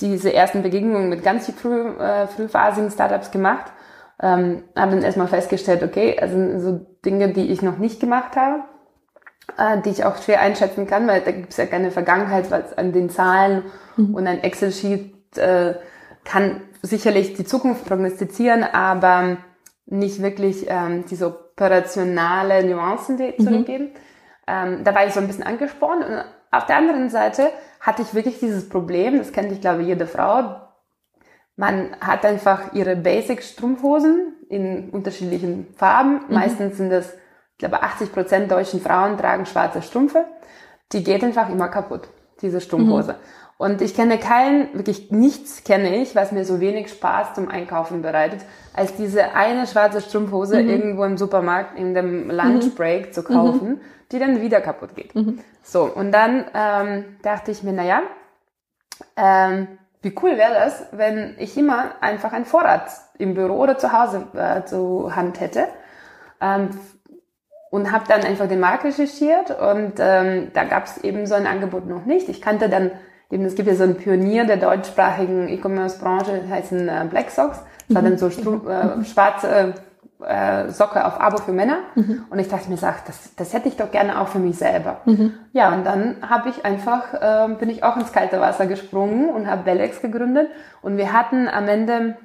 diese 0.00 0.32
ersten 0.32 0.62
Begegnungen 0.62 1.08
mit 1.08 1.24
ganz 1.24 1.50
früh, 1.50 1.88
äh, 1.98 2.28
frühphasigen 2.28 2.90
Startups 2.92 3.32
gemacht. 3.32 3.72
Ähm, 4.22 4.62
habe 4.76 4.92
dann 4.92 5.02
erstmal 5.02 5.26
festgestellt, 5.26 5.82
okay, 5.82 6.16
also 6.20 6.60
so 6.60 6.86
Dinge, 7.04 7.32
die 7.32 7.50
ich 7.50 7.62
noch 7.62 7.78
nicht 7.78 7.98
gemacht 7.98 8.36
habe 8.36 8.62
äh, 9.56 9.80
die 9.82 9.90
ich 9.90 10.04
auch 10.04 10.22
schwer 10.22 10.40
einschätzen 10.40 10.86
kann, 10.86 11.06
weil 11.06 11.20
da 11.20 11.30
gibt 11.30 11.50
es 11.50 11.56
ja 11.56 11.66
keine 11.66 11.90
Vergangenheit 11.90 12.50
was 12.50 12.76
an 12.76 12.92
den 12.92 13.10
Zahlen 13.10 13.64
mhm. 13.96 14.14
und 14.14 14.26
ein 14.26 14.42
Excel-Sheet 14.42 15.38
äh, 15.38 15.74
kann 16.24 16.62
sicherlich 16.82 17.34
die 17.34 17.44
Zukunft 17.44 17.86
prognostizieren, 17.86 18.64
aber 18.64 19.38
nicht 19.86 20.22
wirklich 20.22 20.66
ähm, 20.68 21.04
diese 21.10 21.26
operationale 21.26 22.64
Nuancen 22.64 23.16
die 23.16 23.34
mhm. 23.36 23.44
zurückgeben. 23.44 23.90
Ähm, 24.46 24.84
da 24.84 24.94
war 24.94 25.06
ich 25.06 25.12
so 25.12 25.20
ein 25.20 25.26
bisschen 25.26 25.44
angespornt 25.44 26.04
und 26.04 26.24
auf 26.50 26.66
der 26.66 26.76
anderen 26.76 27.10
Seite 27.10 27.50
hatte 27.80 28.02
ich 28.02 28.14
wirklich 28.14 28.38
dieses 28.38 28.68
Problem, 28.68 29.18
das 29.18 29.32
kennt 29.32 29.52
ich 29.52 29.60
glaube 29.60 29.82
jede 29.82 30.06
Frau, 30.06 30.60
man 31.56 31.96
hat 32.00 32.24
einfach 32.24 32.72
ihre 32.72 32.96
Basic-Strumpfhosen 32.96 34.34
in 34.48 34.90
unterschiedlichen 34.90 35.68
Farben. 35.76 36.20
Mhm. 36.28 36.34
Meistens 36.34 36.76
sind 36.76 36.90
das 36.90 37.14
ich 37.54 37.58
glaube 37.58 37.82
80 37.82 38.12
Prozent 38.12 38.50
deutschen 38.50 38.80
Frauen 38.80 39.16
tragen 39.16 39.46
schwarze 39.46 39.80
Strümpfe. 39.80 40.24
Die 40.92 41.04
geht 41.04 41.22
einfach 41.22 41.48
immer 41.48 41.68
kaputt, 41.68 42.08
diese 42.42 42.60
Strumpfhose. 42.60 43.12
Mhm. 43.12 43.18
Und 43.56 43.80
ich 43.80 43.94
kenne 43.94 44.18
keinen, 44.18 44.74
wirklich 44.74 45.12
nichts 45.12 45.62
kenne 45.62 45.96
ich, 45.96 46.16
was 46.16 46.32
mir 46.32 46.44
so 46.44 46.58
wenig 46.58 46.90
Spaß 46.90 47.34
zum 47.34 47.48
Einkaufen 47.48 48.02
bereitet, 48.02 48.40
als 48.74 48.96
diese 48.96 49.34
eine 49.34 49.68
schwarze 49.68 50.00
Strumpfhose 50.00 50.60
mhm. 50.60 50.68
irgendwo 50.68 51.04
im 51.04 51.16
Supermarkt 51.16 51.78
in 51.78 51.94
dem 51.94 52.28
Lunchbreak 52.28 53.06
mhm. 53.06 53.12
zu 53.12 53.22
kaufen, 53.22 53.68
mhm. 53.68 53.80
die 54.10 54.18
dann 54.18 54.40
wieder 54.40 54.60
kaputt 54.60 54.96
geht. 54.96 55.14
Mhm. 55.14 55.38
So, 55.62 55.84
und 55.84 56.10
dann 56.10 56.46
ähm, 56.52 57.04
dachte 57.22 57.52
ich 57.52 57.62
mir, 57.62 57.72
naja, 57.72 58.02
ähm, 59.16 59.68
wie 60.02 60.14
cool 60.20 60.36
wäre 60.36 60.54
das, 60.54 60.86
wenn 60.90 61.36
ich 61.38 61.56
immer 61.56 61.92
einfach 62.00 62.32
einen 62.32 62.44
Vorrat 62.44 62.90
im 63.18 63.34
Büro 63.34 63.54
oder 63.54 63.78
zu 63.78 63.92
Hause 63.92 64.26
äh, 64.34 64.64
zur 64.64 65.14
Hand 65.14 65.40
hätte, 65.40 65.68
ähm, 66.40 66.70
und 67.74 67.90
habe 67.90 68.04
dann 68.06 68.22
einfach 68.22 68.46
den 68.46 68.60
Markt 68.60 68.84
recherchiert 68.84 69.50
und 69.50 69.94
ähm, 69.98 70.52
da 70.54 70.62
gab 70.62 70.84
es 70.84 70.98
eben 70.98 71.26
so 71.26 71.34
ein 71.34 71.44
Angebot 71.44 71.88
noch 71.88 72.04
nicht. 72.04 72.28
Ich 72.28 72.40
kannte 72.40 72.68
dann 72.68 72.92
eben, 73.32 73.44
es 73.44 73.56
gibt 73.56 73.66
ja 73.66 73.74
so 73.74 73.82
einen 73.82 73.96
Pionier 73.96 74.44
der 74.44 74.58
deutschsprachigen 74.58 75.48
E-Commerce-Branche, 75.48 76.42
heißen 76.48 76.88
äh, 76.88 77.04
Black 77.10 77.30
Socks. 77.30 77.58
Das 77.88 77.96
war 77.96 78.02
dann 78.02 78.16
so 78.16 78.30
Stru 78.30 78.60
äh, 78.68 79.04
schwarze 79.04 79.74
äh, 80.24 80.68
Socke 80.68 81.04
auf 81.04 81.20
Abo 81.20 81.38
für 81.38 81.50
Männer. 81.50 81.78
Mhm. 81.96 82.26
Und 82.30 82.38
ich 82.38 82.46
dachte 82.46 82.70
mir, 82.70 82.76
sag, 82.76 83.06
das, 83.06 83.34
das 83.34 83.52
hätte 83.52 83.66
ich 83.66 83.76
doch 83.76 83.90
gerne 83.90 84.20
auch 84.20 84.28
für 84.28 84.38
mich 84.38 84.56
selber. 84.56 85.00
Mhm. 85.04 85.34
Ja, 85.52 85.74
und 85.74 85.84
dann 85.84 86.18
habe 86.22 86.50
ich 86.50 86.64
einfach, 86.64 87.12
äh, 87.12 87.54
bin 87.54 87.70
ich 87.70 87.82
auch 87.82 87.96
ins 87.96 88.12
kalte 88.12 88.40
Wasser 88.40 88.66
gesprungen 88.66 89.30
und 89.30 89.50
habe 89.50 89.64
Bellex 89.64 90.00
gegründet. 90.00 90.48
Und 90.80 90.96
wir 90.96 91.12
hatten 91.12 91.48
am 91.48 91.66
Ende 91.66 92.18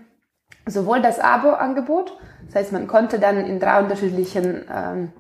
sowohl 0.68 1.02
das 1.02 1.20
Abo-Angebot, 1.20 2.16
das 2.46 2.56
heißt, 2.56 2.72
man 2.72 2.86
konnte 2.86 3.18
dann 3.20 3.38
in 3.38 3.60
drei 3.60 3.80
unterschiedlichen 3.80 4.66
ähm, 4.72 5.12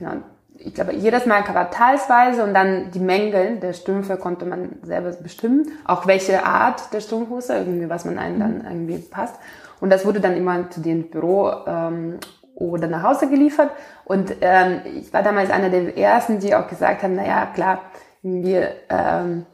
genau, 0.00 0.14
ich 0.62 0.74
glaube, 0.74 0.94
jedes 0.94 1.26
Mal 1.26 1.42
quartalsweise 1.42 2.44
und 2.44 2.52
dann 2.52 2.90
die 2.90 2.98
Mängel 2.98 3.56
der 3.56 3.72
Strümpfe 3.72 4.16
konnte 4.16 4.44
man 4.44 4.78
selber 4.82 5.10
bestimmen. 5.12 5.70
Auch 5.86 6.06
welche 6.06 6.44
Art 6.44 6.92
der 6.92 7.00
Strumpfhose, 7.00 7.54
irgendwie, 7.54 7.88
was 7.88 8.04
man 8.04 8.18
einem 8.18 8.38
dann 8.38 8.58
mhm. 8.58 8.64
irgendwie 8.66 8.98
passt. 8.98 9.36
Und 9.80 9.90
das 9.90 10.04
wurde 10.04 10.20
dann 10.20 10.36
immer 10.36 10.68
zu 10.70 10.80
dem 10.80 11.10
Büro 11.10 11.50
ähm, 11.66 12.18
oder 12.54 12.88
nach 12.88 13.02
Hause 13.02 13.30
geliefert. 13.30 13.70
Und 14.04 14.34
ähm, 14.42 14.80
ich 14.84 15.12
war 15.12 15.22
damals 15.22 15.50
einer 15.50 15.70
der 15.70 15.96
ersten, 15.96 16.40
die 16.40 16.54
auch 16.54 16.68
gesagt 16.68 17.02
haben, 17.02 17.14
na 17.14 17.26
ja, 17.26 17.46
klar, 17.46 17.80
wir, 18.22 18.68
ähm, 18.90 19.46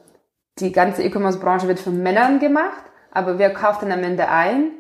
die 0.59 0.73
ganze 0.73 1.05
E-Commerce-Branche 1.05 1.69
wird 1.69 1.79
von 1.79 2.03
Männern 2.03 2.41
gemacht, 2.41 2.83
aber 3.13 3.39
wer 3.39 3.53
kauft 3.53 3.83
dann 3.83 3.93
am 3.93 4.03
Ende 4.03 4.29
ein? 4.29 4.71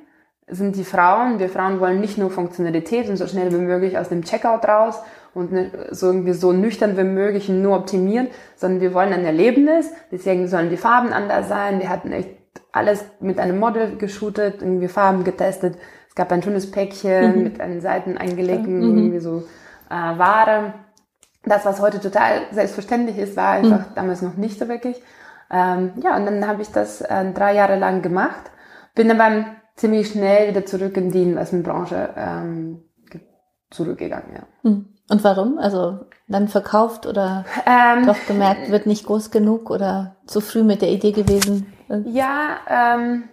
Sind 0.48 0.76
die 0.76 0.84
Frauen. 0.84 1.38
Wir 1.38 1.48
Frauen 1.48 1.80
wollen 1.80 2.00
nicht 2.00 2.18
nur 2.18 2.30
Funktionalität 2.30 3.08
und 3.08 3.16
so 3.16 3.26
schnell 3.26 3.52
wie 3.52 3.56
möglich 3.56 3.98
aus 3.98 4.08
dem 4.08 4.22
Checkout 4.22 4.66
raus 4.66 5.02
und 5.36 5.50
so 5.90 6.06
irgendwie 6.06 6.32
so 6.32 6.52
nüchtern 6.52 6.96
wie 6.96 7.04
möglich 7.04 7.48
nur 7.48 7.76
optimieren, 7.76 8.28
sondern 8.56 8.80
wir 8.80 8.94
wollen 8.94 9.12
ein 9.12 9.24
Erlebnis. 9.24 9.92
Deswegen 10.10 10.48
sollen 10.48 10.70
die 10.70 10.78
Farben 10.78 11.12
anders 11.12 11.48
sein. 11.48 11.78
Wir 11.78 11.90
hatten 11.90 12.10
echt 12.10 12.30
alles 12.72 13.04
mit 13.20 13.38
einem 13.38 13.58
Model 13.58 13.96
geshootet, 13.96 14.62
irgendwie 14.62 14.88
Farben 14.88 15.24
getestet. 15.24 15.76
Es 16.08 16.14
gab 16.14 16.32
ein 16.32 16.42
schönes 16.42 16.70
Päckchen 16.70 17.36
mhm. 17.36 17.42
mit 17.42 17.60
einen 17.60 17.82
Seiten 17.82 18.16
eingelegten, 18.16 18.78
mhm. 18.78 18.98
irgendwie 18.98 19.18
so 19.20 19.44
äh, 19.90 20.18
Ware. 20.18 20.72
Das, 21.44 21.66
was 21.66 21.80
heute 21.80 22.00
total 22.00 22.40
selbstverständlich 22.50 23.18
ist, 23.18 23.36
war 23.36 23.50
einfach 23.52 23.90
mhm. 23.90 23.94
damals 23.94 24.22
noch 24.22 24.36
nicht 24.36 24.58
so 24.58 24.68
wirklich. 24.68 25.00
Ähm, 25.50 25.92
ja, 26.02 26.16
und 26.16 26.24
dann 26.24 26.48
habe 26.48 26.62
ich 26.62 26.72
das 26.72 27.02
äh, 27.02 27.30
drei 27.32 27.54
Jahre 27.54 27.78
lang 27.78 28.00
gemacht. 28.00 28.50
Bin 28.94 29.08
dann 29.08 29.56
ziemlich 29.76 30.08
schnell 30.08 30.48
wieder 30.48 30.64
zurück 30.64 30.96
in 30.96 31.10
die 31.10 31.22
Investmentbranche 31.22 32.08
ähm, 32.16 32.82
zurückgegangen, 33.70 34.32
ja. 34.34 34.70
Mhm. 34.70 34.95
Und 35.08 35.22
warum? 35.22 35.58
Also 35.58 36.00
dann 36.28 36.48
verkauft 36.48 37.06
oder 37.06 37.44
ähm, 37.64 38.06
doch 38.06 38.16
gemerkt, 38.26 38.70
wird 38.70 38.86
nicht 38.86 39.06
groß 39.06 39.30
genug 39.30 39.70
oder 39.70 40.16
zu 40.26 40.40
früh 40.40 40.62
mit 40.62 40.82
der 40.82 40.90
Idee 40.90 41.12
gewesen? 41.12 41.72
Ja. 42.04 42.58
Ähm, 42.68 43.24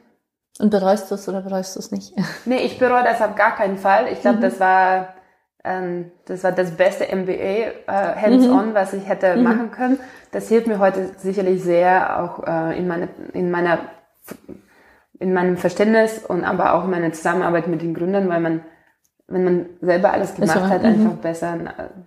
Und 0.60 0.70
bereust 0.70 1.10
du 1.10 1.16
es 1.16 1.28
oder 1.28 1.42
bereust 1.42 1.76
du 1.76 1.80
es 1.80 1.92
nicht? 1.92 2.14
Nee, 2.46 2.64
ich 2.64 2.78
bereue 2.78 3.04
das 3.04 3.22
auf 3.22 3.36
gar 3.36 3.56
keinen 3.56 3.78
Fall. 3.78 4.08
Ich 4.12 4.22
glaube, 4.22 4.38
mhm. 4.38 4.42
das 4.42 4.60
war 4.60 5.16
ähm, 5.64 6.12
das 6.26 6.44
war 6.44 6.52
das 6.52 6.72
beste 6.72 7.06
MBA 7.16 7.32
äh, 7.32 7.72
hands-on, 7.88 8.70
mhm. 8.70 8.74
was 8.74 8.94
ich 8.94 9.08
hätte 9.08 9.36
mhm. 9.36 9.44
machen 9.44 9.72
können. 9.72 10.00
Das 10.32 10.50
hilft 10.50 10.68
mir 10.68 10.78
heute 10.78 11.12
sicherlich 11.18 11.64
sehr 11.64 12.22
auch 12.22 12.46
äh, 12.46 12.78
in, 12.78 12.88
meine, 12.88 13.10
in 13.34 13.50
meiner 13.50 13.80
in 15.20 15.34
meinem 15.34 15.58
Verständnis 15.58 16.20
und 16.20 16.44
aber 16.44 16.74
auch 16.74 16.84
in 16.84 16.92
meiner 16.92 17.14
Zusammenarbeit 17.14 17.68
mit 17.68 17.82
den 17.82 17.94
Gründern, 17.94 18.28
weil 18.28 18.42
man 18.42 18.66
wenn 19.28 19.44
man 19.44 19.66
selber 19.82 20.12
alles 20.12 20.36
gemacht 20.36 20.54
so, 20.54 20.68
hat, 20.68 20.84
einfach 20.84 21.14
mhm. 21.14 21.18
besser, 21.18 21.58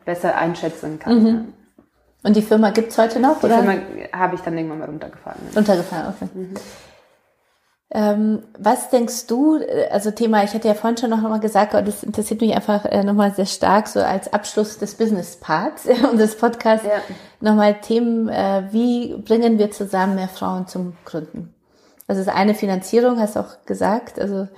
besser 0.04 0.36
einschätzen 0.36 0.98
kann. 0.98 1.22
Mhm. 1.22 1.52
Und 2.22 2.36
die 2.36 2.42
Firma 2.42 2.70
gibt's 2.70 2.98
heute 2.98 3.20
noch? 3.20 3.40
Die 3.40 3.46
oder? 3.46 3.62
Firma 3.62 3.74
habe 4.12 4.34
ich 4.34 4.40
dann 4.40 4.56
irgendwann 4.56 4.80
mal 4.80 4.86
runtergefahren. 4.86 5.40
Runtergefahren, 5.54 6.14
okay. 6.14 6.28
Mhm. 6.34 6.54
Ähm, 7.88 8.42
was 8.58 8.90
denkst 8.90 9.28
du, 9.28 9.60
also 9.90 10.10
Thema, 10.10 10.42
ich 10.42 10.52
hatte 10.52 10.66
ja 10.66 10.74
vorhin 10.74 10.96
schon 10.96 11.10
noch 11.10 11.22
mal 11.22 11.38
gesagt, 11.38 11.72
aber 11.72 11.84
das 11.84 12.02
interessiert 12.02 12.40
mich 12.40 12.52
einfach 12.54 12.84
äh, 12.84 13.04
nochmal 13.04 13.32
sehr 13.32 13.46
stark, 13.46 13.86
so 13.86 14.00
als 14.00 14.32
Abschluss 14.32 14.78
des 14.78 14.96
Business-Parts 14.96 15.86
unseres 16.10 16.36
Podcasts, 16.38 16.84
ja. 16.84 17.00
nochmal 17.40 17.80
Themen, 17.80 18.28
äh, 18.28 18.64
wie 18.72 19.16
bringen 19.18 19.58
wir 19.60 19.70
zusammen 19.70 20.16
mehr 20.16 20.28
Frauen 20.28 20.66
zum 20.66 20.94
Gründen? 21.04 21.54
Also 22.08 22.24
das 22.24 22.34
eine 22.34 22.54
Finanzierung, 22.54 23.20
hast 23.20 23.36
du 23.36 23.40
auch 23.40 23.64
gesagt, 23.66 24.18
also 24.18 24.48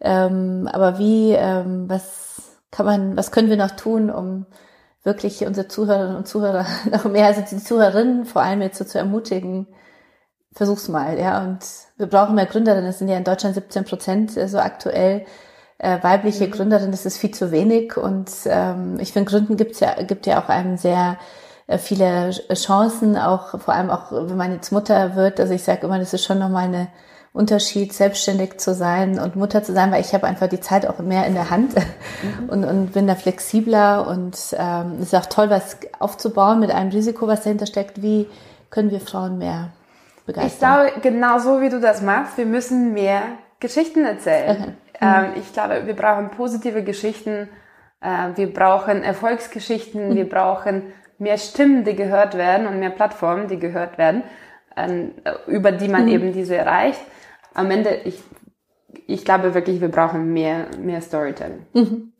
ähm, 0.00 0.68
aber 0.72 0.98
wie, 0.98 1.32
ähm, 1.32 1.88
was 1.88 2.58
kann 2.70 2.86
man, 2.86 3.16
was 3.16 3.30
können 3.30 3.50
wir 3.50 3.56
noch 3.56 3.72
tun, 3.72 4.10
um 4.10 4.46
wirklich 5.04 5.46
unsere 5.46 5.68
Zuhörerinnen 5.68 6.16
und 6.16 6.28
Zuhörer 6.28 6.66
noch 6.90 7.04
mehr, 7.04 7.26
also 7.26 7.42
die 7.42 7.62
Zuhörerinnen 7.62 8.24
vor 8.24 8.42
allem 8.42 8.62
jetzt 8.62 8.78
so 8.78 8.84
zu 8.84 8.98
ermutigen, 8.98 9.68
versuch's 10.54 10.88
mal, 10.88 11.18
ja. 11.18 11.42
Und 11.42 11.60
wir 11.96 12.06
brauchen 12.06 12.34
mehr 12.34 12.46
Gründerinnen. 12.46 12.88
Es 12.88 12.98
sind 12.98 13.08
ja 13.08 13.16
in 13.16 13.24
Deutschland 13.24 13.54
17 13.54 13.84
Prozent 13.84 14.36
äh, 14.36 14.48
so 14.48 14.58
aktuell 14.58 15.26
äh, 15.78 16.02
weibliche 16.02 16.46
mhm. 16.46 16.52
Gründerinnen. 16.52 16.92
Das 16.92 17.06
ist 17.06 17.18
viel 17.18 17.32
zu 17.32 17.50
wenig. 17.50 17.96
Und 17.96 18.30
ähm, 18.46 18.98
ich 19.00 19.12
finde, 19.12 19.30
Gründen 19.30 19.56
gibt's 19.56 19.80
ja, 19.80 19.94
gibt 20.02 20.26
ja 20.26 20.42
auch 20.42 20.48
einem 20.48 20.76
sehr 20.76 21.18
äh, 21.66 21.78
viele 21.78 22.30
Chancen, 22.54 23.16
auch 23.16 23.58
vor 23.60 23.74
allem 23.74 23.90
auch, 23.90 24.12
wenn 24.12 24.36
man 24.36 24.52
jetzt 24.52 24.72
Mutter 24.72 25.16
wird. 25.16 25.40
Also 25.40 25.54
ich 25.54 25.64
sage 25.64 25.86
immer, 25.86 25.98
das 25.98 26.14
ist 26.14 26.24
schon 26.24 26.38
nochmal 26.38 26.64
eine 26.64 26.88
Unterschied, 27.34 27.92
selbstständig 27.92 28.58
zu 28.58 28.74
sein 28.74 29.18
und 29.18 29.34
Mutter 29.34 29.64
zu 29.64 29.72
sein, 29.72 29.90
weil 29.90 30.00
ich 30.00 30.14
habe 30.14 30.24
einfach 30.24 30.46
die 30.46 30.60
Zeit 30.60 30.86
auch 30.86 31.00
mehr 31.00 31.26
in 31.26 31.34
der 31.34 31.50
Hand 31.50 31.74
mhm. 31.74 32.48
und, 32.48 32.64
und 32.64 32.92
bin 32.92 33.08
da 33.08 33.16
flexibler 33.16 34.06
und 34.06 34.38
ähm, 34.56 35.00
ist 35.02 35.16
auch 35.16 35.26
toll, 35.26 35.50
was 35.50 35.76
aufzubauen 35.98 36.60
mit 36.60 36.70
einem 36.70 36.90
Risiko, 36.90 37.26
was 37.26 37.42
dahinter 37.42 37.66
steckt. 37.66 38.00
Wie 38.00 38.28
können 38.70 38.92
wir 38.92 39.00
Frauen 39.00 39.38
mehr 39.38 39.72
begeistern? 40.26 40.86
Ich 40.86 40.92
glaube, 40.92 41.00
genau 41.02 41.40
so 41.40 41.60
wie 41.60 41.70
du 41.70 41.80
das 41.80 42.02
machst, 42.02 42.38
wir 42.38 42.46
müssen 42.46 42.94
mehr 42.94 43.22
Geschichten 43.58 44.04
erzählen. 44.04 44.56
Okay. 44.56 44.70
Mhm. 45.00 45.24
Ähm, 45.24 45.32
ich 45.34 45.52
glaube, 45.52 45.88
wir 45.88 45.96
brauchen 45.96 46.30
positive 46.30 46.84
Geschichten, 46.84 47.48
äh, 48.00 48.28
wir 48.36 48.54
brauchen 48.54 49.02
Erfolgsgeschichten, 49.02 50.10
mhm. 50.10 50.14
wir 50.14 50.28
brauchen 50.28 50.84
mehr 51.18 51.38
Stimmen, 51.38 51.82
die 51.82 51.96
gehört 51.96 52.36
werden 52.36 52.68
und 52.68 52.78
mehr 52.78 52.90
Plattformen, 52.90 53.48
die 53.48 53.58
gehört 53.58 53.98
werden, 53.98 54.22
äh, 54.76 55.08
über 55.48 55.72
die 55.72 55.88
man 55.88 56.02
mhm. 56.02 56.10
eben 56.10 56.32
diese 56.32 56.54
erreicht 56.54 57.00
am 57.54 57.70
Ende, 57.70 58.00
ich, 58.04 58.20
ich 59.06 59.24
glaube 59.24 59.54
wirklich, 59.54 59.80
wir 59.80 59.88
brauchen 59.88 60.32
mehr, 60.32 60.66
mehr 60.78 61.00
Storytelling. 61.00 61.66
Mhm. 61.72 62.12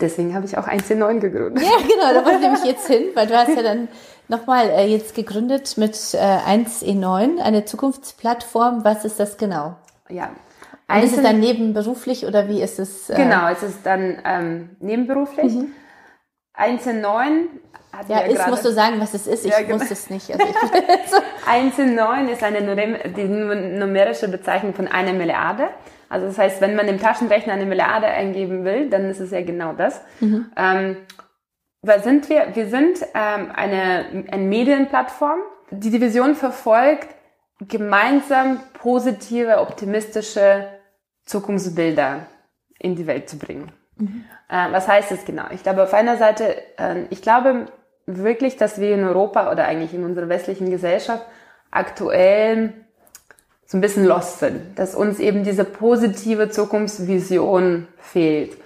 Deswegen 0.00 0.34
habe 0.34 0.46
ich 0.46 0.56
auch 0.56 0.66
1C9 0.66 1.18
gegründet. 1.20 1.64
Ja, 1.64 1.76
genau, 1.78 2.12
da 2.12 2.24
wollte 2.24 2.38
ich 2.38 2.42
nämlich 2.42 2.64
jetzt 2.64 2.86
hin, 2.86 3.04
weil 3.14 3.26
du 3.26 3.36
hast 3.36 3.54
ja 3.54 3.62
dann 3.62 3.88
nochmal 4.28 4.68
äh, 4.70 4.86
jetzt 4.86 5.14
gegründet 5.14 5.76
mit 5.76 6.14
äh, 6.14 6.18
1E9, 6.18 7.40
eine 7.40 7.64
Zukunftsplattform. 7.64 8.84
Was 8.84 9.04
ist 9.04 9.20
das 9.20 9.36
genau? 9.36 9.76
Ja. 10.08 10.30
Und 10.88 11.02
ist 11.02 11.16
es 11.16 11.22
dann 11.22 11.40
nebenberuflich 11.40 12.26
oder 12.26 12.48
wie 12.48 12.60
ist 12.60 12.78
es? 12.78 13.08
Äh 13.08 13.16
genau, 13.16 13.48
es 13.48 13.62
ist 13.62 13.84
dann 13.84 14.18
ähm, 14.24 14.70
nebenberuflich. 14.80 15.54
Mhm. 15.54 15.72
1.9 16.56 17.46
hat 17.92 18.08
ja, 18.08 18.20
ist, 18.20 18.48
musst 18.48 18.64
du 18.64 18.72
sagen, 18.72 19.00
was 19.00 19.14
es 19.14 19.26
ist. 19.26 19.44
Ich 19.44 19.52
ja, 19.52 19.60
genau. 19.62 19.78
wusste 19.78 19.92
es 19.92 20.10
nicht. 20.10 20.30
Also 20.32 21.16
1 21.46 21.78
in 21.78 21.94
9 21.94 22.28
ist 22.28 22.42
eine 22.42 22.60
die 23.16 23.24
numerische 23.24 24.28
Bezeichnung 24.28 24.74
von 24.74 24.88
einer 24.88 25.12
Milliarde. 25.12 25.68
Also 26.08 26.26
das 26.26 26.38
heißt, 26.38 26.60
wenn 26.60 26.76
man 26.76 26.88
im 26.88 27.00
Taschenrechner 27.00 27.52
eine 27.52 27.66
Milliarde 27.66 28.06
eingeben 28.06 28.64
will, 28.64 28.90
dann 28.90 29.10
ist 29.10 29.20
es 29.20 29.30
ja 29.30 29.42
genau 29.42 29.72
das. 29.72 30.00
Mhm. 30.20 30.50
Ähm, 30.56 30.96
was 31.82 32.04
sind 32.04 32.28
wir? 32.28 32.54
Wir 32.54 32.68
sind 32.68 33.00
ähm, 33.14 33.50
eine, 33.54 34.26
eine 34.30 34.42
Medienplattform. 34.42 35.38
Die 35.70 35.90
Division 35.90 36.34
verfolgt, 36.34 37.08
gemeinsam 37.60 38.60
positive, 38.74 39.58
optimistische 39.60 40.68
Zukunftsbilder 41.24 42.26
in 42.78 42.96
die 42.96 43.06
Welt 43.06 43.28
zu 43.28 43.38
bringen. 43.38 43.72
Mhm. 43.96 44.24
Äh, 44.48 44.72
was 44.72 44.88
heißt 44.88 45.10
das 45.10 45.24
genau? 45.24 45.44
Ich 45.50 45.62
glaube, 45.62 45.82
auf 45.82 45.94
einer 45.94 46.16
Seite, 46.16 46.56
äh, 46.78 47.04
ich 47.10 47.22
glaube, 47.22 47.66
wirklich, 48.06 48.56
dass 48.56 48.80
wir 48.80 48.94
in 48.94 49.04
Europa 49.04 49.50
oder 49.50 49.64
eigentlich 49.64 49.94
in 49.94 50.04
unserer 50.04 50.28
westlichen 50.28 50.70
Gesellschaft 50.70 51.24
aktuell 51.70 52.72
so 53.66 53.78
ein 53.78 53.80
bisschen 53.80 54.04
lost 54.04 54.40
sind, 54.40 54.78
dass 54.78 54.94
uns 54.94 55.18
eben 55.18 55.42
diese 55.42 55.64
positive 55.64 56.50
Zukunftsvision 56.50 57.88
fehlt, 57.96 58.56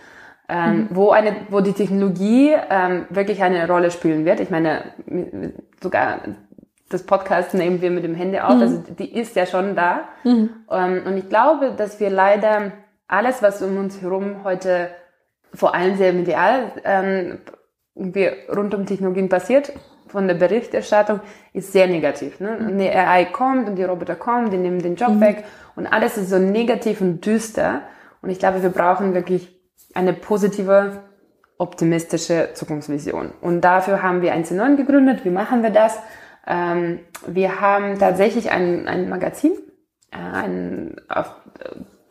ähm, 0.49 0.77
mhm. 0.77 0.89
wo 0.91 1.11
eine, 1.11 1.37
wo 1.51 1.61
die 1.61 1.73
Technologie 1.73 2.55
ähm, 2.69 3.07
wirklich 3.11 3.43
eine 3.43 3.67
Rolle 3.69 3.91
spielen 3.91 4.25
wird. 4.25 4.41
Ich 4.41 4.51
meine, 4.51 4.83
sogar 5.81 6.21
das 6.89 7.05
Podcast 7.05 7.55
nehmen 7.55 7.81
wir 7.81 7.91
mit 7.91 8.03
dem 8.03 8.15
Handy 8.15 8.41
auf, 8.41 8.57
mhm. 8.57 8.63
also 8.63 8.83
die 8.99 9.13
ist 9.15 9.37
ja 9.37 9.47
schon 9.47 9.77
da. 9.77 10.09
Mhm. 10.25 10.51
Ähm, 10.71 11.03
und 11.07 11.17
ich 11.17 11.29
glaube, 11.29 11.73
dass 11.77 12.01
wir 12.01 12.11
leider 12.11 12.73
alles, 13.07 13.43
was 13.43 13.63
um 13.63 13.77
uns 13.77 14.03
herum 14.03 14.43
heute 14.43 14.89
vor 15.55 15.75
allem 15.75 15.97
sehr 15.97 16.13
medial 16.13 16.73
ähm, 16.85 17.39
wie 17.99 18.31
rund 18.55 18.75
um 18.75 18.87
Technologien 18.87 19.29
passiert, 19.29 19.73
von 20.07 20.27
der 20.27 20.35
Berichterstattung, 20.35 21.21
ist 21.53 21.73
sehr 21.73 21.87
negativ. 21.87 22.41
Ne? 22.41 22.57
Mhm. 22.59 22.69
Eine 22.69 22.97
AI 22.97 23.27
kommt 23.27 23.69
und 23.69 23.77
die 23.77 23.85
Roboter 23.85 24.15
kommen, 24.15 24.51
die 24.51 24.57
nehmen 24.57 24.81
den 24.81 24.95
Job 24.95 25.11
mhm. 25.11 25.21
weg 25.21 25.45
und 25.77 25.87
alles 25.87 26.17
ist 26.17 26.31
so 26.31 26.39
negativ 26.39 27.01
und 27.01 27.25
düster. 27.27 27.83
Und 28.23 28.31
ich 28.31 28.39
glaube, 28.39 28.63
wir 28.63 28.71
brauchen 28.71 29.15
wirklich 29.15 29.55
eine 29.95 30.13
positive, 30.13 31.03
optimistische 31.59 32.51
Zukunftsvision. 32.55 33.33
Und 33.41 33.61
dafür 33.61 34.03
haben 34.03 34.23
wir 34.23 34.33
1 34.33 34.51
9 34.51 34.77
gegründet. 34.77 35.25
Wie 35.25 35.31
machen 35.31 35.63
wir 35.63 35.71
das? 35.71 35.99
Ähm, 36.47 37.01
wir 37.27 37.61
haben 37.61 37.99
tatsächlich 37.99 38.51
ein, 38.51 38.89
ein 38.89 39.09
Magazin, 39.09 39.53
äh, 40.11 40.17
ein, 40.17 40.97
auf, 41.09 41.35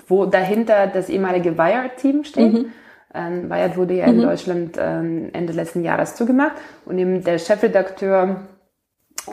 wo 0.08 0.26
dahinter 0.26 0.88
das 0.88 1.10
ehemalige 1.10 1.58
Wired-Team 1.58 2.24
steht. 2.24 2.54
Mhm 2.54 2.72
ähm, 3.18 3.50
Wired 3.50 3.78
wurde 3.78 3.96
ja 3.96 4.08
mhm. 4.08 4.14
in 4.14 4.22
Deutschland 4.22 4.78
ähm, 4.80 5.30
Ende 5.34 5.54
letzten 5.54 5.84
Jahres 5.84 6.16
zugemacht 6.16 6.54
und 6.86 6.98
eben 6.98 7.24
der 7.24 7.40
Chefredakteur 7.40 8.42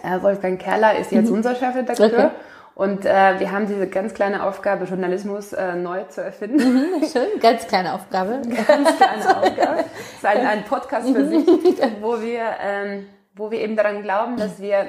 äh, 0.02 0.22
Wolfgang 0.22 0.60
Kerler 0.60 0.98
ist 0.98 1.12
jetzt 1.12 1.28
mhm. 1.28 1.36
unser 1.36 1.54
Chefredakteur. 1.54 2.06
Okay. 2.06 2.30
Und 2.74 3.06
äh, 3.06 3.38
wir 3.38 3.52
haben 3.52 3.68
diese 3.68 3.86
ganz 3.86 4.14
kleine 4.14 4.44
Aufgabe, 4.44 4.84
Journalismus 4.86 5.52
äh, 5.52 5.76
neu 5.76 6.02
zu 6.04 6.22
erfinden. 6.22 6.56
Mhm, 6.56 7.04
schön, 7.06 7.38
ganz 7.40 7.68
kleine 7.68 7.94
Aufgabe. 7.94 8.42
ganz 8.66 8.96
kleine 8.96 9.36
Aufgabe. 9.38 9.76
Das 9.76 10.16
ist 10.16 10.26
ein, 10.26 10.44
ein 10.44 10.64
Podcast 10.64 11.08
für 11.08 11.28
sich, 11.28 11.46
wo 12.00 12.20
wir, 12.20 12.42
ähm, 12.60 13.06
wo 13.36 13.52
wir 13.52 13.60
eben 13.60 13.76
daran 13.76 14.02
glauben, 14.02 14.36
dass 14.36 14.60
wir, 14.60 14.86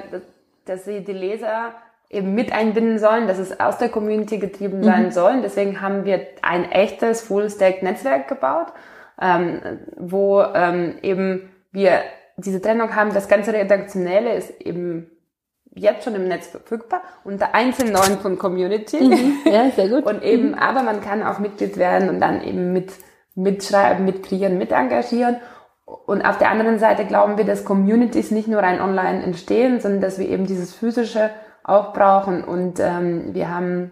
dass 0.64 0.84
sie 0.84 1.04
die 1.04 1.12
Leser 1.12 1.74
eben 2.10 2.34
mit 2.34 2.52
einbinden 2.52 2.98
sollen, 2.98 3.26
dass 3.26 3.38
es 3.38 3.58
aus 3.58 3.78
der 3.78 3.88
Community 3.88 4.38
getrieben 4.38 4.82
sein 4.82 5.06
mhm. 5.06 5.10
soll. 5.10 5.42
Deswegen 5.42 5.80
haben 5.80 6.04
wir 6.04 6.26
ein 6.42 6.70
echtes 6.70 7.22
Full-Stack-Netzwerk 7.22 8.28
gebaut, 8.28 8.68
ähm, 9.20 9.60
wo 9.96 10.42
ähm, 10.42 10.98
eben 11.02 11.50
wir 11.72 12.00
diese 12.36 12.60
Trennung 12.60 12.94
haben. 12.94 13.12
Das 13.12 13.28
ganze 13.28 13.52
Redaktionelle 13.52 14.34
ist 14.34 14.60
eben 14.60 15.10
jetzt 15.74 16.04
schon 16.04 16.14
im 16.14 16.28
Netz 16.28 16.46
verfügbar 16.46 17.02
unter 17.24 17.54
1.9 17.54 18.18
von 18.18 18.38
Community. 18.38 19.00
Mhm. 19.00 19.38
Ja, 19.44 19.70
sehr 19.70 19.88
gut. 19.88 20.04
und 20.06 20.22
eben, 20.22 20.50
mhm. 20.50 20.54
aber 20.54 20.82
man 20.82 21.00
kann 21.00 21.22
auch 21.22 21.38
Mitglied 21.38 21.76
werden 21.76 22.08
und 22.08 22.20
dann 22.20 22.42
eben 22.42 22.72
mit 22.72 22.92
mitschreiben, 23.34 24.04
mitkreieren, 24.04 24.58
mit 24.58 24.72
engagieren. 24.72 25.36
Und 25.84 26.22
auf 26.22 26.38
der 26.38 26.50
anderen 26.50 26.78
Seite 26.78 27.04
glauben 27.04 27.36
wir, 27.36 27.44
dass 27.44 27.64
Communities 27.64 28.30
nicht 28.30 28.48
nur 28.48 28.60
rein 28.60 28.80
online 28.80 29.22
entstehen, 29.22 29.78
sondern 29.80 30.00
dass 30.00 30.18
wir 30.18 30.28
eben 30.28 30.46
dieses 30.46 30.74
physische 30.74 31.30
auch 31.66 31.92
brauchen. 31.92 32.44
Und 32.44 32.80
ähm, 32.80 33.34
wir 33.34 33.50
haben 33.50 33.90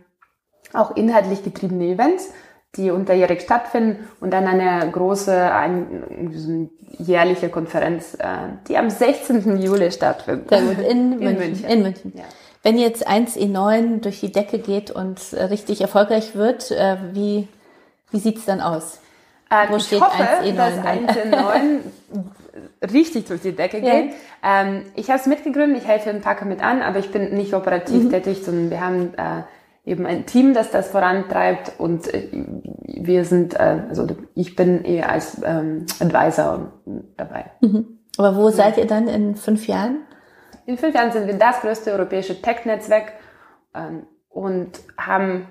auch 0.72 0.96
inhaltlich 0.96 1.42
getriebene 1.42 1.86
Events, 1.86 2.30
die 2.76 2.90
unterjährig 2.90 3.42
stattfinden 3.42 4.08
und 4.20 4.32
dann 4.32 4.46
eine 4.46 4.90
große 4.90 5.52
ein, 5.52 6.70
jährliche 6.98 7.48
Konferenz, 7.48 8.14
äh, 8.14 8.26
die 8.68 8.76
am 8.76 8.90
16. 8.90 9.60
Juli 9.60 9.90
stattfindet. 9.92 10.48
Sehr 10.48 10.62
gut, 10.62 10.78
in, 10.78 10.84
in 10.84 11.18
München. 11.18 11.38
München. 11.38 11.68
In 11.68 11.82
München. 11.82 12.12
Ja. 12.16 12.24
Wenn 12.62 12.78
jetzt 12.78 13.06
1E9 13.06 14.00
durch 14.00 14.20
die 14.20 14.32
Decke 14.32 14.58
geht 14.58 14.90
und 14.90 15.32
äh, 15.32 15.44
richtig 15.44 15.82
erfolgreich 15.82 16.34
wird, 16.34 16.70
äh, 16.70 16.96
wie, 17.12 17.46
wie 18.10 18.18
sieht's 18.18 18.46
dann 18.46 18.60
aus? 18.60 19.00
Äh, 19.62 19.70
Wo 19.70 19.76
ich 19.76 19.84
steht 19.84 20.00
hoffe, 20.00 20.22
1E9 20.22 20.54
dass 20.54 20.74
1E9 20.78 21.80
richtig 22.92 23.26
durch 23.26 23.42
die 23.42 23.52
Decke 23.52 23.80
geht. 23.80 24.12
Ja. 24.42 24.62
Ähm, 24.62 24.82
ich 24.94 25.08
habe 25.08 25.20
es 25.20 25.26
mitgegründet, 25.26 25.82
ich 25.82 25.88
helfe 25.88 26.10
im 26.10 26.20
Packer 26.20 26.44
mit 26.44 26.62
an, 26.62 26.82
aber 26.82 26.98
ich 26.98 27.10
bin 27.10 27.34
nicht 27.34 27.54
operativ 27.54 28.04
mhm. 28.04 28.10
tätig, 28.10 28.44
sondern 28.44 28.70
wir 28.70 28.80
haben 28.80 29.14
äh, 29.14 29.42
eben 29.84 30.06
ein 30.06 30.26
Team, 30.26 30.54
das 30.54 30.70
das 30.70 30.88
vorantreibt 30.88 31.72
und 31.78 32.12
äh, 32.12 32.28
wir 32.86 33.24
sind, 33.24 33.54
äh, 33.54 33.82
also 33.88 34.06
ich 34.34 34.56
bin 34.56 34.84
eher 34.84 35.10
als 35.10 35.40
ähm, 35.44 35.86
Advisor 36.00 36.72
dabei. 37.16 37.46
Mhm. 37.60 37.98
Aber 38.16 38.36
wo 38.36 38.46
ja. 38.46 38.52
seid 38.52 38.78
ihr 38.78 38.86
dann 38.86 39.08
in 39.08 39.34
fünf 39.36 39.66
Jahren? 39.66 39.98
In 40.66 40.78
fünf 40.78 40.94
Jahren 40.94 41.12
sind 41.12 41.26
wir 41.26 41.34
das 41.34 41.60
größte 41.60 41.92
europäische 41.92 42.40
Tech-Netzwerk 42.40 43.12
ähm, 43.74 44.06
und 44.30 44.70
haben 44.96 45.48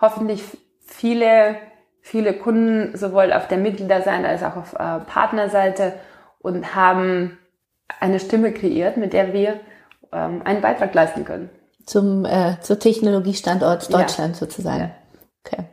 hoffentlich 0.00 0.44
viele, 0.84 1.56
viele 2.02 2.34
Kunden 2.34 2.94
sowohl 2.96 3.32
auf 3.32 3.48
der 3.48 3.58
Mitgliederseite 3.58 4.28
als 4.28 4.42
auch 4.42 4.56
auf 4.56 4.74
äh, 4.74 5.00
Partnerseite 5.06 5.94
und 6.40 6.74
haben 6.74 7.38
eine 8.00 8.20
Stimme 8.20 8.52
kreiert, 8.52 8.98
mit 8.98 9.14
der 9.14 9.32
wir 9.32 9.60
ähm, 10.12 10.42
einen 10.44 10.60
Beitrag 10.60 10.92
leisten 10.94 11.24
können 11.24 11.48
zum 11.86 12.24
äh, 12.24 12.56
zur 12.60 12.78
Technologiestandort 12.78 13.92
Deutschland 13.92 14.34
ja. 14.34 14.38
sozusagen. 14.38 14.80
Ja. 14.80 14.90
Okay. 15.44 15.64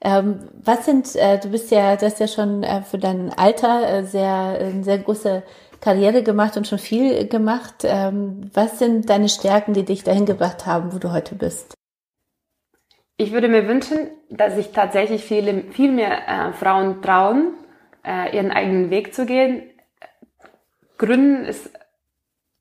Ähm, 0.00 0.40
was 0.62 0.84
sind, 0.84 1.16
äh, 1.16 1.38
du 1.38 1.48
bist 1.48 1.70
ja, 1.70 1.96
du 1.96 2.06
hast 2.06 2.20
ja 2.20 2.28
schon 2.28 2.62
äh, 2.62 2.82
für 2.82 2.98
dein 2.98 3.32
Alter 3.32 3.88
äh, 3.88 4.04
sehr, 4.04 4.60
äh, 4.60 4.82
sehr 4.82 4.98
große 4.98 5.42
Karriere 5.80 6.22
gemacht 6.22 6.56
und 6.56 6.68
schon 6.68 6.78
viel 6.78 7.26
gemacht. 7.26 7.76
Ähm, 7.84 8.50
was 8.52 8.78
sind 8.78 9.08
deine 9.08 9.28
Stärken, 9.28 9.72
die 9.72 9.84
dich 9.84 10.04
dahin 10.04 10.26
gebracht 10.26 10.66
haben, 10.66 10.92
wo 10.92 10.98
du 10.98 11.10
heute 11.12 11.34
bist? 11.34 11.74
Ich 13.16 13.32
würde 13.32 13.48
mir 13.48 13.68
wünschen, 13.68 14.10
dass 14.28 14.56
sich 14.56 14.72
tatsächlich 14.72 15.24
viele, 15.24 15.62
viel 15.70 15.92
mehr 15.92 16.28
äh, 16.28 16.52
Frauen 16.52 17.00
trauen, 17.00 17.54
äh, 18.04 18.34
ihren 18.34 18.50
eigenen 18.50 18.90
Weg 18.90 19.14
zu 19.14 19.24
gehen. 19.24 19.62
Gründen 20.98 21.44
ist 21.44 21.70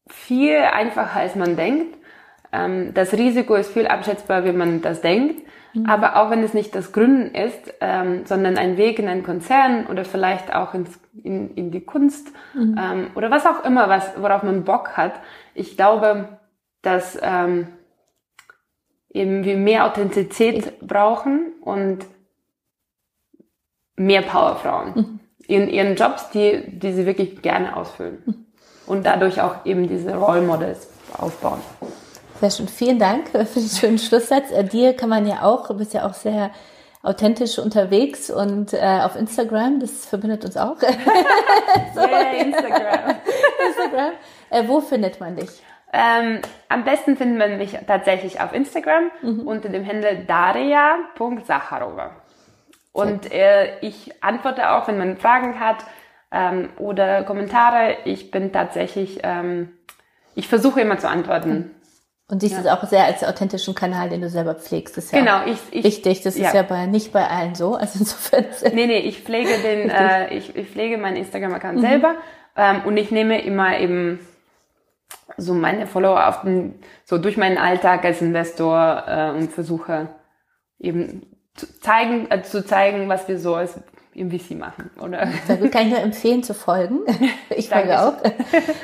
viel 0.07 0.57
einfacher, 0.57 1.19
als 1.19 1.35
man 1.35 1.55
denkt. 1.55 1.97
Ähm, 2.51 2.93
das 2.93 3.13
Risiko 3.13 3.55
ist 3.55 3.73
viel 3.73 3.87
abschätzbar, 3.87 4.45
wie 4.45 4.51
man 4.51 4.81
das 4.81 5.01
denkt. 5.01 5.43
Mhm. 5.73 5.87
Aber 5.87 6.17
auch 6.17 6.29
wenn 6.29 6.43
es 6.43 6.53
nicht 6.53 6.75
das 6.75 6.91
Gründen 6.91 7.33
ist, 7.33 7.73
ähm, 7.81 8.25
sondern 8.25 8.57
ein 8.57 8.77
Weg 8.77 8.99
in 8.99 9.07
einen 9.07 9.23
Konzern 9.23 9.87
oder 9.87 10.05
vielleicht 10.05 10.53
auch 10.53 10.75
ins, 10.75 10.99
in, 11.23 11.55
in 11.55 11.71
die 11.71 11.81
Kunst 11.81 12.31
mhm. 12.53 12.79
ähm, 12.79 13.07
oder 13.15 13.31
was 13.31 13.47
auch 13.47 13.65
immer, 13.65 13.89
was, 13.89 14.13
worauf 14.21 14.43
man 14.43 14.63
Bock 14.63 14.97
hat. 14.97 15.13
Ich 15.55 15.75
glaube, 15.77 16.37
dass 16.83 17.17
ähm, 17.21 17.69
eben 19.13 19.43
wir 19.43 19.57
mehr 19.57 19.85
Authentizität 19.85 20.79
brauchen 20.79 21.53
und 21.61 22.05
mehr 23.95 24.23
Powerfrauen 24.23 24.93
mhm. 24.95 25.19
in 25.47 25.69
ihren 25.69 25.95
Jobs, 25.95 26.29
die, 26.31 26.63
die 26.79 26.91
sie 26.93 27.05
wirklich 27.05 27.41
gerne 27.41 27.77
ausfüllen. 27.77 28.23
Mhm. 28.25 28.45
Und 28.85 29.05
dadurch 29.05 29.39
auch 29.39 29.65
eben 29.65 29.87
diese 29.87 30.13
Role 30.15 30.41
Models 30.41 30.89
aufbauen. 31.17 31.61
Sehr 32.41 32.51
schön. 32.51 32.67
Vielen 32.67 32.99
Dank 32.99 33.29
für 33.29 33.45
den 33.45 33.69
schönen 33.69 33.97
Schlusssatz. 33.97 34.51
Äh, 34.51 34.65
dir 34.65 34.93
kann 34.93 35.07
man 35.07 35.25
ja 35.25 35.43
auch, 35.43 35.67
du 35.67 35.75
bist 35.75 35.93
ja 35.93 36.05
auch 36.05 36.13
sehr 36.13 36.51
authentisch 37.01 37.59
unterwegs 37.59 38.29
und 38.29 38.73
äh, 38.73 38.99
auf 39.03 39.15
Instagram, 39.15 39.79
das 39.79 40.05
verbindet 40.05 40.43
uns 40.43 40.57
auch. 40.57 40.77
so. 41.95 42.01
yeah, 42.01 42.31
Instagram. 42.41 43.15
Instagram. 43.67 44.11
Äh, 44.49 44.67
wo 44.67 44.81
findet 44.81 45.19
man 45.19 45.35
dich? 45.35 45.49
Ähm, 45.95 46.39
am 46.69 46.83
besten 46.83 47.15
findet 47.15 47.37
man 47.37 47.57
mich 47.59 47.77
tatsächlich 47.85 48.41
auf 48.41 48.51
Instagram 48.51 49.11
mhm. 49.21 49.47
unter 49.47 49.69
dem 49.69 49.87
Handel 49.87 50.25
daria.sacharova. 50.25 52.09
Und 52.91 53.31
äh, 53.31 53.79
ich 53.81 54.23
antworte 54.23 54.71
auch, 54.71 54.87
wenn 54.87 54.97
man 54.97 55.17
Fragen 55.17 55.59
hat 55.59 55.77
ähm, 56.31 56.69
oder 56.77 57.23
Kommentare. 57.23 57.97
Ich 58.05 58.31
bin 58.31 58.51
tatsächlich, 58.51 59.19
ähm, 59.23 59.69
ich 60.33 60.47
versuche 60.47 60.81
immer 60.81 60.97
zu 60.97 61.07
antworten. 61.07 61.49
Mhm. 61.49 61.71
Und 62.29 62.39
siehst 62.39 62.53
ja. 62.53 62.61
es 62.61 62.67
auch 62.67 62.83
sehr 62.87 63.05
als 63.05 63.23
authentischen 63.23 63.75
Kanal, 63.75 64.09
den 64.09 64.21
du 64.21 64.29
selber 64.29 64.55
pflegst. 64.55 64.97
Das 64.97 65.05
ist 65.05 65.13
genau, 65.13 65.41
ja 65.41 65.45
ich, 65.45 65.59
ich, 65.71 65.83
wichtig. 65.83 66.21
Das 66.21 66.37
ja. 66.37 66.47
ist 66.47 66.55
ja 66.55 66.63
bei, 66.63 66.87
nicht 66.87 67.13
bei 67.13 67.27
allen 67.27 67.53
so. 67.53 67.75
Also 67.75 67.99
insofern. 67.99 68.45
Nee, 68.73 68.87
nee, 68.87 68.99
ich 68.99 69.21
pflege 69.21 69.59
den, 69.59 69.89
äh, 69.91 70.33
ich, 70.33 70.55
ich 70.55 70.69
pflege 70.69 70.97
meinen 70.97 71.17
Instagram-Account 71.17 71.77
mhm. 71.77 71.81
selber 71.81 72.15
ähm, 72.55 72.81
und 72.85 72.97
ich 72.97 73.11
nehme 73.11 73.43
immer 73.43 73.77
eben 73.77 74.19
so 75.37 75.53
meine 75.53 75.87
Follower 75.87 76.27
auf 76.27 76.41
den, 76.41 76.75
so 77.05 77.17
durch 77.17 77.37
meinen 77.37 77.57
Alltag 77.57 78.05
als 78.05 78.21
Investor 78.21 79.03
äh, 79.07 79.29
und 79.31 79.51
versuche 79.51 80.09
eben 80.79 81.23
zu 81.55 81.79
zeigen, 81.79 82.29
äh, 82.29 82.41
zu 82.41 82.65
zeigen, 82.65 83.09
was 83.09 83.27
wir 83.27 83.39
so 83.39 83.55
als 83.55 83.79
im 84.15 84.29
VC 84.29 84.51
machen, 84.51 84.91
oder? 85.01 85.27
Da 85.47 85.55
kann 85.69 85.87
ich 85.87 85.89
nur 85.89 85.99
empfehlen 85.99 86.43
zu 86.43 86.53
folgen. 86.53 86.99
Ich 87.55 87.69
folge 87.69 87.99
auch. 87.99 88.13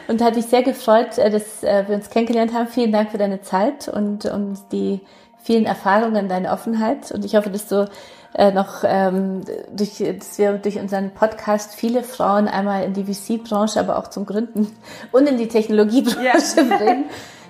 Und 0.07 0.21
hat 0.21 0.35
mich 0.35 0.45
sehr 0.45 0.63
gefreut, 0.63 1.17
äh, 1.17 1.29
dass 1.29 1.63
äh, 1.63 1.87
wir 1.87 1.95
uns 1.95 2.09
kennengelernt 2.09 2.53
haben. 2.53 2.67
Vielen 2.67 2.91
Dank 2.91 3.11
für 3.11 3.17
deine 3.17 3.41
Zeit 3.41 3.87
und, 3.87 4.25
und 4.25 4.59
die 4.71 5.01
vielen 5.41 5.65
Erfahrungen, 5.65 6.29
deine 6.29 6.51
Offenheit. 6.51 7.11
Und 7.11 7.25
ich 7.25 7.35
hoffe, 7.35 7.49
dass 7.49 7.67
du 7.67 7.89
äh, 8.33 8.51
noch 8.51 8.83
ähm, 8.85 9.41
durch, 9.71 9.97
dass 9.97 10.37
wir 10.37 10.53
durch 10.53 10.79
unseren 10.79 11.11
Podcast 11.11 11.73
viele 11.73 12.03
Frauen 12.03 12.47
einmal 12.47 12.83
in 12.83 12.93
die 12.93 13.03
VC-Branche, 13.03 13.79
aber 13.79 13.97
auch 13.97 14.07
zum 14.07 14.25
Gründen 14.25 14.75
und 15.11 15.27
in 15.27 15.37
die 15.37 15.47
Technologiebranche 15.47 16.61
ja. 16.61 16.77
bringen. 16.77 17.05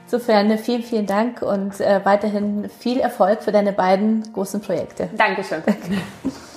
Insofern 0.05 0.57
vielen, 0.57 0.81
vielen 0.81 1.05
Dank 1.05 1.43
und 1.43 1.79
äh, 1.79 2.01
weiterhin 2.03 2.67
viel 2.79 2.99
Erfolg 2.99 3.43
für 3.43 3.51
deine 3.51 3.73
beiden 3.73 4.33
großen 4.33 4.59
Projekte. 4.59 5.09
Dankeschön. 5.15 5.61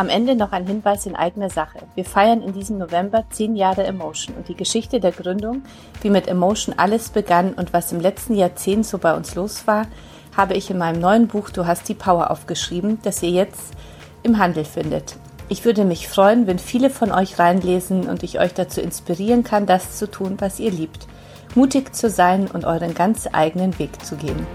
Am 0.00 0.08
Ende 0.08 0.34
noch 0.34 0.52
ein 0.52 0.66
Hinweis 0.66 1.04
in 1.04 1.14
eigener 1.14 1.50
Sache. 1.50 1.80
Wir 1.94 2.06
feiern 2.06 2.40
in 2.40 2.54
diesem 2.54 2.78
November 2.78 3.24
zehn 3.28 3.54
Jahre 3.54 3.84
Emotion 3.84 4.34
und 4.34 4.48
die 4.48 4.54
Geschichte 4.54 4.98
der 4.98 5.12
Gründung, 5.12 5.60
wie 6.00 6.08
mit 6.08 6.26
Emotion 6.26 6.74
alles 6.78 7.10
begann 7.10 7.52
und 7.52 7.74
was 7.74 7.92
im 7.92 8.00
letzten 8.00 8.34
Jahrzehnt 8.34 8.86
so 8.86 8.96
bei 8.96 9.14
uns 9.14 9.34
los 9.34 9.66
war, 9.66 9.86
habe 10.34 10.54
ich 10.54 10.70
in 10.70 10.78
meinem 10.78 11.02
neuen 11.02 11.28
Buch 11.28 11.50
Du 11.50 11.66
hast 11.66 11.86
die 11.86 11.94
Power 11.94 12.30
aufgeschrieben, 12.30 12.98
das 13.02 13.22
ihr 13.22 13.28
jetzt 13.28 13.74
im 14.22 14.38
Handel 14.38 14.64
findet. 14.64 15.16
Ich 15.50 15.66
würde 15.66 15.84
mich 15.84 16.08
freuen, 16.08 16.46
wenn 16.46 16.58
viele 16.58 16.88
von 16.88 17.12
euch 17.12 17.38
reinlesen 17.38 18.08
und 18.08 18.22
ich 18.22 18.40
euch 18.40 18.54
dazu 18.54 18.80
inspirieren 18.80 19.44
kann, 19.44 19.66
das 19.66 19.98
zu 19.98 20.10
tun, 20.10 20.36
was 20.38 20.60
ihr 20.60 20.70
liebt. 20.70 21.08
Mutig 21.54 21.94
zu 21.94 22.08
sein 22.08 22.46
und 22.50 22.64
euren 22.64 22.94
ganz 22.94 23.28
eigenen 23.30 23.78
Weg 23.78 24.02
zu 24.02 24.16
gehen. 24.16 24.46